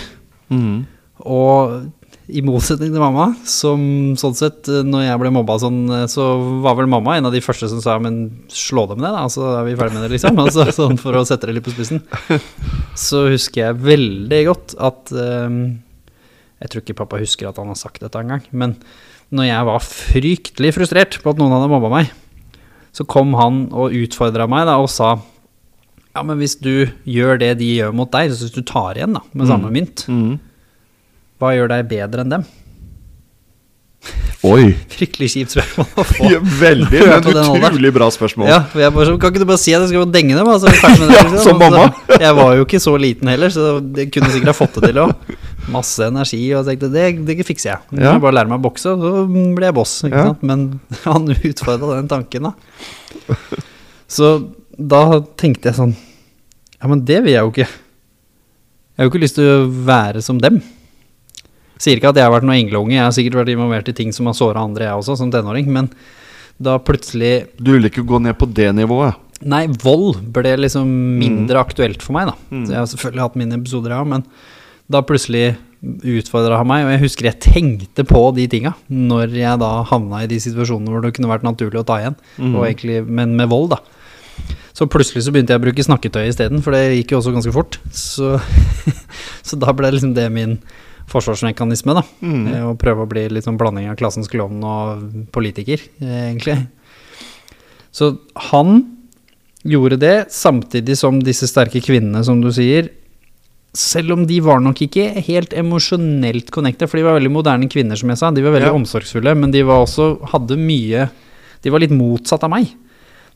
[1.26, 1.80] Og
[2.28, 3.82] i motsetning til mamma, som
[4.20, 6.26] sånn sett, eh, når jeg ble mobba sånn, eh, så
[6.64, 8.18] var vel mamma en av de første som sa men
[8.52, 10.40] slå dem ned, da, så er vi ferdig med det, liksom.
[10.44, 12.02] Altså, sånn for å sette det litt på spissen.
[13.00, 15.78] Så husker jeg veldig godt at um,
[16.58, 18.76] Jeg tror ikke pappa husker at han har sagt dette engang, men
[19.30, 22.12] når jeg var fryktelig frustrert på at noen hadde mobba meg,
[22.96, 25.18] så kom han og utfordra meg da, og sa
[26.16, 29.14] ja, men hvis du gjør det de gjør mot deg, så hvis du tar igjen
[29.14, 30.08] da, med samme mynt,
[31.38, 32.48] hva gjør deg bedre enn dem?
[34.46, 34.70] Oi!
[34.94, 36.28] Fryktelig kjipt spørsmål å få.
[36.34, 37.02] Ja, veldig.
[37.10, 38.50] Men utrolig bra spørsmål.
[38.52, 40.50] Ja, jeg bare, kan ikke du bare si at jeg skal denge dem?
[40.52, 41.38] Altså, ja, liksom?
[41.48, 41.88] som mamma.
[42.14, 45.02] Jeg var jo ikke så liten heller, så det kunne sikkert ha fått det til
[45.08, 45.34] òg.
[45.74, 47.82] Masse energi, og jeg tenkte det, det fikser jeg.
[47.98, 48.14] Ja.
[48.14, 49.98] jeg bare lære meg å bokse, så blir jeg boss.
[50.08, 50.30] Ja.
[50.46, 50.70] Men
[51.04, 53.36] han utfordra den tanken, da.
[54.08, 54.32] Så
[54.78, 55.02] da
[55.36, 55.96] tenkte jeg sånn
[56.78, 57.66] Ja, men det vil jeg jo ikke.
[57.68, 60.62] Jeg har jo ikke lyst til å være som dem.
[61.78, 64.14] Sier ikke at jeg har vært noen engleunge, jeg har sikkert vært involvert i ting
[64.16, 65.90] som har såra andre, jeg også, som tenåring, men
[66.58, 69.18] da plutselig Du ville ikke gå ned på det nivået?
[69.46, 70.90] Nei, vold ble liksom
[71.22, 72.36] mindre aktuelt for meg, da.
[72.50, 72.64] Mm.
[72.66, 74.24] Så jeg har selvfølgelig hatt mine episoder, ja, men
[74.90, 75.52] da plutselig
[75.86, 80.24] utfordra han meg, og jeg husker jeg tenkte på de tinga når jeg da havna
[80.26, 82.56] i de situasjonene hvor det kunne vært naturlig å ta igjen, Mm.
[82.66, 83.80] egentlig, men med vold, da.
[84.74, 87.54] Så plutselig så begynte jeg å bruke snakketøy isteden, for det gikk jo også ganske
[87.54, 87.78] fort.
[87.94, 88.36] Så,
[89.48, 90.58] så da ble liksom det min
[91.08, 92.04] forsvarsmekanisme, da.
[92.22, 92.44] Mm.
[92.72, 96.58] Og prøve å bli litt sånn blanding av klassens klovn og politiker, eh, egentlig.
[97.96, 98.18] Så
[98.52, 98.84] han
[99.68, 102.90] gjorde det, samtidig som disse sterke kvinnene, som du sier,
[103.78, 107.98] selv om de var nok ikke helt emosjonelt connected, for de var veldig moderne kvinner,
[108.00, 108.32] som jeg sa.
[108.32, 108.74] De var veldig Ja.
[108.74, 111.10] omsorgsfulle, men de var også, hadde mye
[111.64, 112.68] De var litt motsatt av meg.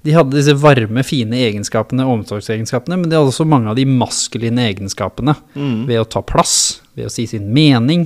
[0.03, 4.60] De hadde disse varme, fine egenskapene, omsorgsegenskapene, men de hadde også mange av de maskuline
[4.60, 5.35] egenskapene.
[5.56, 5.88] Mm.
[5.88, 8.05] Ved å ta plass, ved å si sin mening.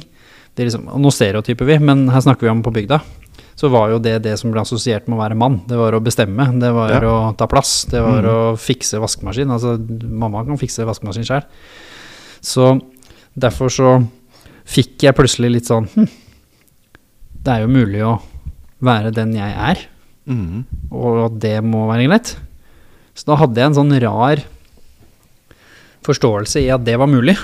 [0.56, 3.02] Det er liksom, og nå stereotyper vi, men her snakker vi om på bygda.
[3.56, 5.62] Så var jo det det som ble assosiert med å være mann.
[5.68, 7.00] Det var å bestemme, det var Ja.
[7.08, 8.30] å ta plass, det var mm.
[8.32, 9.52] å fikse vaskemaskin.
[9.52, 9.78] Altså,
[10.12, 11.44] mamma kan fikse vaskemaskin sjøl.
[12.44, 12.82] Så
[13.36, 13.94] derfor så
[14.68, 16.08] fikk jeg plutselig litt sånn hm,
[17.46, 18.16] Det er jo mulig å
[18.82, 19.86] være den jeg er,
[20.26, 20.64] Mm.
[20.90, 22.32] og det må være greit.
[23.14, 24.40] Så da hadde jeg en sånn rar
[26.06, 27.36] forståelse i at det var mulig.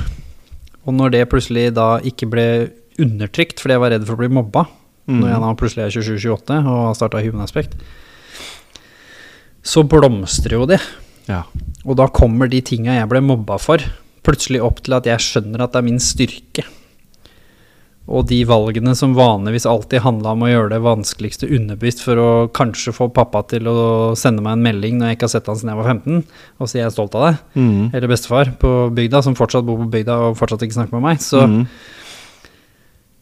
[0.88, 2.46] Og når det plutselig da ikke ble
[3.02, 4.66] undertrykt fordi jeg var redd for å bli mobba,
[5.12, 7.74] når jeg da plutselig er 27-28 og har starta Human Aspect,
[9.62, 10.80] så blomstrer jo det.
[11.28, 11.44] Ja.
[11.86, 13.84] Og da kommer de tinga jeg ble mobba for,
[14.26, 16.66] plutselig opp til at jeg skjønner at det er min styrke.
[18.10, 22.30] Og de valgene som vanligvis alltid handla om å gjøre det vanskeligste underbevisst for å
[22.52, 23.76] kanskje få pappa til å
[24.18, 26.24] sende meg en melding når jeg ikke har sett han siden jeg var 15,
[26.60, 27.94] og si jeg er stolt av deg, Mm.
[27.94, 31.18] eller bestefar på bygda, som fortsatt bor på bygda og fortsatt ikke snakker med meg,
[31.22, 31.68] så Mm.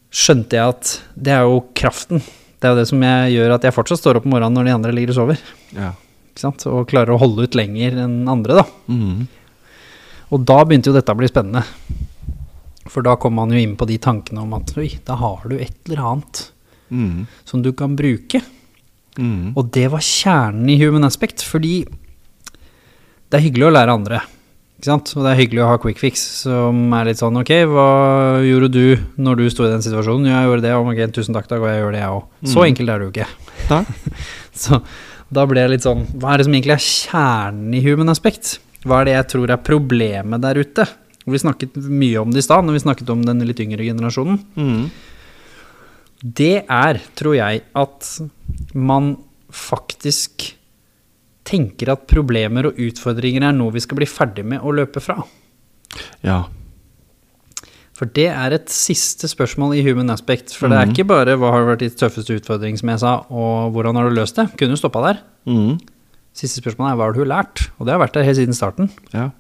[0.10, 2.22] skjønte jeg at det er jo kraften.
[2.60, 4.66] Det er jo det som jeg gjør at jeg fortsatt står opp om morgenen når
[4.66, 5.40] de andre ligger og sover.
[5.76, 5.92] Ja.
[6.72, 8.64] Og klarer å holde ut lenger enn andre, da.
[8.88, 9.28] Mm.
[10.32, 11.66] Og da begynte jo dette å bli spennende.
[12.90, 15.58] For da kom man jo inn på de tankene om at oi, da har du
[15.60, 16.48] et eller annet
[16.90, 17.28] Mm.
[17.46, 18.40] som du kan bruke.
[19.20, 19.54] Mm.
[19.56, 21.84] Og det var kjernen i Human Aspect, fordi
[23.30, 24.22] det er hyggelig å lære andre.
[24.80, 25.12] Ikke sant?
[25.18, 27.86] Og det er hyggelig å ha quick fix, som er litt sånn ok, hva
[28.42, 28.86] gjorde du
[29.22, 30.26] når du sto i den situasjonen?
[30.26, 32.16] Jo, jeg gjorde det, og ok, tusen takk, da går jeg og gjør det, jeg
[32.16, 32.24] òg.
[32.48, 32.68] Så Mm.
[32.72, 33.30] enkelt er det jo ikke.
[34.64, 34.82] Så
[35.32, 38.58] da ble jeg litt sånn Hva er det som egentlig er kjernen i human aspect?
[38.84, 40.88] Hva er det jeg tror er problemet der ute?
[41.32, 44.40] Vi snakket mye om det i stad, når vi snakket om den litt yngre generasjonen.
[44.56, 44.90] Mm.
[46.24, 48.10] Det er, tror jeg, at
[48.76, 49.14] man
[49.56, 50.54] faktisk
[51.50, 55.16] tenker at problemer og utfordringer er noe vi skal bli ferdig med å løpe fra.
[56.22, 56.44] Ja.
[57.98, 60.54] For det er et siste spørsmål i human aspect.
[60.56, 60.94] For det er Mhm.
[60.96, 64.16] ikke bare hva har vært de tøffeste utfordring, som jeg sa, og hvordan har du
[64.16, 64.56] løst det?
[64.58, 65.20] Kunne jo stoppa der.
[65.48, 65.80] Mm.
[66.34, 67.70] Siste spørsmål er hva har du lært?
[67.80, 68.90] Og det har vært der helt siden starten.
[69.14, 69.32] Ja.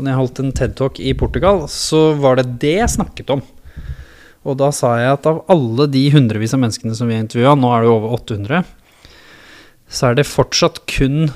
[0.00, 3.42] Og når jeg holdt en TED-talk i Portugal, så var det det jeg snakket om.
[4.48, 7.52] Og da sa jeg at av alle de hundrevis av menneskene som vi har intervjua,
[7.52, 8.62] nå er det jo over 800,
[9.92, 11.28] så er det fortsatt kun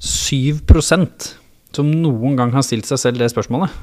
[0.00, 1.28] 7%
[1.76, 3.76] som noen gang har stilt seg selv det spørsmålet.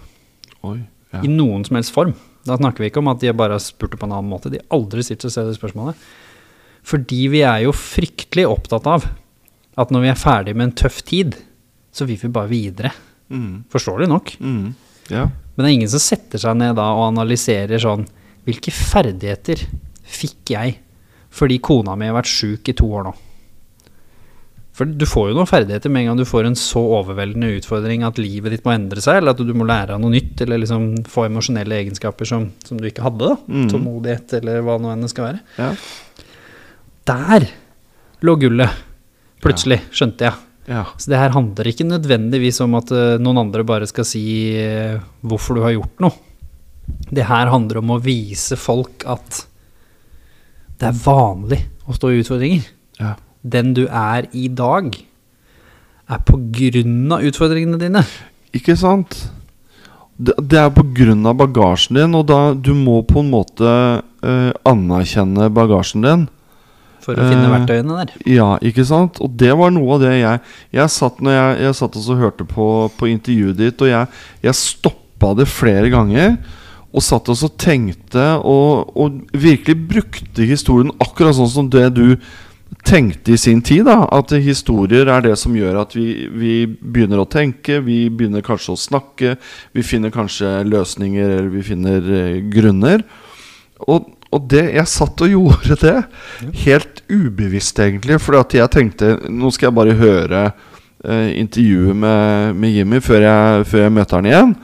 [0.65, 0.79] Oi.
[1.13, 1.21] Ja.
[1.21, 2.17] I noen som helst form.
[2.49, 4.49] Da snakker vi ikke om at de bare har spurt det på en annen måte.
[4.49, 6.01] De har aldri stilt seg selv det spørsmålet.
[6.81, 9.05] Fordi vi er jo fryktelig opptatt av
[9.77, 11.37] at når vi er ferdig med en tøff tid,
[11.93, 12.97] så vil vi bare videre.
[13.33, 13.65] Mm.
[13.73, 14.35] Forståelig nok.
[14.39, 14.73] Mm.
[15.09, 15.27] Ja.
[15.55, 18.07] Men det er ingen som setter seg ned da og analyserer sånn
[18.45, 19.63] Hvilke ferdigheter
[20.05, 20.75] fikk jeg
[21.33, 23.13] fordi kona mi har vært sjuk i to år nå?
[24.75, 28.03] For du får jo noen ferdigheter med en gang du får en så overveldende utfordring
[28.03, 30.59] at livet ditt må endre seg, eller at du må lære av noe nytt, eller
[30.59, 33.29] liksom få emosjonelle egenskaper som, som du ikke hadde.
[33.31, 33.69] da mm.
[33.71, 35.39] Tålmodighet, eller hva nå enn det skal være.
[35.55, 35.69] Ja.
[37.07, 37.47] Der
[38.27, 38.83] lå gullet,
[39.43, 40.43] plutselig, skjønte jeg.
[40.65, 40.85] Ja.
[40.97, 44.25] Så det her handler ikke nødvendigvis om at eh, noen andre bare skal si
[44.57, 46.15] eh, hvorfor du har gjort noe.
[46.85, 49.43] Det her handler om å vise folk at
[50.81, 52.65] det er vanlig å stå i utfordringer.
[52.99, 53.13] Ja.
[53.45, 54.95] Den du er i dag,
[56.05, 58.03] er på grunn av utfordringene dine.
[58.55, 59.17] Ikke sant?
[60.15, 63.69] Det, det er på grunn av bagasjen din, og da du må på en måte
[63.69, 66.25] eh, anerkjenne bagasjen din.
[67.05, 68.13] For å finne Eh, verktøyene der.
[68.33, 69.21] Ja, ikke sant?
[69.21, 70.39] Og det var noe av det jeg
[70.73, 74.07] Jeg satt når jeg, jeg satt og så hørte på, på intervjuet ditt, og jeg,
[74.41, 76.39] jeg stoppa det flere ganger.
[76.95, 82.15] Og satt og så tenkte, og, og virkelig brukte historien akkurat sånn som det du
[82.87, 83.85] tenkte i sin tid.
[83.85, 88.45] da At historier er det som gjør at vi, vi begynner å tenke, vi begynner
[88.45, 89.35] kanskje å snakke,
[89.75, 93.03] vi finner kanskje løsninger, eller vi finner eh, grunner.
[93.91, 95.97] Og, og det, jeg satt og gjorde det,
[96.65, 98.19] helt ubevisst egentlig.
[98.19, 103.69] For jeg tenkte nå skal jeg bare høre eh, intervjuet med, med Jimmy før jeg,
[103.71, 104.57] før jeg møter han igjen.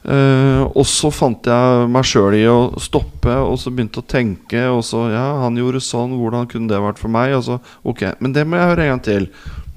[0.00, 4.64] Eh, og så fant jeg meg sjøl i å stoppe og så begynte å tenke.
[4.72, 7.36] Og så Ja, han gjorde sånn, hvordan kunne det vært for meg?
[7.36, 9.28] Og så Ok, men det må jeg høre en gang til.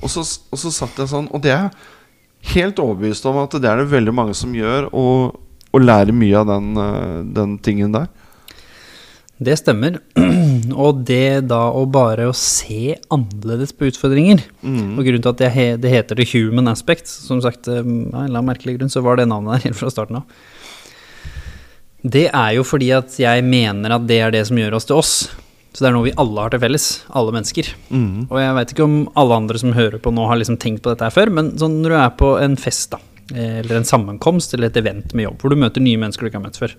[0.04, 1.70] Og så, og så satt jeg sånn, og det er
[2.54, 5.38] helt overbevist om at det er det veldig mange som gjør, og,
[5.72, 8.10] og lærer mye av den, eh, den tingen der.
[9.42, 9.98] Det stemmer.
[10.84, 14.96] Og det da å bare å se annerledes på utfordringer Mm.
[14.96, 17.84] Og grunnen til at det, he, det heter the human aspect, som sagt, eh, av
[17.84, 20.38] en eller annen merkelig grunn, så var det navnet der helt fra starten av.
[22.04, 25.00] Det er jo fordi at jeg mener at det er det som gjør oss til
[25.00, 25.14] oss.
[25.74, 26.88] Så det er noe vi alle har til felles,
[27.18, 27.72] alle mennesker.
[27.90, 28.28] Mm.
[28.30, 30.94] Og jeg veit ikke om alle andre som hører på nå har liksom tenkt på
[30.94, 33.00] dette her før, men sånn når du er på en fest, da,
[33.34, 36.40] eller en sammenkomst eller et event med jobb, hvor du møter nye mennesker du ikke
[36.40, 36.76] har møtt før,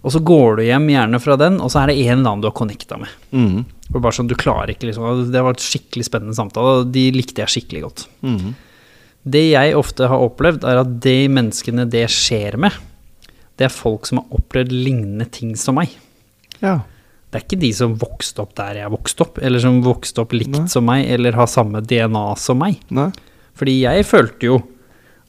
[0.00, 2.42] og så går du hjem gjerne fra den, og så er det en eller annen
[2.44, 3.12] du har connecta med.
[3.36, 3.64] Mm.
[3.90, 7.08] Og bare sånn, du klarer ikke liksom, Det var et skikkelig spennende samtale, og de
[7.14, 8.06] likte jeg skikkelig godt.
[8.24, 8.52] Mm.
[9.34, 12.78] Det jeg ofte har opplevd, er at de menneskene det skjer med,
[13.60, 15.92] det er folk som har opplevd lignende ting som meg.
[16.62, 16.78] Ja.
[17.30, 20.32] Det er ikke de som vokste opp der jeg vokste opp, eller som vokste opp
[20.34, 20.66] likt Nei.
[20.72, 22.80] som meg, eller har samme DNA som meg.
[22.88, 23.10] Nei.
[23.58, 24.56] Fordi jeg følte jo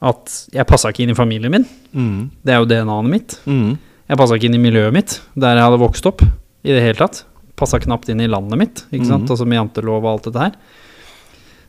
[0.02, 1.66] at jeg passa ikke inn i familien min.
[1.92, 2.30] Mm.
[2.42, 3.36] Det er jo DNA-et mitt.
[3.46, 3.76] Mm.
[4.12, 6.98] Jeg passa ikke inn i miljøet mitt, der jeg hadde vokst opp i det hele
[7.00, 7.22] tatt.
[7.56, 9.30] Passa knapt inn i landet mitt, ikke sant, Mm.
[9.32, 10.52] altså med jantelov og alt dette her.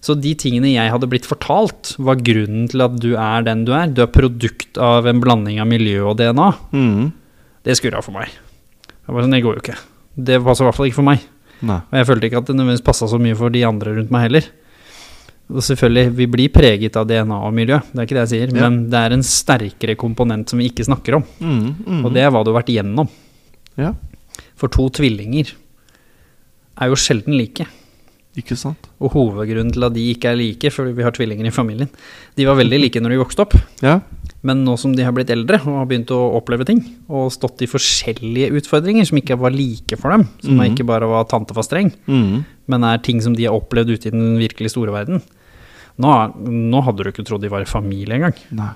[0.03, 3.71] Så de tingene jeg hadde blitt fortalt, var grunnen til at du er den du
[3.71, 3.87] er.
[3.87, 6.49] Du er produkt av en blanding av miljø og DNA.
[6.73, 7.13] Mm.
[7.63, 8.27] Det skurra for meg.
[8.27, 9.77] Jeg bare sånn, Det går jo ikke.
[10.19, 11.19] Det passer i hvert fall ikke for meg.
[11.63, 11.79] Nei.
[11.79, 14.25] Og jeg følte ikke at det nødvendigvis passa så mye for de andre rundt meg
[14.27, 14.43] heller.
[15.51, 18.53] Og selvfølgelig, vi blir preget av DNA og miljø, det er ikke det jeg sier,
[18.55, 18.69] Ja.
[18.69, 21.23] men det er en sterkere komponent som vi ikke snakker om.
[21.41, 21.75] Mm.
[21.85, 22.05] Mm.
[22.05, 23.09] Og det er hva du har vært igjennom.
[23.77, 23.93] Ja,
[24.55, 25.51] For to tvillinger
[26.81, 27.65] er jo sjelden like.
[28.37, 28.87] Ikke sant?
[28.99, 31.89] Og hovedgrunnen til at de ikke er like, fordi vi har tvillinger i familien
[32.35, 33.53] De var veldig like når de vokste opp,
[33.83, 33.99] Ja.
[34.41, 37.61] men nå som de har blitt eldre og har begynt å oppleve ting, og stått
[37.61, 40.73] i forskjellige utfordringer som ikke var like for dem, som Mhm.
[40.75, 42.43] ikke bare var tante var streng, Mm.
[42.67, 45.21] men er ting som de har opplevd ute i den virkelig store verden.
[45.99, 48.71] Nå, nå hadde du ikke trodd de var i familie engang, Nei.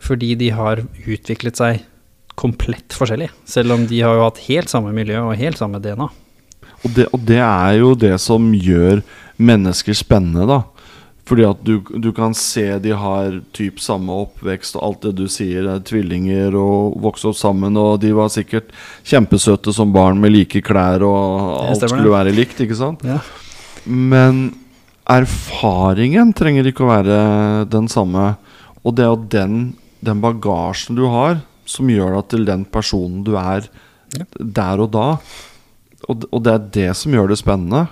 [0.00, 0.76] fordi de har
[1.06, 1.82] utviklet seg
[2.34, 6.08] komplett forskjellig, selv om de har jo hatt helt samme miljø og helt samme DNA.
[6.82, 9.02] Og det, og det er jo det som gjør
[9.42, 10.62] mennesker spennende, da.
[11.28, 15.28] Fordi at du, du kan se de har typ samme oppvekst og alt det du
[15.30, 18.72] sier, er tvillinger og vokste opp sammen, og de var sikkert
[19.06, 23.06] kjempesøte som barn med like klær, og alt skulle være likt, ikke sant?
[23.06, 23.20] Ja.
[23.86, 24.48] Men
[25.10, 27.20] erfaringen trenger ikke å være
[27.70, 28.32] den samme.
[28.82, 29.56] Og det er jo den,
[30.02, 31.40] den bagasjen du har,
[31.70, 33.70] som gjør deg til den personen du er
[34.12, 34.26] Ja.
[34.36, 35.06] der og da.
[36.10, 37.86] Og, og det er det som gjør det spennende.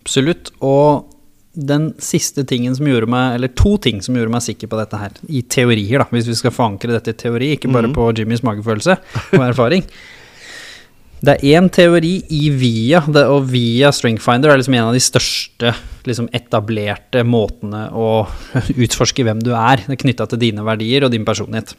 [0.00, 0.52] Absolutt.
[0.64, 1.10] Og
[1.54, 5.00] den siste tingen som gjorde meg, eller to ting som gjorde meg sikker på dette
[5.00, 7.96] her, i teorier, da, hvis vi skal forankre dette i teori, ikke bare mm.
[7.96, 8.96] på Jimmys magefølelse
[9.34, 9.86] og erfaring.
[11.20, 14.96] Det er én teori i VIA, det, og VIA Strength Finder er liksom en av
[14.96, 15.74] de største
[16.08, 18.24] liksom etablerte måtene å
[18.86, 19.82] utforske hvem du er.
[19.84, 21.74] Det er knytta til dine verdier og din personlighet.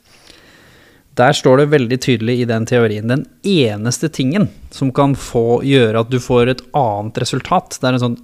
[1.19, 6.05] Der står det veldig tydelig i den teorien den eneste tingen som kan få gjøre
[6.05, 7.75] at du får et annet resultat.
[7.81, 8.21] Det er en sånn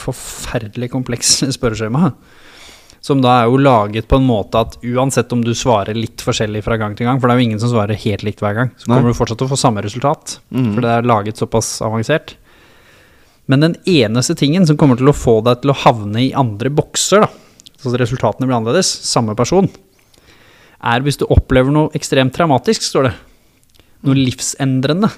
[0.00, 2.10] forferdelig kompleks spørreskjema.
[3.04, 6.64] Som da er jo laget på en måte at uansett om du svarer litt forskjellig
[6.64, 8.72] fra gang til gang, for det er jo ingen som svarer helt likt hver gang,
[8.80, 8.96] så Nei.
[8.96, 10.38] kommer du fortsatt til å få samme resultat.
[10.48, 10.70] Mm.
[10.72, 12.34] For det er laget såpass avansert.
[13.46, 16.72] Men den eneste tingen som kommer til å få deg til å havne i andre
[16.72, 19.68] bokser, da, så at resultatene blir annerledes, samme person,
[20.82, 23.14] er hvis du opplever noe ekstremt traumatisk, står det.
[24.04, 25.10] Noe livsendrende.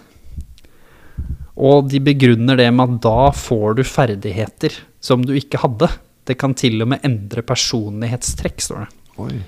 [1.57, 5.89] Og de begrunner det med at da får du ferdigheter som du ikke hadde.
[6.27, 8.89] Det kan til og med endre personlighetstrekk, står det.
[9.23, 9.41] Oi.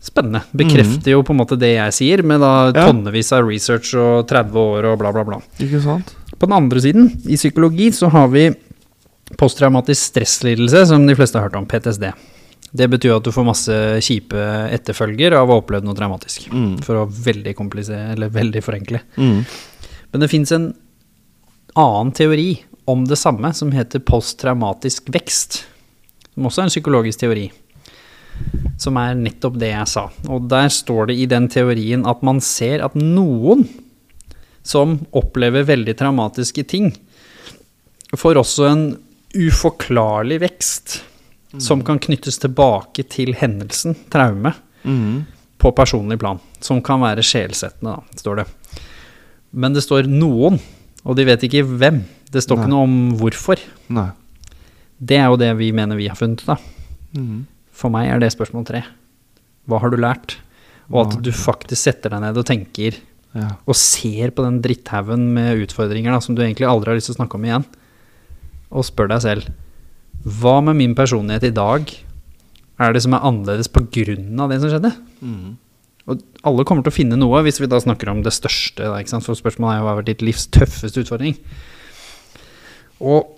[0.00, 0.40] Spennende.
[0.56, 2.86] Bekrefter jo på en måte det jeg sier, med da Ja.
[2.88, 5.40] tonnevis av research og 30 år og bla, bla, bla.
[5.58, 6.14] Ikke sant?
[6.38, 8.46] På den andre siden, i psykologi, så har vi
[9.36, 12.12] posttraumatisk stresslidelse, som de fleste har hørt om, PTSD.
[12.70, 13.76] Det betyr at du får masse
[14.06, 16.46] kjipe etterfølger av å ha opplevd noe traumatisk.
[16.54, 16.76] Mm.
[16.86, 19.02] For å veldig komplisere, eller veldig forenkle.
[19.18, 19.40] Mm.
[20.12, 20.68] Men det fins en
[21.78, 22.60] annen teori
[22.90, 25.64] om det samme, som heter posttraumatisk vekst.
[26.34, 27.48] Som også er en psykologisk teori.
[28.80, 30.06] Som er nettopp det jeg sa.
[30.30, 33.66] Og der står det i den teorien at man ser at noen
[34.62, 36.90] som opplever veldig traumatiske ting,
[38.14, 38.82] får også en
[39.34, 41.00] uforklarlig vekst
[41.58, 44.54] som kan knyttes tilbake til hendelsen, traume,
[44.84, 45.26] Mm.
[45.58, 46.38] på personlig plan.
[46.60, 48.46] Som kan være sjelsettende, da, står det.
[49.52, 50.58] Men det står noen,
[51.04, 52.04] og de vet ikke hvem.
[52.30, 52.64] Det står Nei.
[52.64, 53.58] ikke noe om hvorfor.
[53.90, 54.10] Nei.
[55.02, 56.56] Det er jo det vi mener vi har funnet, da.
[57.16, 57.46] Mm.
[57.72, 58.84] For meg er det spørsmål tre.
[59.68, 60.36] Hva har du lært?
[60.90, 62.96] Og at du faktisk setter deg ned og tenker
[63.34, 63.50] Ja.
[63.66, 67.14] og ser på den dritthaugen med utfordringer da, som du egentlig aldri har lyst til
[67.14, 67.64] å snakke om igjen,
[68.72, 69.50] og spør deg selv
[70.24, 71.90] hva med min personlighet i dag
[72.80, 73.68] er det som er annerledes
[74.40, 74.92] av det som skjedde?
[75.20, 75.56] Mm.
[76.10, 78.82] Og alle kommer til å finne noe, hvis vi da snakker om det største.
[78.88, 79.20] Da?
[79.20, 81.36] For spørsmålet er jo hva har vært ditt livs tøffeste utfordring.
[83.00, 83.36] Og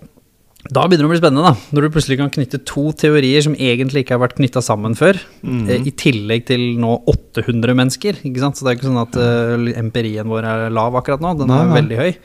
[0.71, 1.57] da begynner det å bli spennende, da.
[1.75, 5.19] Når du plutselig kan knytte to teorier som egentlig ikke har vært knytta sammen før,
[5.43, 5.69] Mhm.
[5.69, 8.13] eh, i tillegg til nå 800 mennesker.
[8.23, 11.59] Så det er ikke sånn at uh, empirien vår er lav akkurat nå, den Nei,
[11.59, 11.81] er nei.
[11.81, 12.15] veldig høy.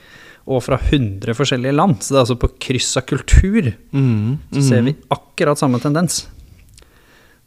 [0.48, 1.98] Og fra 100 forskjellige land.
[2.00, 4.38] Så det er altså på kryss av kultur Mm.
[4.54, 6.22] så ser vi akkurat samme tendens.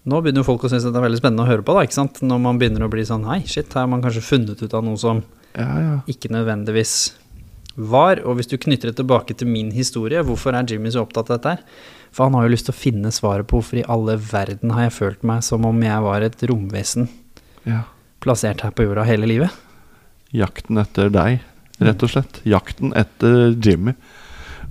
[0.05, 1.83] Nå begynner jo folk å synes at det er veldig spennende å høre på, da,
[1.85, 2.21] ikke sant?
[2.25, 4.83] Når man begynner å bli sånn Nei, shit, her har man kanskje funnet ut av
[4.85, 5.19] noe som
[5.53, 5.95] Ja, ja.
[6.09, 6.93] ikke nødvendigvis
[7.77, 8.21] var.
[8.25, 11.37] Og hvis du knytter det tilbake til min historie, hvorfor er Jimmy så opptatt av
[11.37, 11.61] dette her?
[12.11, 14.87] For han har jo lyst til å finne svaret på hvorfor i alle verden har
[14.89, 17.07] jeg følt meg som om jeg var et romvesen
[17.69, 17.83] ja.
[18.25, 19.53] plassert her på jorda hele livet.
[20.35, 21.39] Jakten etter deg,
[21.87, 22.41] rett og slett.
[22.47, 23.95] Jakten etter Jimmy.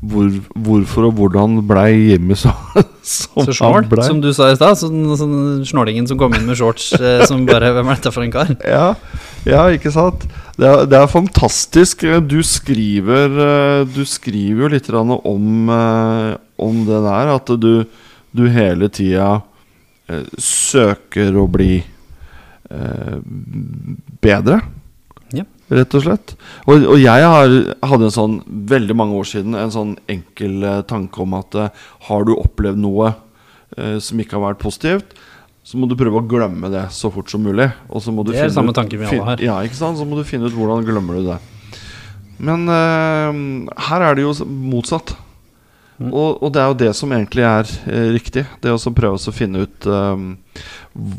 [0.01, 2.55] Hvor, hvorfor og hvordan blei Jimmy så,
[3.05, 4.07] som Så short, han blei?
[4.09, 4.79] som du sa i stad.
[4.81, 5.35] Sånn, sånn
[5.69, 8.55] snålingen som kom inn med shorts eh, som bare Hvem er dette for en kar?
[8.65, 8.95] Ja,
[9.49, 10.25] Ja, ikke sant?
[10.57, 12.07] Det er, det er fantastisk.
[12.29, 17.35] Du skriver, eh, du skriver jo litt om, eh, om det der.
[17.37, 17.85] At du,
[18.33, 19.43] du hele tida
[20.09, 21.83] eh, søker å bli
[22.71, 23.17] eh,
[24.25, 24.63] bedre.
[25.71, 26.33] Rett og slett.
[26.67, 27.53] Og, og jeg har,
[27.87, 28.37] hadde en sånn
[28.71, 31.69] veldig mange år siden en sånn enkel eh, tanke om at eh,
[32.09, 33.13] har du opplevd noe
[33.79, 35.15] eh, som ikke har vært positivt,
[35.63, 37.69] så må du prøve å glemme det så fort som mulig.
[37.93, 39.43] Og så må du Det er finne samme ut- tanke vi alle har.
[39.45, 40.01] Ja, ikke sant?
[40.01, 41.39] Så må du finne ut hvordan glemmer du det.
[42.41, 45.15] Men eh, her er det jo motsatt.
[46.01, 46.09] Mm.
[46.17, 48.47] Og, og det er jo det som egentlig er eh, riktig.
[48.65, 50.23] Det å prøve å finne ut eh,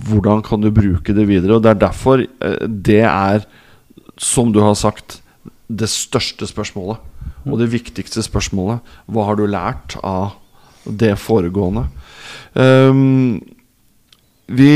[0.09, 1.55] hvordan kan du bruke det videre.
[1.59, 2.25] Og det er derfor
[2.65, 3.45] det er,
[4.17, 5.21] som du har sagt,
[5.71, 6.99] det største spørsmålet.
[7.47, 8.83] Og det viktigste spørsmålet.
[9.09, 10.35] Hva har du lært av
[10.85, 11.87] det foregående?
[12.53, 13.39] Um,
[14.51, 14.71] vi,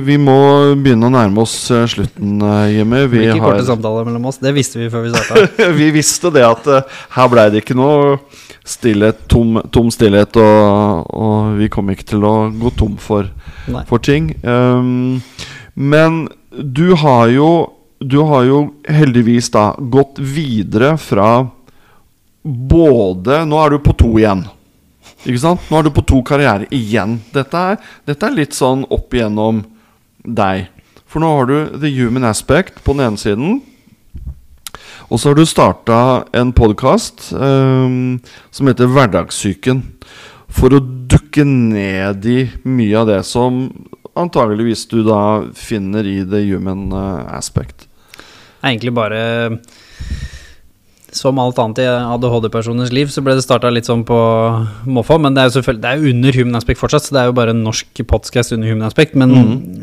[0.00, 0.36] vi må
[0.80, 3.02] begynne å nærme oss eh, slutten, eh, Jimmy.
[3.02, 4.38] Det Vi, blir ikke har, korte samtaler mellom oss.
[4.40, 5.66] Det visste vi før vi starta.
[5.80, 8.14] vi visste det at eh, her blei det ikke noe
[8.64, 13.28] stillhet, tom, tom stillhet, og, og vi kom ikke til å gå tom for,
[13.88, 14.32] for ting.
[14.44, 15.20] Um,
[15.74, 17.50] men du har jo
[18.00, 21.48] Du har jo heldigvis da gått videre fra
[22.42, 24.46] både Nå er du på to igjen.
[25.28, 25.66] Ikke sant?
[25.68, 27.18] Nå er du på to karrierer igjen.
[27.34, 27.76] Dette er,
[28.08, 29.60] dette er litt sånn opp igjennom
[30.24, 30.70] deg.
[31.04, 33.60] For nå har du the human aspect på den ene siden.
[35.12, 36.00] Og så har du starta
[36.32, 39.84] en podkast som heter Hverdagssyken.
[40.48, 43.66] For å dukke ned i mye av det som
[44.16, 45.20] antageligvis du da
[45.52, 47.89] finner i the human eh, aspect.
[48.62, 49.20] Er egentlig bare
[51.12, 54.14] Som alt annet i ADHD-personers liv, så ble det starta litt sånn på
[54.86, 55.16] måfå.
[55.18, 57.26] Men det er jo selvfølgelig Det er jo under Human Aspect fortsatt, så det er
[57.26, 59.16] jo bare en norsk podcast under Human Aspect.
[59.18, 59.34] Men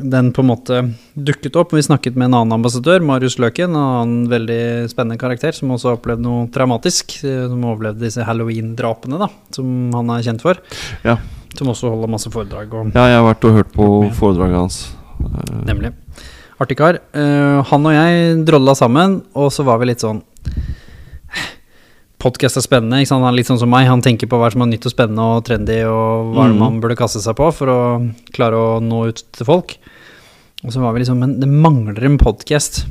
[0.07, 0.79] den på en måte
[1.19, 1.75] dukket opp.
[1.75, 5.91] Vi snakket med en annen ambassadør, Marius Løken, en annen veldig spennende karakter som også
[5.91, 7.17] har opplevd noe traumatisk.
[7.27, 10.63] eh, Som overlevde disse halloween-drapene, da, som han er kjent for.
[11.03, 11.17] Ja.
[11.59, 14.79] Som også holder masse foredrag og ja, jeg har vært og hørt på foredraget hans.
[15.19, 15.91] Eh, Nemlig.
[16.57, 16.97] Artig kar.
[17.13, 20.23] Uh, han og jeg drolla sammen, og så var vi litt sånn
[22.17, 22.97] Podkast er spennende.
[23.03, 23.21] Ikke sant?
[23.21, 23.85] Han er litt sånn som meg.
[23.85, 26.55] Han tenker på hva som er nytt og spennende og trendy, og hva mm.
[26.57, 27.81] Man burde kaste seg på for å
[28.33, 29.75] klare å nå ut til folk.
[30.65, 32.87] Og så var vi liksom Men det mangler en podkast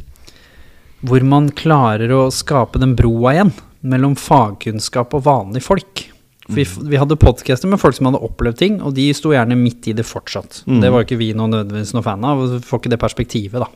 [1.06, 3.50] hvor man klarer å skape den broa igjen
[3.86, 6.06] mellom fagkunnskap og vanlige folk.
[6.46, 9.56] For vi, vi hadde podcaster med folk som hadde opplevd ting, og de sto gjerne
[9.58, 10.60] midt i det fortsatt.
[10.66, 10.80] Mm.
[10.80, 13.64] Det var jo ikke vi noe nødvendigvis noe fan av, og får ikke det perspektivet,
[13.64, 13.70] da.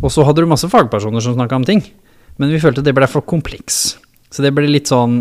[0.00, 1.82] Og så hadde du masse fagpersoner som snakka om ting,
[2.38, 3.98] men vi følte det ble for kompleks.
[4.30, 5.18] Så det ble litt sånn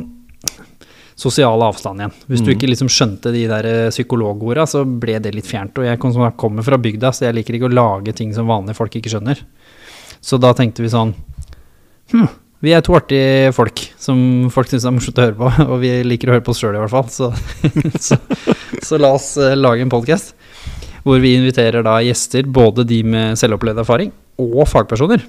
[1.20, 2.14] sosial avstand igjen.
[2.30, 2.56] Hvis du Mhm.
[2.56, 5.76] ikke liksom skjønte de der eh, psykologorda, så ble det litt fjernt.
[5.78, 8.92] Og jeg kommer fra bygda, så jeg liker ikke å lage ting som vanlige folk
[8.96, 9.38] ikke skjønner.
[10.22, 11.14] Så da tenkte vi sånn
[12.14, 12.30] hm,
[12.62, 15.92] vi er to artige folk som folk syns er morsomt å høre på, og vi
[16.04, 17.08] liker å høre på oss sjøl i hvert fall.
[17.14, 17.30] Så,
[18.10, 18.18] så,
[18.84, 20.36] så la oss eh, lage en podkast
[21.06, 24.12] hvor vi inviterer da gjester, både de med selvopplevd erfaring
[24.44, 25.24] og fagpersoner.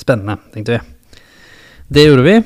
[0.00, 1.20] Spennende, tenkte vi.
[1.90, 2.36] Det gjorde vi.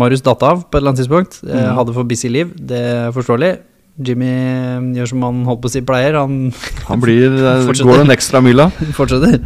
[0.00, 1.36] Marius datt av på et eller annet tidspunkt.
[1.44, 1.74] eh, Mhm.
[1.76, 3.52] Hadde for busy liv, det er forståelig.
[3.98, 6.52] Jimmy eh, gjør som han holdt på å si pleier, han
[6.90, 8.68] Han blir, eh, går den ekstra mila.
[8.98, 9.38] fortsetter.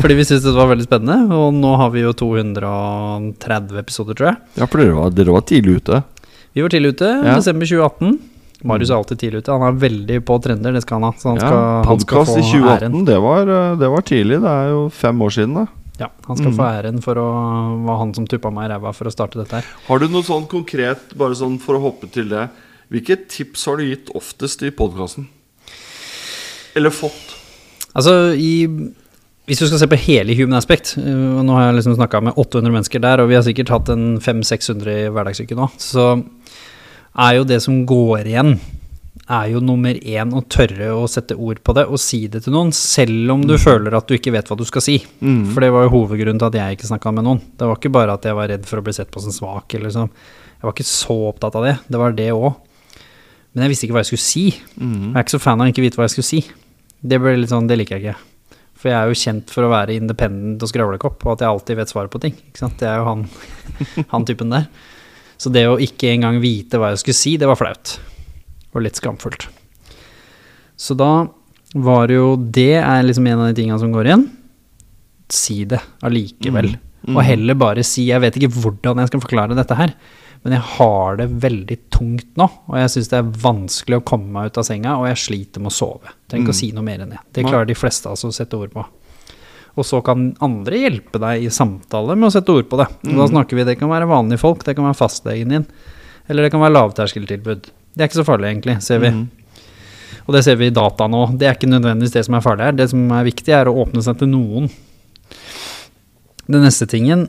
[0.00, 4.30] Fordi vi syntes det var veldig spennende, og nå har vi jo 230 episoder, tror
[4.32, 4.40] jeg.
[4.62, 6.02] Ja, for dere var, dere var tidlig ute.
[6.56, 7.34] Vi var tidlig ute, Ja.
[7.36, 8.18] desember 2018.
[8.64, 9.52] Marius er alltid tidlig ute.
[9.56, 11.12] Han er veldig på trender, det skal han ha.
[11.16, 13.04] Så han skal, Ja, han skal Podkast få i 2018, æren.
[13.08, 14.40] det var, eh, det var tidlig.
[14.42, 15.66] Det er jo fem år siden, da.
[16.00, 16.56] Ja, han skal Mm.
[16.56, 19.52] få æren for å var han som tuppa meg i ræva for å starte dette
[19.60, 19.64] her.
[19.88, 22.48] Har du noe sånn konkret, bare sånn for å hoppe til det
[22.90, 25.28] Hvilke tips har du gitt oftest i podkasten?
[26.74, 27.36] Eller fått?
[27.94, 28.66] Altså, i,
[29.46, 32.22] hvis du skal se på hele Human Aspect, øh, og nå har jeg liksom snakka
[32.26, 36.12] med 800 mennesker der, og vi har sikkert hatt en 500-600 i hverdagssyke nå, så
[37.14, 38.56] er jo det som går igjen,
[39.30, 42.56] er jo nummer én å tørre å sette ord på det og si det til
[42.56, 44.96] noen, selv om du føler at du ikke vet hva du skal si.
[45.22, 45.52] Mm.
[45.52, 47.42] For det var jo hovedgrunnen til at jeg ikke snakka med noen.
[47.54, 49.78] Det var ikke bare at jeg var redd for å bli sett på som svak,
[49.78, 50.10] eller sånn.
[50.56, 51.76] Jeg var ikke så opptatt av det.
[51.86, 52.50] Det var det òg.
[53.52, 54.44] Men jeg visste ikke hva jeg skulle si.
[54.78, 55.10] Mm.
[55.10, 56.42] Jeg er ikke så fan av å ikke vite hva jeg skulle si.
[57.00, 58.26] Det ble litt sånn, det liker jeg ikke.
[58.80, 61.80] For jeg er jo kjent for å være independent og skravlekopp, og at jeg alltid
[61.80, 62.36] vet svaret på ting.
[62.48, 62.78] Ikke sant?
[62.80, 63.26] Det er jo han,
[64.14, 64.68] han typen der.
[65.40, 67.96] Så det å ikke engang vite hva jeg skulle si, det var flaut.
[68.72, 69.48] Og litt skamfullt.
[70.80, 71.28] Så da
[71.70, 74.24] var det jo Det er liksom en av de tinga som går igjen.
[75.30, 76.72] Si det allikevel.
[77.06, 77.14] Mm.
[77.14, 79.94] Og heller bare si Jeg vet ikke hvordan jeg skal forklare dette her,
[80.42, 82.46] men jeg har det veldig tungt nå.
[82.70, 85.60] Og jeg syns det er vanskelig å komme meg ut av senga, og jeg sliter
[85.60, 86.14] med å sove.
[86.30, 86.56] Trenger ikke Mm.
[86.56, 87.18] å si noe mer enn det.
[87.32, 88.84] Det klarer de fleste av oss å sette ord på.
[89.76, 92.88] Og så kan andre hjelpe deg i samtale med å sette ord på det.
[93.12, 95.66] Og da snakker vi, Det kan være vanlige folk, det kan være fastlegen din,
[96.28, 97.68] eller det kan være lavterskeltilbud.
[97.94, 99.08] Det er ikke så farlig, egentlig, ser vi.
[100.26, 101.36] Og det ser vi i data nå.
[101.38, 102.72] Det er ikke nødvendigvis det som er farlig her.
[102.72, 104.70] Det som er viktig, er å åpne seg til noen.
[106.50, 107.28] Den neste tingen,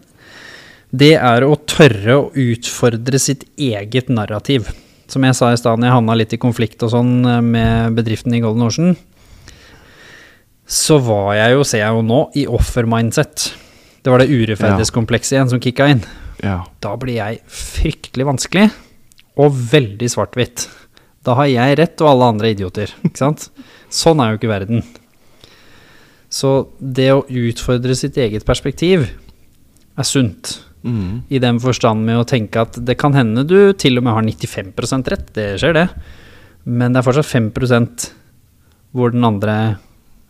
[0.91, 4.67] det er å tørre å utfordre sitt eget narrativ.
[5.11, 8.35] Som jeg sa i stad, jeg havna litt i konflikt og sånn eh, med bedriften
[8.35, 8.93] i Golden Ocean,
[10.71, 13.49] så var jeg jo, ser jeg jo nå, i offer-mindset.
[14.03, 16.03] Det var det urettferdighetskomplekset igjen som kicka inn.
[16.43, 16.61] Ja.
[16.83, 18.69] Da blir jeg fryktelig vanskelig
[19.39, 20.65] og veldig svart-hvitt.
[21.27, 23.49] Da har jeg rett og alle andre idioter, ikke sant?
[24.01, 24.83] Sånn er jo ikke verden.
[26.31, 30.55] Så det å utfordre sitt eget perspektiv er sunt.
[30.83, 31.21] Mm.
[31.29, 34.25] I den forstand med å tenke at det kan hende du til og med har
[34.25, 35.87] 95% rett, det skjer det.
[36.65, 38.09] Men det er fortsatt 5%
[38.95, 39.55] hvor den andre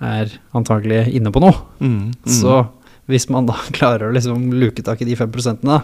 [0.02, 1.56] er antagelig inne på noe.
[1.82, 2.11] Mm.
[2.26, 2.64] Så
[3.11, 5.84] hvis man da klarer å liksom luke tak i de 5 da,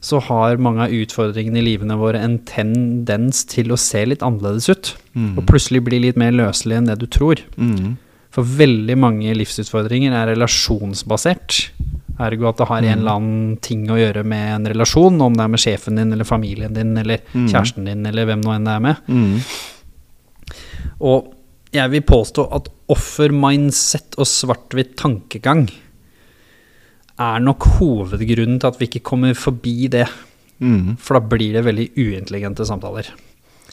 [0.00, 4.70] så har mange av utfordringene i livene våre en tendens til å se litt annerledes
[4.72, 4.94] ut.
[5.12, 5.34] Mm.
[5.36, 7.42] Og plutselig bli litt mer løselig enn det du tror.
[7.60, 7.98] Mm.
[8.32, 11.66] For veldig mange livsutfordringer er relasjonsbasert.
[12.20, 15.44] Ergo at det har en eller annen ting å gjøre med en relasjon, om det
[15.46, 17.48] er med sjefen din eller familien din eller Mm.
[17.48, 18.96] kjæresten din eller hvem nå enn det er med.
[19.08, 19.40] Mm.
[21.00, 21.32] Og
[21.72, 25.68] jeg vil påstå at offer-mindset og svart-hvitt tankegang
[27.20, 30.06] er nok hovedgrunnen til at vi ikke kommer forbi det.
[30.60, 30.96] Mm.
[31.00, 33.08] For da blir det veldig uintelligente samtaler.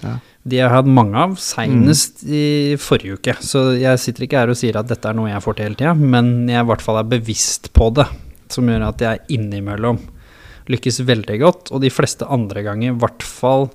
[0.04, 0.18] Ja.
[0.48, 3.34] De har jeg hatt mange av, seinest i forrige uke.
[3.44, 5.80] Så jeg sitter ikke her og sier at dette er noe jeg får til hele
[5.80, 8.06] tida, men jeg i hvert fall er bevisst på det.
[8.54, 10.00] Som gjør at jeg innimellom
[10.68, 13.70] lykkes veldig godt, og de fleste andre ganger i hvert fall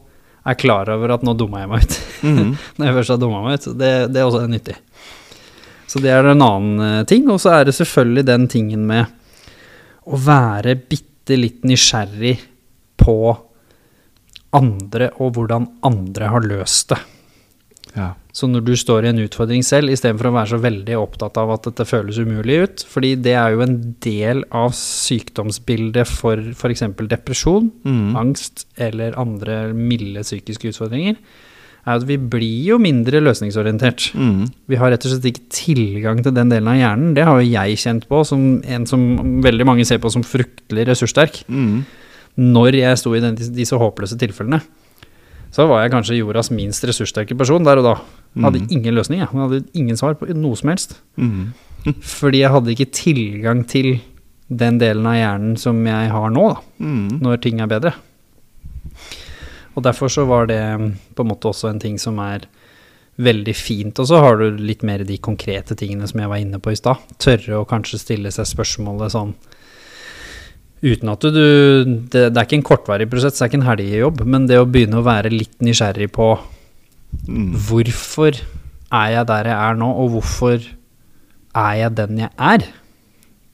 [0.48, 2.00] er klar over at nå dumma jeg meg ut.
[2.22, 2.52] Mm.
[2.78, 3.64] Når jeg først har dumma meg ut.
[3.74, 4.76] Det, det er også nyttig.
[5.90, 7.24] Så det er en annen eh, ting.
[7.34, 9.10] Og så er det selvfølgelig den tingen med
[10.06, 12.36] å være bitte litt nysgjerrig
[13.02, 13.16] på
[14.54, 17.00] andre og hvordan andre har løst det.
[17.96, 18.12] Ja.
[18.32, 21.50] Så når du står i en utfordring selv, istedenfor å være så veldig opptatt av
[21.52, 26.86] at dette føles umulig ut, fordi det er jo en del av sykdomsbildet for f.eks.
[27.12, 28.16] depresjon, Mm.
[28.16, 31.16] angst eller andre milde psykiske utfordringer,
[31.84, 34.12] er at vi blir jo mindre løsningsorientert.
[34.14, 34.46] Mm.
[34.70, 37.14] Vi har rett og slett ikke tilgang til den delen av hjernen.
[37.14, 40.86] Det har jo jeg kjent på som en som veldig mange ser på som fryktelig
[40.88, 41.42] ressurssterk.
[41.48, 41.84] Mm.
[42.38, 44.62] Når jeg sto i den, disse håpløse tilfellene,
[45.52, 47.94] så var jeg kanskje jordas minst ressurssterke person der og da.
[48.34, 48.70] Jeg hadde Mhm.
[48.72, 49.28] ingen løsning, jeg.
[49.32, 50.94] jeg hadde ingen svar på noe som helst.
[51.18, 51.52] Mm.
[52.00, 54.00] Fordi jeg hadde ikke tilgang til
[54.48, 57.20] den delen av hjernen som jeg har nå, da, Mm.
[57.20, 57.92] når ting er bedre.
[59.76, 62.44] Og derfor så var det mm, på en måte også en ting som er
[63.22, 63.98] veldig fint.
[64.00, 66.76] Og så har du litt mer de konkrete tingene som jeg var inne på i
[66.78, 66.96] stad.
[67.22, 69.34] Tørre å kanskje stille seg spørsmålet sånn
[70.82, 71.38] uten at du,
[72.10, 74.66] det, det er ikke en kortvarig prosess, det er ikke en helgejobb, men det å
[74.66, 76.32] begynne å være litt nysgjerrig på
[77.28, 77.50] Mm.
[77.68, 78.32] hvorfor
[78.90, 80.62] er jeg der jeg er nå, og hvorfor
[81.54, 82.64] er jeg den jeg er?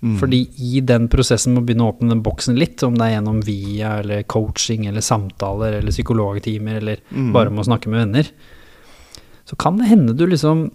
[0.00, 0.12] Mm.
[0.20, 3.16] Fordi i den prosessen med å begynne å åpne den boksen litt, om det er
[3.16, 7.32] gjennom via eller coaching eller samtaler eller psykologtimer eller Mm.
[7.34, 8.30] bare med å snakke med venner,
[9.44, 10.70] så kan det hende du liksom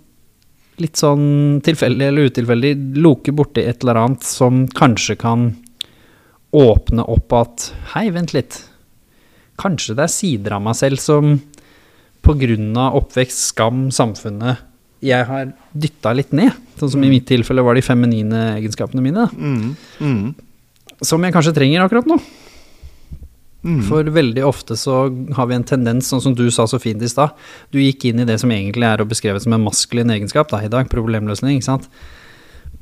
[0.83, 5.55] litt sånn tilfeldig eller utilfeldig loker borti et eller annet som kanskje kan
[6.53, 8.59] åpne opp at Hei, vent litt.
[9.61, 11.35] Kanskje det er sider av meg selv som
[12.23, 14.61] av oppvekst, skam, samfunnet
[15.03, 16.55] jeg har dytta litt ned.
[16.79, 19.27] Sånn som i mitt tilfelle var de feminine egenskapene mine.
[19.35, 19.75] Mm.
[19.99, 20.95] Mm.
[21.03, 22.17] Som jeg kanskje trenger akkurat nå.
[23.63, 23.79] Mm.
[23.87, 25.05] For veldig ofte så
[25.37, 27.35] har vi en tendens, sånn som du sa så fint i stad.
[27.71, 30.63] Du gikk inn i det som egentlig er å beskrevet som en maskulin egenskap da,
[30.63, 30.89] i dag.
[30.91, 31.87] Problemløsning, ikke sant.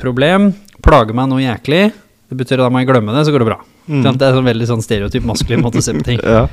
[0.01, 0.51] Problem
[0.85, 1.91] plager meg noe jæklig.
[2.31, 3.57] Det betyr at da må jeg glemme det, så går det bra.
[3.91, 4.03] Mm.
[4.07, 6.21] Det er en veldig sånn stereotyp maskulin måte å se på ting.
[6.31, 6.45] Ja.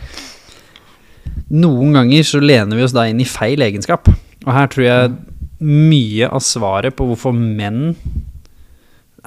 [1.55, 4.11] Noen ganger så lener vi oss da inn i feil egenskap.
[4.43, 5.13] Og her tror jeg
[5.63, 7.95] mye av svaret på hvorfor menn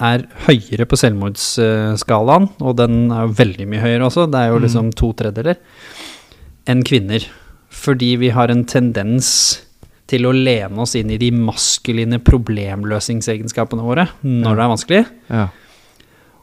[0.02, 4.61] er høyere på selvmordsskalaen, og den er jo veldig mye høyere også, det er jo
[4.64, 5.60] liksom to tredjedeler,
[6.69, 7.26] enn kvinner.
[7.72, 9.32] Fordi vi har en tendens
[10.11, 15.45] til å lene oss inn i de maskuline problemløsningsegenskapene våre når det er vanskelig, ja.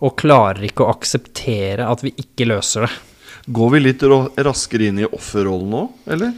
[0.04, 2.92] Og klarer ikke å akseptere at vi ikke løser det.
[3.48, 6.34] Går vi litt raskere inn i offerrollen nå, eller?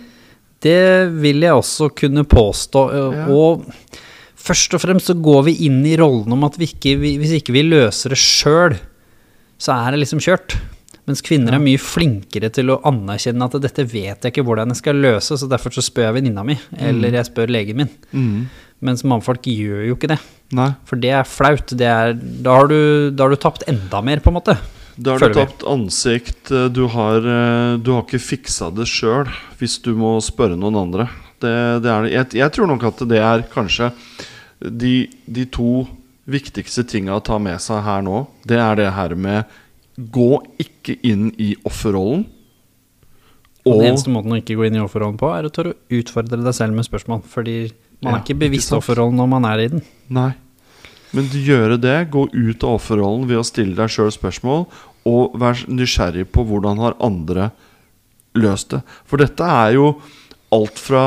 [0.61, 2.83] Det vil jeg også kunne påstå.
[2.95, 3.27] Ja.
[3.33, 3.65] Og
[4.41, 7.39] først og fremst så går vi inn i rollen om at vi ikke, vi, hvis
[7.41, 8.77] ikke vi løser det sjøl,
[9.61, 10.57] så er det liksom kjørt.
[11.09, 14.83] Mens kvinner er mye flinkere til å anerkjenne at dette vet jeg ikke hvordan jeg
[14.83, 17.91] skal løse, så derfor så spør jeg venninna mi, eller jeg spør legen min.
[18.13, 18.45] Mm.
[18.87, 20.21] Mens mannfolk gjør jo ikke det.
[20.57, 20.71] Nei.
[20.89, 21.71] For det er flaut.
[21.79, 24.57] Det er, da, har du, da har du tapt enda mer, på en måte.
[25.01, 26.51] Da har du tapt ansikt.
[26.51, 30.77] eh, Du har, eh, du har ikke fiksa det sjøl hvis du må spørre noen
[30.81, 31.07] andre.
[31.41, 31.53] Det,
[31.85, 33.93] det er, jeg, jeg tror nok at det er kanskje
[34.61, 35.87] de, de to
[36.31, 38.27] viktigste tinga å ta med seg her nå.
[38.47, 39.57] Det er det her med
[40.01, 42.23] Gå ikke inn i offerrollen.
[43.67, 45.99] Og, Og eneste måten å ikke gå inn i offerrollen på, er å tørre å
[45.99, 47.21] utfordre deg selv med spørsmål.
[47.29, 47.57] Fordi
[48.01, 49.83] man Ja, er ikke bevisst offerrollen når man er i den.
[50.09, 50.31] Nei.
[51.17, 54.65] Men gjøre det, gå ut av offerrollen ved å stille deg sjøl spørsmål,
[55.11, 57.51] og vær nysgjerrig på hvordan har andre
[58.39, 58.83] løst det.
[59.09, 59.93] For dette er jo
[60.55, 61.05] alt fra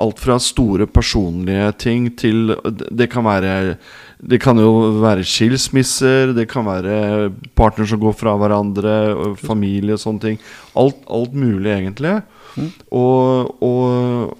[0.00, 2.54] Alt fra store personlige ting til
[2.88, 3.74] Det kan være
[4.16, 8.94] Det kan jo være skilsmisser, det kan være partner som går fra hverandre,
[9.40, 10.38] familie og sånne ting.
[10.76, 12.18] Alt, alt mulig, egentlig.
[12.56, 12.70] Mm.
[12.96, 14.34] Og, og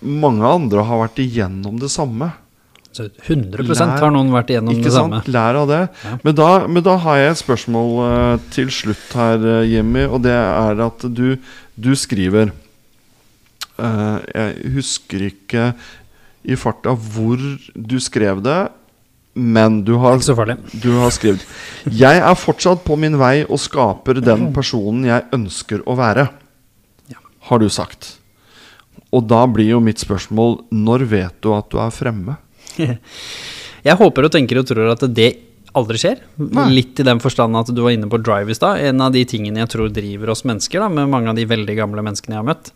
[0.00, 2.32] mange andre har vært igjennom det samme.
[2.92, 5.12] Så 100 Lær- har noen vært igjennom det sant?
[5.12, 5.20] samme.
[5.30, 5.80] Lær av det.
[6.04, 6.16] Ja.
[6.24, 10.06] Men, da, men da har jeg et spørsmål uh, til slutt her, eh, Jimmy.
[10.08, 11.36] Og det er at du,
[11.76, 12.50] du skriver
[13.78, 15.70] uh, Jeg husker ikke
[16.48, 17.38] i farta hvor
[17.74, 18.58] du skrev det,
[19.38, 21.44] men du har, du har skrevet
[21.94, 26.26] Jeg er fortsatt på min vei og skaper den personen jeg ønsker å være.
[27.12, 27.20] Ja.
[27.50, 28.17] Har du sagt.
[29.16, 32.36] Og da blir jo mitt spørsmål Når vet du at du er fremme?
[33.88, 35.28] Jeg håper og tenker og tror at det
[35.78, 36.20] aldri skjer.
[36.42, 36.64] Nei.
[36.80, 38.80] Litt i den forstand at du var inne på drive i stad.
[38.88, 41.76] En av de tingene jeg tror driver oss mennesker, da, med mange av de veldig
[41.78, 42.70] gamle menneskene jeg har møtt,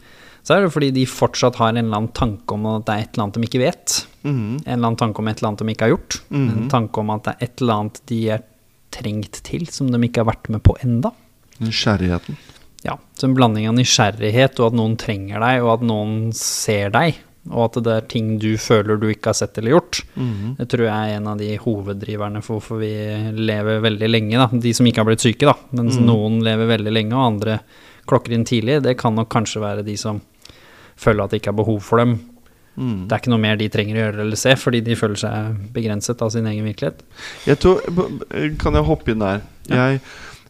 [0.46, 3.02] så er det fordi de fortsatt har en eller annen tanke om at det er
[3.04, 3.96] et eller annet de ikke vet.
[4.22, 4.46] Mhm.
[4.62, 6.20] En eller annen tanke om et eller annet de ikke har gjort.
[6.30, 6.68] En Mhm.
[6.76, 8.42] tanke om at det er et eller annet de er
[8.92, 11.12] trengt til, som de ikke har vært med på enda.
[11.60, 12.36] Nysgjerrigheten.
[12.84, 16.90] Ja, så en blanding av nysgjerrighet og at noen trenger deg, og at noen ser
[16.90, 20.00] deg, og at det er ting du føler du ikke har sett eller gjort.
[20.16, 20.56] Mhm.
[20.58, 22.90] Det tror jeg er en av de hoveddriverne for hvorfor vi
[23.38, 24.38] lever veldig lenge.
[24.38, 24.48] Da.
[24.66, 25.54] De som ikke har blitt syke, da.
[25.72, 26.06] Mens Mm.
[26.06, 27.60] noen lever veldig lenge, og andre
[28.06, 28.82] klokker inn tidlig.
[28.82, 30.20] Det kan nok kanskje være de som
[30.96, 32.18] føler at det ikke er behov for dem.
[32.78, 33.06] Mm.
[33.06, 35.72] Det er ikke noe mer de trenger å gjøre eller se, fordi de føler seg
[35.74, 37.02] begrenset av sin egen virkelighet.
[37.46, 37.80] Jeg tror,
[38.58, 39.42] kan jeg hoppe inn der?
[39.68, 40.00] Jeg,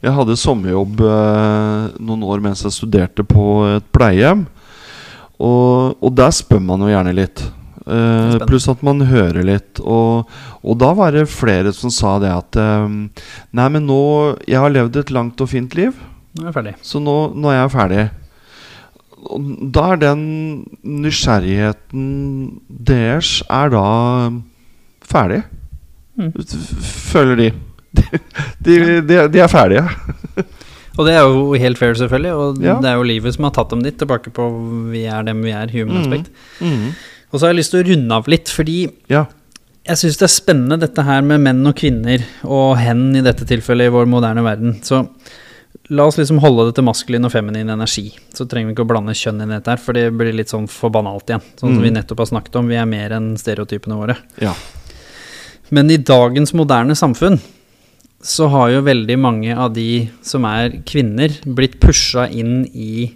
[0.02, 3.46] jeg hadde sommerjobb eh, noen år mens jeg studerte på
[3.76, 4.46] et pleiehjem.
[5.42, 7.42] Og, og der spør man jo gjerne litt.
[7.82, 9.80] Eh, pluss at man hører litt.
[9.82, 10.28] Og,
[10.62, 12.88] og da var det flere som sa det at eh,
[13.58, 14.02] Nei, men nå
[14.46, 15.94] Jeg har levd et langt og fint liv,
[16.38, 16.74] Nå er jeg ferdig.
[16.86, 18.04] så nå, nå er jeg ferdig.
[19.22, 20.22] Og da er den
[20.82, 22.06] nysgjerrigheten
[22.66, 23.82] deres er da
[25.06, 25.42] ferdig.
[26.18, 26.32] Mm.
[27.12, 27.52] Føler de.
[28.62, 29.82] De, de, de er ferdige.
[30.98, 32.74] Og det er jo helt fair, selvfølgelig, og Ja.
[32.80, 34.44] det er jo livet som har tatt dem dit, tilbake på
[34.92, 36.02] vi er dem vi er, human Mhm.
[36.02, 36.30] aspect.
[36.60, 36.92] Mm.
[37.32, 39.26] Og så har jeg lyst til å runde av litt, fordi Ja.
[39.84, 43.44] Jeg syns det er spennende dette her med menn og kvinner, og hen i dette
[43.44, 44.76] tilfellet i vår moderne verden.
[44.80, 45.08] Så
[45.90, 48.12] la oss liksom holde det til maskulin og feminin energi.
[48.32, 50.48] Så trenger vi ikke å blande kjønn inn i dette her, for det blir litt
[50.52, 51.42] sånn for banalt igjen.
[51.58, 51.82] Sånn som Mm.
[51.82, 54.16] vi nettopp har snakket om, vi er mer enn stereotypene våre.
[54.40, 54.54] ja.
[55.70, 57.40] Men i dagens moderne samfunn
[58.22, 63.08] så har jo veldig mange av de som er kvinner, blitt pusha inn i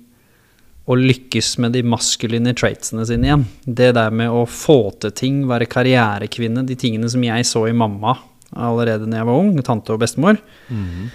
[0.86, 3.44] å lykkes med de maskuline traitsene sine igjen.
[3.66, 7.74] Det der med å få til ting, være karrierekvinne, de tingene som jeg så i
[7.74, 8.16] mamma
[8.56, 10.38] allerede da jeg var ung, tante og bestemor,
[10.70, 11.10] Mhm.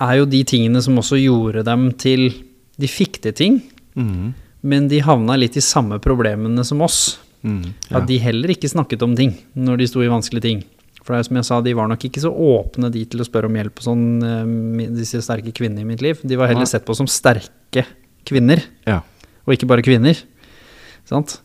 [0.00, 2.30] er jo de tingene som også gjorde dem til
[2.78, 3.62] De fikk til ting,
[3.96, 4.34] Mhm.
[4.62, 7.18] men de havna litt i samme problemene som oss.
[7.44, 7.96] Mm, Ja.
[7.96, 10.64] At de heller ikke snakket om ting når de sto i vanskelige ting.
[11.08, 13.24] For det er som jeg sa, de var nok ikke så åpne de til å
[13.24, 16.20] spørre om hjelp og sånn, eh, disse sterke kvinnene i mitt liv.
[16.20, 17.86] De var heller sett på som sterke
[18.28, 18.98] kvinner, ja.
[19.48, 20.20] og ikke bare kvinner.
[21.08, 21.38] Sant?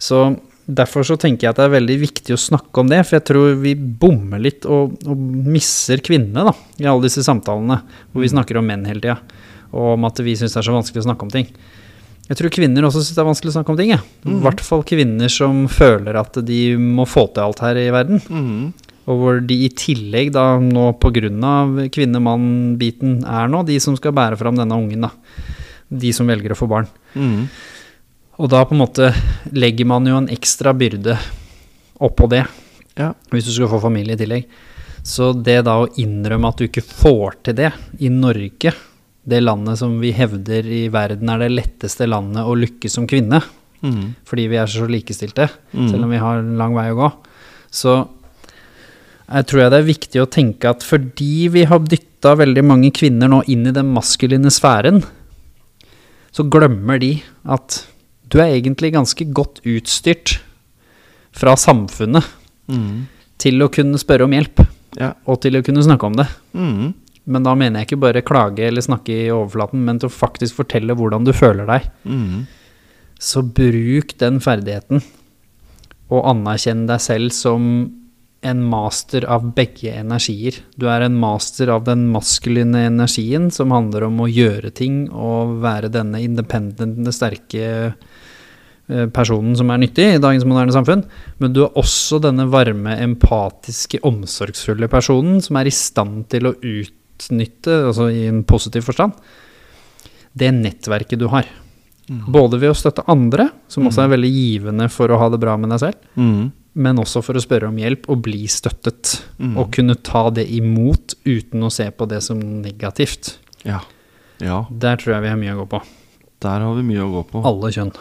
[0.00, 0.22] Så
[0.64, 3.26] derfor så tenker jeg at det er veldig viktig å snakke om det, for jeg
[3.28, 5.20] tror vi bommer litt og, og
[5.52, 7.82] misser kvinnene da, i alle disse samtalene,
[8.14, 9.18] hvor vi snakker om menn hele tida,
[9.74, 11.52] og om at vi syns det er så vanskelig å snakke om ting.
[12.24, 13.90] Jeg tror kvinner også syns det er vanskelig å snakke om ting.
[13.92, 14.40] I Mhm.
[14.46, 18.22] hvert fall kvinner som føler at de må få til alt her i verden.
[18.24, 18.72] Mhm.
[19.04, 21.28] Og hvor de i tillegg, da nå pga.
[21.92, 25.10] kvinne-mann-biten er nå, de som skal bære fram denne ungen, da.
[25.88, 26.88] De som velger å få barn.
[27.14, 27.48] Mm.
[28.40, 29.10] Og da på en måte
[29.52, 31.18] legger man jo en ekstra byrde
[32.02, 32.46] oppå det,
[32.96, 33.12] Ja.
[33.30, 34.46] hvis du skal få familie i tillegg.
[35.04, 38.72] Så det da å innrømme at du ikke får til det i Norge,
[39.24, 43.42] det landet som vi hevder i verden er det letteste landet å lykkes som kvinne,
[43.82, 44.24] mm.
[44.24, 45.88] fordi vi er så likestilte, mm.
[45.90, 47.10] selv om vi har en lang vei å gå,
[47.70, 47.96] så
[49.28, 52.90] jeg tror jeg det er viktig å tenke at fordi vi har dytta veldig mange
[52.94, 55.02] kvinner nå inn i den maskuline sfæren,
[56.34, 57.84] så glemmer de at
[58.32, 60.38] du er egentlig ganske godt utstyrt
[61.34, 62.24] fra samfunnet
[62.64, 63.06] Mm.
[63.36, 64.62] til å kunne spørre om hjelp,
[64.96, 65.12] Ja.
[65.26, 66.26] og til å kunne snakke om det.
[66.54, 66.94] Mm.
[67.26, 70.54] Men da mener jeg ikke bare klage eller snakke i overflaten, men til å faktisk
[70.54, 71.90] fortelle hvordan du føler deg.
[72.06, 72.46] Mm.
[73.20, 75.02] Så bruk den ferdigheten,
[76.10, 77.92] og anerkjenn deg selv som
[78.44, 80.58] en master av begge energier.
[80.76, 85.58] Du er en master av den maskuline energien, som handler om å gjøre ting og
[85.64, 91.06] være denne independente, sterke eh, personen som er nyttig i dagens moderne samfunn.
[91.40, 96.56] Men du er også denne varme, empatiske, omsorgsfulle personen som er i stand til å
[96.60, 99.16] utnytte, altså i en positiv forstand,
[100.34, 101.48] det nettverket du har.
[102.28, 105.56] Både ved å støtte andre, som også er veldig givende for å ha det bra
[105.56, 106.52] med deg selv, Mm.
[106.74, 109.20] Men også for å spørre om hjelp og bli støttet.
[109.38, 109.54] Mm.
[109.60, 113.36] Og kunne ta det imot uten å se på det som negativt.
[113.62, 113.80] Ja.
[114.42, 114.64] ja.
[114.70, 115.80] Der tror jeg vi har mye å gå på.
[116.44, 117.44] Der har vi mye å gå på.
[117.46, 117.94] Alle kjønn.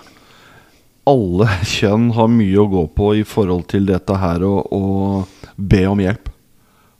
[1.09, 4.83] Alle kjønn har mye å gå på i forhold til dette her å,
[5.55, 6.31] be om hjelp.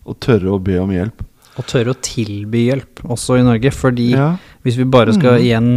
[0.04, 1.26] Å tørre å be om hjelp.
[1.54, 3.72] Og tørre å tilby hjelp, også i Norge.
[3.74, 4.36] Fordi Ja.
[4.66, 5.44] hvis vi bare skal mm.
[5.44, 5.74] igjen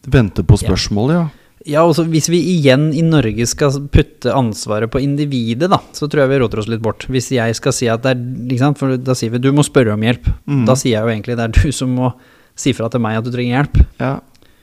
[0.00, 1.20] Vente på spørsmål, ja.
[1.20, 6.22] Ja, også hvis vi igjen i Norge skal putte ansvaret på individet, da, så tror
[6.24, 7.04] jeg vi roter oss litt bort.
[7.12, 8.78] Hvis jeg skal si at det er ikke sant?
[8.80, 10.30] For da sier vi du må spørre om hjelp.
[10.48, 10.64] Mm.
[10.68, 12.12] Da sier jeg jo egentlig det er du som må
[12.56, 13.82] si fra til meg at du trenger hjelp.
[14.00, 14.12] Ja.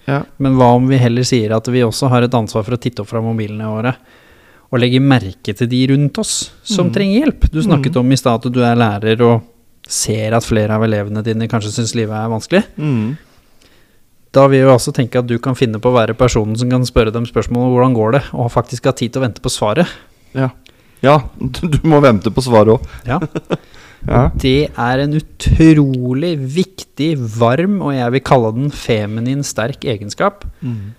[0.09, 0.21] ja.
[0.41, 3.01] Men hva om vi heller sier at vi også har et ansvar for å titte
[3.05, 3.93] opp fra mobilene våre
[4.67, 6.93] og legge merke til de rundt oss som Mm.
[6.97, 7.45] trenger hjelp?
[7.53, 9.45] Du snakket om i stad at du er lærer og
[9.87, 12.63] ser at flere av elevene dine kanskje syns livet er vanskelig.
[12.75, 13.13] Mm.
[14.37, 16.85] Da vil jo også tenke at du kan finne på å være personen som kan
[16.85, 19.53] spørre dem spørsmål om hvordan går det, og faktisk ha tid til å vente på
[19.53, 19.99] svaret.
[20.37, 20.53] ja.
[21.05, 22.87] Ja, du du må vente på svaret òg.
[23.09, 23.21] Ja.
[24.07, 24.27] Ja.
[24.39, 30.45] Det er en utrolig viktig, varm, og jeg vil kalle den feminin sterk egenskap.
[30.61, 30.93] Mm.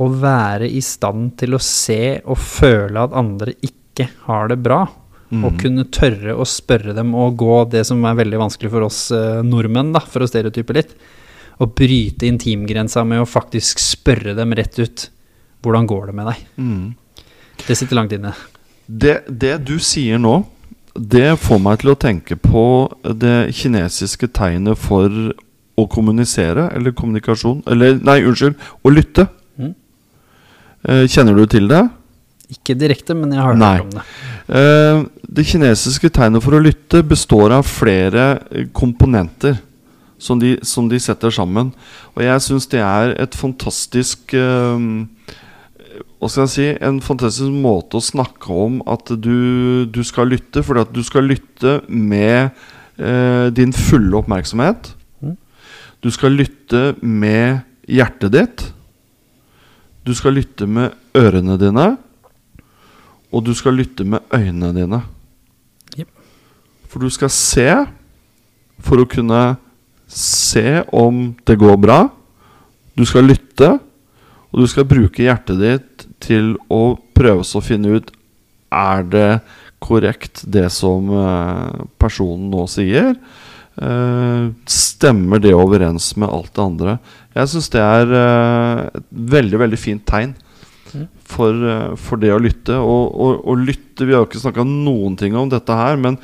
[0.00, 4.84] Å være i stand til å se og føle at andre ikke har det bra.
[5.32, 5.44] Mm.
[5.48, 9.02] Og kunne tørre å spørre dem og gå det som er veldig vanskelig for oss
[9.16, 10.96] eh, nordmenn, da, for å stereotype litt.
[11.62, 15.04] Å bryte intimgrensa med å faktisk spørre dem rett ut.
[15.62, 16.40] Hvordan går det med deg?
[16.58, 16.88] Mm.
[17.62, 18.32] Det sitter langt inne.
[18.86, 20.40] Det, det du sier nå,
[20.98, 22.64] det får meg til å tenke på
[23.22, 25.08] det kinesiske tegnet for
[25.78, 29.24] å kommunisere, eller kommunikasjon Eller, nei, unnskyld, å lytte.
[29.56, 29.72] Mm.
[30.82, 31.80] Eh, kjenner du til det?
[32.52, 33.76] Ikke direkte, men jeg har Nei.
[33.78, 34.04] hørt om det.
[34.58, 35.04] Eh,
[35.38, 38.26] det kinesiske tegnet for å lytte består av flere
[38.76, 39.62] komponenter
[40.22, 41.72] som de, som de setter sammen.
[42.14, 44.84] Og jeg syns det er et fantastisk eh,
[46.18, 50.62] Hva skal jeg si En fantastisk måte å snakke om at du, du skal lytte.
[50.64, 52.52] For at du skal lytte med
[52.98, 54.94] eh, din fulle oppmerksomhet.
[55.20, 55.36] Mm.
[56.04, 58.64] Du skal lytte med hjertet ditt.
[60.06, 61.88] Du skal lytte med ørene dine.
[63.32, 65.02] Og du skal lytte med øynene dine.
[65.98, 66.08] Yep.
[66.90, 67.68] For du skal se
[68.82, 69.42] for å kunne
[70.12, 72.02] se om det går bra.
[72.98, 73.78] Du skal lytte,
[74.52, 78.12] og du skal bruke hjertet ditt til å prøve å finne ut
[78.72, 79.40] Er det
[79.82, 83.16] korrekt, det som eh, personen nå sier?
[83.76, 86.94] Eh, stemmer det overens med alt det andre?
[87.34, 90.32] Jeg syns det er eh, et veldig, veldig fint tegn
[90.92, 91.06] Mm.
[91.24, 91.56] for,
[91.96, 92.74] for det å lytte.
[92.76, 96.18] Og, og, og lytte Vi har jo ikke snakka noen ting om dette her, men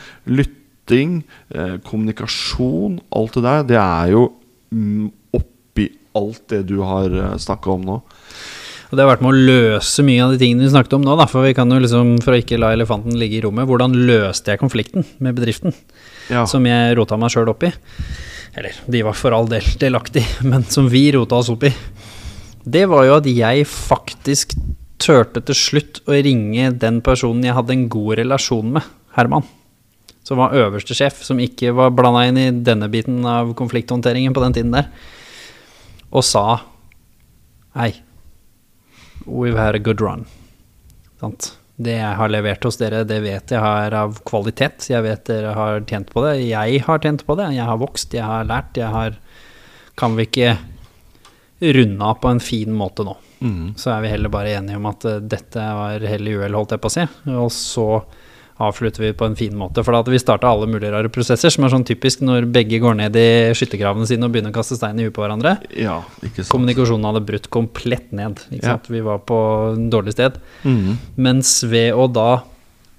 [0.88, 1.22] lytting,
[1.54, 4.32] eh, kommunikasjon, alt det der, det er jo
[4.72, 7.98] mm, oppi alt det du har uh, snakka om nå.
[8.88, 11.16] Og det har vært med å løse mye av de tingene vi snakket om nå,
[11.20, 11.26] da.
[11.28, 14.54] For vi kan jo liksom, for å ikke la elefanten ligge i rommet, hvordan løste
[14.54, 15.76] jeg konflikten med bedriften?
[16.32, 16.46] Ja.
[16.48, 17.72] Som jeg rota meg sjøl opp i.
[18.56, 21.74] Eller, de var for all del delaktig, men som vi rota oss opp i.
[22.64, 24.56] Det var jo at jeg faktisk
[24.98, 29.46] turte til slutt å ringe den personen jeg hadde en god relasjon med, Herman.
[30.28, 34.42] Som var øverste sjef, som ikke var blanda inn i denne biten av konflikthåndteringen på
[34.44, 34.90] den tiden der.
[36.12, 36.60] Og sa
[37.78, 37.92] Hei,
[39.24, 40.26] we've had a good run.
[41.20, 41.54] Sant?
[41.78, 44.88] Det jeg har levert hos dere, det vet jeg har av kvalitet.
[44.90, 46.32] Jeg vet dere har tjent på det.
[46.42, 47.52] Jeg har tjent på det.
[47.54, 48.76] Jeg har vokst, jeg har lært.
[48.76, 49.18] Jeg har
[49.98, 50.58] Kan vi ikke
[51.58, 53.16] runde av på en fin måte nå?
[53.40, 53.74] Mm.
[53.78, 56.74] Så er vi heller bare enige om at eh, dette var hell i uhell, holdt
[56.74, 57.06] jeg på å si.
[57.34, 57.86] Og så
[58.58, 59.84] avslutter vi på en fin måte.
[59.86, 62.98] For hadde vi starta alle mulige rare prosesser, som er sånn typisk når begge går
[62.98, 65.56] ned i skyttergravene sine og begynner å kaste stein i huet på hverandre.
[65.78, 66.00] ja.
[66.48, 68.40] Kommunikasjonen hadde brutt komplett ned.
[68.58, 68.78] Ja.
[68.88, 69.38] Vi var på
[69.74, 70.38] en dårlig sted.
[70.64, 70.96] Mm.
[71.28, 72.30] Mens ved å da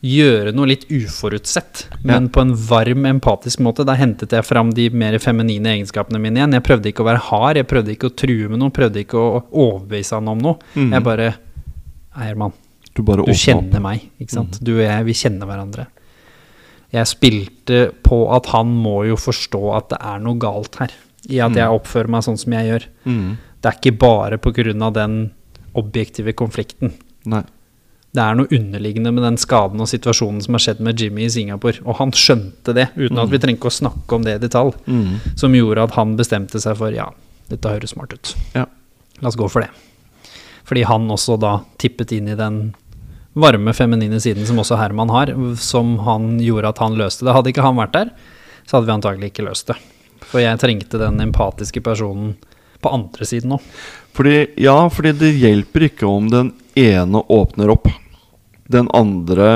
[0.05, 4.87] gjøre noe litt uforutsett, men på en varm, empatisk måte, da hentet jeg fram de
[4.95, 6.55] mer feminine egenskapene mine igjen.
[6.55, 9.19] Jeg prøvde ikke å være hard, jeg prøvde ikke å true med noe, prøvde ikke
[9.19, 10.71] å overbevise han om noe.
[10.77, 10.93] Mm.
[10.95, 11.29] Jeg bare
[12.19, 12.55] Nei, Herman,
[12.97, 14.59] Du bare Du kjenner meg, ikke sant?
[14.65, 15.87] Du og jeg, vi kjenner hverandre.
[16.93, 20.95] Jeg spilte på at han må jo forstå at det er noe galt her,
[21.29, 22.87] i at jeg oppfører meg sånn som jeg gjør.
[23.05, 23.29] Mm.
[23.59, 25.17] Det er ikke bare av den
[25.77, 26.95] objektive konflikten.
[27.29, 27.43] Nei.
[28.09, 31.29] Det er noe underliggende med den skaden og situasjonen som har skjedd med Jimmy i
[31.29, 31.83] Singapore.
[31.85, 34.73] Og han skjønte det, uten at vi trenger å snakke om det i detalj.
[34.89, 35.19] Mm.
[35.37, 37.11] Som gjorde at han bestemte seg for ja,
[37.51, 38.33] dette høres smart ut.
[38.55, 38.65] Ja.
[39.21, 39.69] La oss gå for det.
[40.69, 42.59] Fordi han også da tippet inn i den
[43.39, 47.33] varme, feminine siden som også Herman har, som han gjorde at han løste det.
[47.33, 48.11] Hadde ikke han vært der,
[48.67, 49.79] så hadde vi antagelig ikke løst det.
[50.29, 52.35] For jeg trengte den empatiske personen
[52.83, 53.65] på andre siden òg.
[54.59, 57.87] Ja, fordi det hjelper ikke om den ene åpner opp.
[58.69, 59.49] Den andre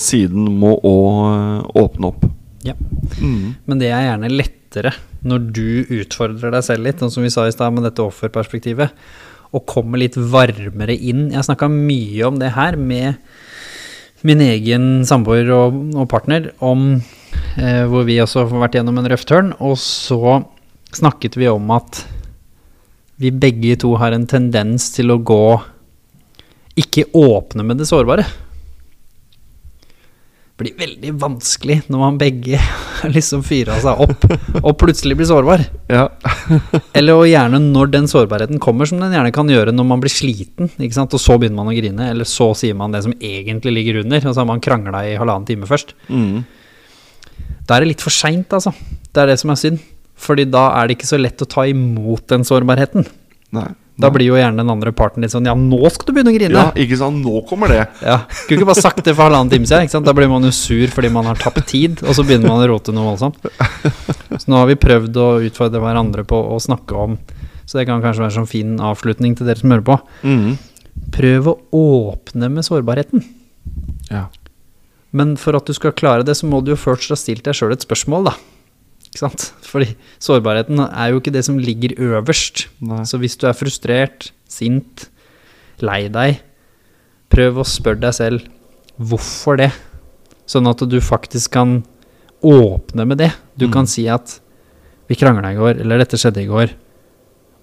[0.00, 2.28] siden må òg åpne opp.
[2.64, 2.76] Ja.
[3.20, 3.58] Mm.
[3.66, 4.94] Men det er gjerne lettere
[5.26, 5.68] når du
[5.98, 8.94] utfordrer deg selv litt, sånn som vi sa i stad med dette offerperspektivet,
[9.54, 11.28] og kommer litt varmere inn.
[11.32, 13.16] Jeg snakka mye om det her med
[14.26, 19.08] min egen samboer og, og partner, om eh, hvor vi også har vært gjennom en
[19.12, 20.40] røff tørn, og så
[20.94, 22.02] snakket vi om at
[23.18, 25.42] vi begge to har en tendens til å gå
[26.78, 28.26] ikke åpne med det sårbare.
[30.58, 32.58] Blir veldig vanskelig når man begge
[33.16, 34.24] liksom fyrer seg opp
[34.58, 35.62] og plutselig blir sårbar.
[35.86, 36.08] Ja.
[36.98, 40.12] Eller og gjerne når den sårbarheten kommer, som den gjerne kan gjøre når man blir
[40.12, 41.14] sliten, ikke sant?
[41.14, 44.24] og så begynner man å grine, eller så sier man det som egentlig ligger under,
[44.24, 45.94] og så har man krangla i halvannen time først.
[46.10, 46.42] Mm.
[47.68, 48.72] Da er det litt for seint, altså.
[49.12, 49.82] Det er det som er synd.
[50.18, 53.06] Fordi da er det ikke så lett å ta imot den sårbarheten.
[53.54, 53.68] Nei.
[53.98, 56.36] Da blir jo gjerne den andre parten litt sånn Ja, nå skal du begynne å
[56.36, 56.54] grine!
[56.54, 57.18] Ja, ikke sant.
[57.24, 57.80] Nå kommer det.
[58.04, 59.88] Ja, Skulle ikke bare sagt det for halvannen time siden.
[59.88, 60.06] Ikke sant?
[60.06, 62.68] Da blir man jo sur fordi man har tapt tid, og så begynner man å
[62.70, 63.42] rote noe voldsomt.
[64.38, 67.16] Så nå har vi prøvd å utfordre hverandre på å snakke om
[67.66, 69.98] Så det kan kanskje være sånn fin avslutning til dere som hører på.
[70.22, 70.52] Mm.
[71.18, 73.24] Prøv å åpne med sårbarheten.
[74.12, 74.28] Ja.
[75.10, 77.56] Men for at du skal klare det, så må du jo først ha stilt deg
[77.56, 78.36] sjøl et spørsmål, da.
[79.08, 79.48] Ikke sant?
[79.64, 82.66] Fordi sårbarheten er jo ikke det som ligger øverst.
[82.84, 83.02] Nei.
[83.08, 85.08] Så hvis du er frustrert, sint,
[85.84, 86.40] lei deg,
[87.32, 88.46] prøv å spørre deg selv
[88.98, 89.70] hvorfor det.
[90.48, 91.82] Sånn at du faktisk kan
[92.44, 93.32] åpne med det.
[93.58, 93.72] Du Mm.
[93.72, 94.38] kan si at
[95.08, 96.70] vi krangla i går, eller dette skjedde i går,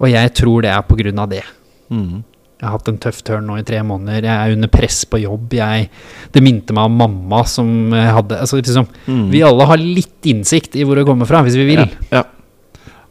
[0.01, 1.43] og jeg tror det er på grunn av det.
[1.89, 2.23] Mm.
[2.65, 4.25] Jeg har hatt en tøff tørn nå i tre måneder.
[4.25, 5.53] Jeg er under press på jobb.
[5.53, 5.89] Jeg,
[6.33, 9.27] det minte meg om mamma som hadde altså, liksom, Mm.
[9.29, 11.85] Vi alle har litt innsikt i hvor det kommer fra, hvis vi vil.
[12.09, 12.23] Ja.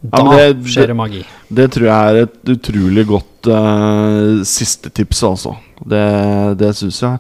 [0.05, 1.23] Da ja, det- skjer det magi.
[1.55, 5.55] Det tror jeg er et utrolig godt uh, siste tips, altså.
[5.87, 7.19] Det, det syns jeg.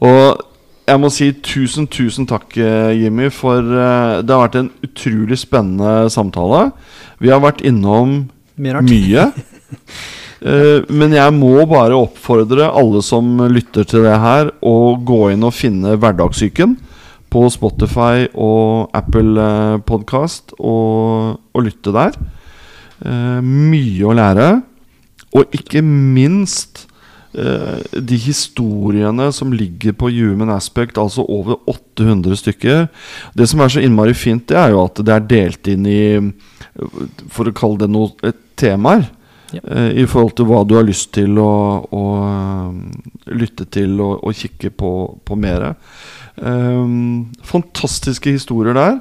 [0.00, 0.40] Og
[0.88, 5.38] jeg må si tusen, tusen takk, eh, Jimmy, for uh, det har vært en utrolig
[5.40, 6.66] spennende samtale.
[7.22, 8.24] Vi har vært innom
[8.56, 9.28] Mye.
[9.28, 9.32] Eh,
[10.44, 15.54] men jeg må bare oppfordre alle som lytter til det her, å gå inn og
[15.56, 16.74] finne Hverdagssyken
[17.34, 22.16] på Spotify og Apple eh, Podcast og, og lytte der.
[23.02, 24.48] Eh, mye å lære.
[25.34, 26.84] Og ikke minst
[27.34, 32.86] eh, de historiene som ligger på Human Aspect, altså over 800 stykker.
[33.34, 36.02] Det som er så innmari fint, det er jo at det er delt inn i
[37.30, 39.08] For å kalle det noe eh, temaer.
[39.62, 41.54] Eh, I forhold til hva du har lyst til å,
[41.86, 44.92] å eh, lytte til og, og kikke på,
[45.24, 45.74] på mer.
[46.36, 48.98] Um, fantastiske historier der.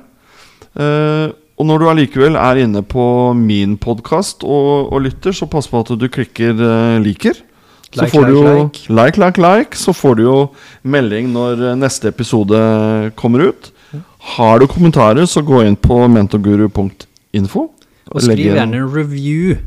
[0.74, 3.06] Uh, og når du allikevel er inne på
[3.38, 7.42] min podkast og, og lytter, så pass på at du klikker uh, 'liker'.
[7.94, 8.80] Så Like, du like, jo like.
[8.90, 9.78] like, like, like.
[9.78, 10.38] Så får du jo
[10.82, 12.58] melding når eh, neste episode
[13.16, 13.70] kommer ut.
[14.34, 17.68] Har du kommentarer, så gå inn på mentorguru.info.
[18.14, 19.58] Og skriv gjerne en review,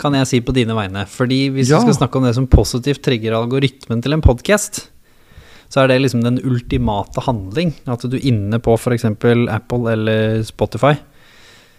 [0.00, 1.06] kan jeg si på dine vegne.
[1.06, 1.78] Fordi hvis Ja.
[1.78, 4.88] vi skal snakke om det som positivt trigger algoritmen til en podkast,
[5.70, 7.74] så er det liksom den ultimate handling.
[7.86, 9.04] At du inne på f.eks.
[9.04, 10.94] Apple eller Spotify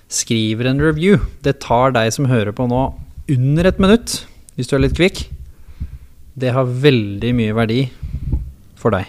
[0.09, 1.19] skriver en review.
[1.43, 2.93] Det tar deg som hører på nå,
[3.29, 4.25] under et minutt,
[4.55, 5.27] hvis du er litt kvikk.
[6.37, 7.89] Det har veldig mye verdi
[8.75, 9.05] for deg.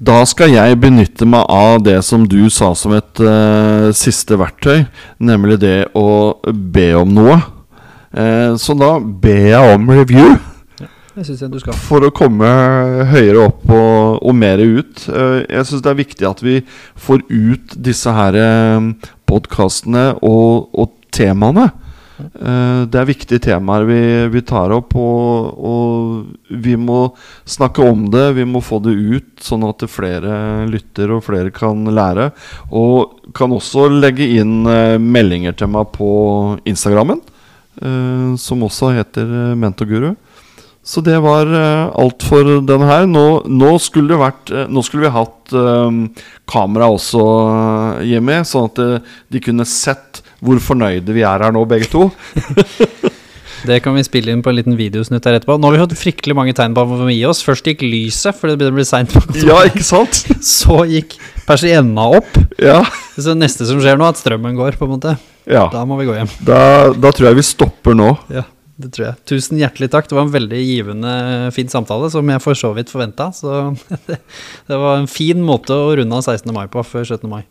[0.00, 4.86] Da skal jeg benytte meg av det som du sa som et uh, siste verktøy,
[5.20, 7.40] nemlig det å be om noe.
[8.10, 10.38] Eh, så da ber jeg om review
[11.20, 12.48] jeg for å komme
[13.10, 15.04] høyere opp og, og mer ut.
[15.10, 16.60] Eh, jeg syns det er viktig at vi
[16.94, 18.88] får ut disse her eh,
[19.28, 21.66] podkastene og, og temaene.
[22.20, 24.00] Eh, det er viktige temaer vi,
[24.32, 27.02] vi tar opp, og, og vi må
[27.42, 28.28] snakke om det.
[28.38, 32.30] Vi må få det ut, sånn at flere lytter og flere kan lære.
[32.70, 34.62] Og kan også legge inn
[35.04, 36.14] meldinger til meg på
[36.70, 37.20] Instagrammen,
[37.78, 39.60] som også heter Mentoguru.
[39.60, 40.16] Mentorguru.
[40.82, 43.06] Så det var uh, alt for denne her.
[43.08, 47.24] Nå, nå skulle det vært eh, Nå skulle vi hatt eh, kamera også,
[48.08, 52.08] Jimmy, sånn at eh, de kunne sett hvor fornøyde vi er her nå, begge to.
[53.60, 55.58] Det kan vi spille inn på en liten videosnutt her etterpå.
[55.60, 57.42] Nå har vi hatt fryktelig mange tegn på at vi må gi oss.
[57.44, 59.16] Først gikk lyset, fordi det begynner å bli seint.
[59.44, 60.22] ja, ikke sant?
[60.56, 61.18] Så gikk
[61.50, 62.30] persienna opp.
[62.62, 62.80] Ja.
[63.20, 65.16] Så neste som skjer nå, er at strømmen går, på en måte.
[65.50, 65.66] ja.
[65.72, 66.30] Da må vi gå hjem.
[66.46, 66.62] Da,
[66.94, 68.12] da tror jeg vi stopper nå.
[68.32, 68.46] Ja,
[68.80, 69.20] det tror jeg.
[69.28, 70.08] Tusen hjertelig takk.
[70.10, 71.14] Det var en veldig givende,
[71.56, 73.30] fin samtale, som jeg for så vidt forventa.
[73.36, 73.72] Så
[74.08, 74.20] det,
[74.70, 76.52] det var en fin måte å runde av 16.
[76.56, 77.26] mai på før 17.
[77.30, 77.42] mai.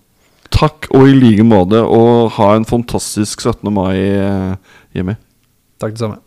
[0.49, 3.69] Takk og i like måte, og ha en fantastisk 17.
[3.73, 4.57] mai, hjemme.
[4.97, 5.19] Jimmy.
[5.79, 6.17] Takk det samme.